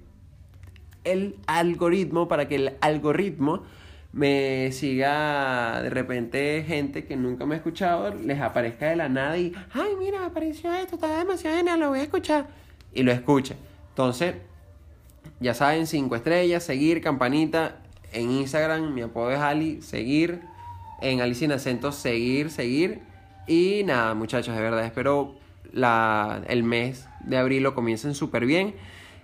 el 1.05 1.37
algoritmo, 1.47 2.27
para 2.27 2.49
que 2.49 2.57
el 2.57 2.73
algoritmo 2.81 3.63
me 4.17 4.73
siga 4.73 5.83
de 5.83 5.91
repente 5.91 6.65
gente 6.67 7.05
que 7.05 7.17
nunca 7.17 7.45
me 7.45 7.55
ha 7.55 7.59
escuchado, 7.59 8.15
les 8.15 8.41
aparezca 8.41 8.89
de 8.89 8.97
la 8.97 9.11
nada 9.11 9.37
y, 9.37 9.53
ay, 9.75 9.91
mira, 9.99 10.25
apareció 10.25 10.73
esto, 10.73 10.95
está 10.95 11.19
demasiado 11.19 11.59
genial, 11.59 11.81
lo 11.81 11.91
voy 11.91 11.99
a 11.99 12.05
escuchar. 12.05 12.47
Y 12.95 13.03
lo 13.03 13.13
escucha. 13.13 13.57
Entonces, 13.91 14.37
ya 15.39 15.53
saben, 15.53 15.87
cinco 15.87 16.17
estrellas, 16.17 16.65
seguir, 16.65 17.03
campanita. 17.03 17.77
En 18.11 18.31
Instagram, 18.31 18.95
mi 18.95 19.03
apodo 19.03 19.33
es 19.33 19.39
Ali, 19.39 19.83
seguir. 19.83 20.41
en 21.03 21.21
Alicia 21.21 21.45
en 21.45 21.53
Acento 21.53 21.93
seguir, 21.93 22.51
seguir. 22.51 23.01
Y 23.47 23.83
nada, 23.85 24.15
muchachos, 24.15 24.55
de 24.55 24.63
verdad, 24.63 24.83
espero 24.87 25.35
la, 25.75 26.41
el 26.49 26.63
mes 26.63 27.07
de 27.21 27.37
abril 27.37 27.63
lo 27.63 27.75
comiencen 27.75 28.15
súper 28.15 28.47
bien. 28.47 28.77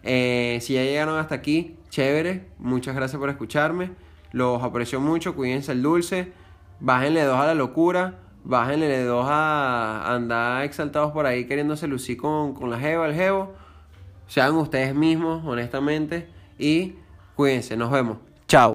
Eh, 0.03 0.59
si 0.61 0.75
ya 0.75 0.83
llegaron 0.83 1.19
hasta 1.19 1.35
aquí, 1.35 1.77
chévere. 1.89 2.45
Muchas 2.59 2.95
gracias 2.95 3.19
por 3.19 3.31
escucharme. 3.31 4.12
Los 4.33 4.63
aprecio 4.63 5.01
mucho. 5.01 5.35
Cuídense 5.35 5.73
el 5.73 5.83
dulce. 5.83 6.33
Bájenle 6.81 7.23
dos 7.23 7.39
a 7.39 7.47
la 7.47 7.55
locura. 7.55 8.19
Bájenle 8.45 9.05
dos 9.05 9.27
a 9.29 10.13
andar 10.15 10.65
exaltados 10.65 11.13
por 11.13 11.27
ahí 11.27 11.47
queriéndose 11.47 11.87
lucir 11.87 12.17
con, 12.17 12.55
con 12.55 12.71
la 12.71 12.79
jeva, 12.79 13.07
el 13.07 13.15
jevo. 13.15 13.55
Sean 14.27 14.57
ustedes 14.57 14.95
mismos, 14.95 15.45
honestamente. 15.47 16.29
Y 16.59 16.97
cuídense. 17.37 17.77
Nos 17.77 17.91
vemos. 17.91 18.32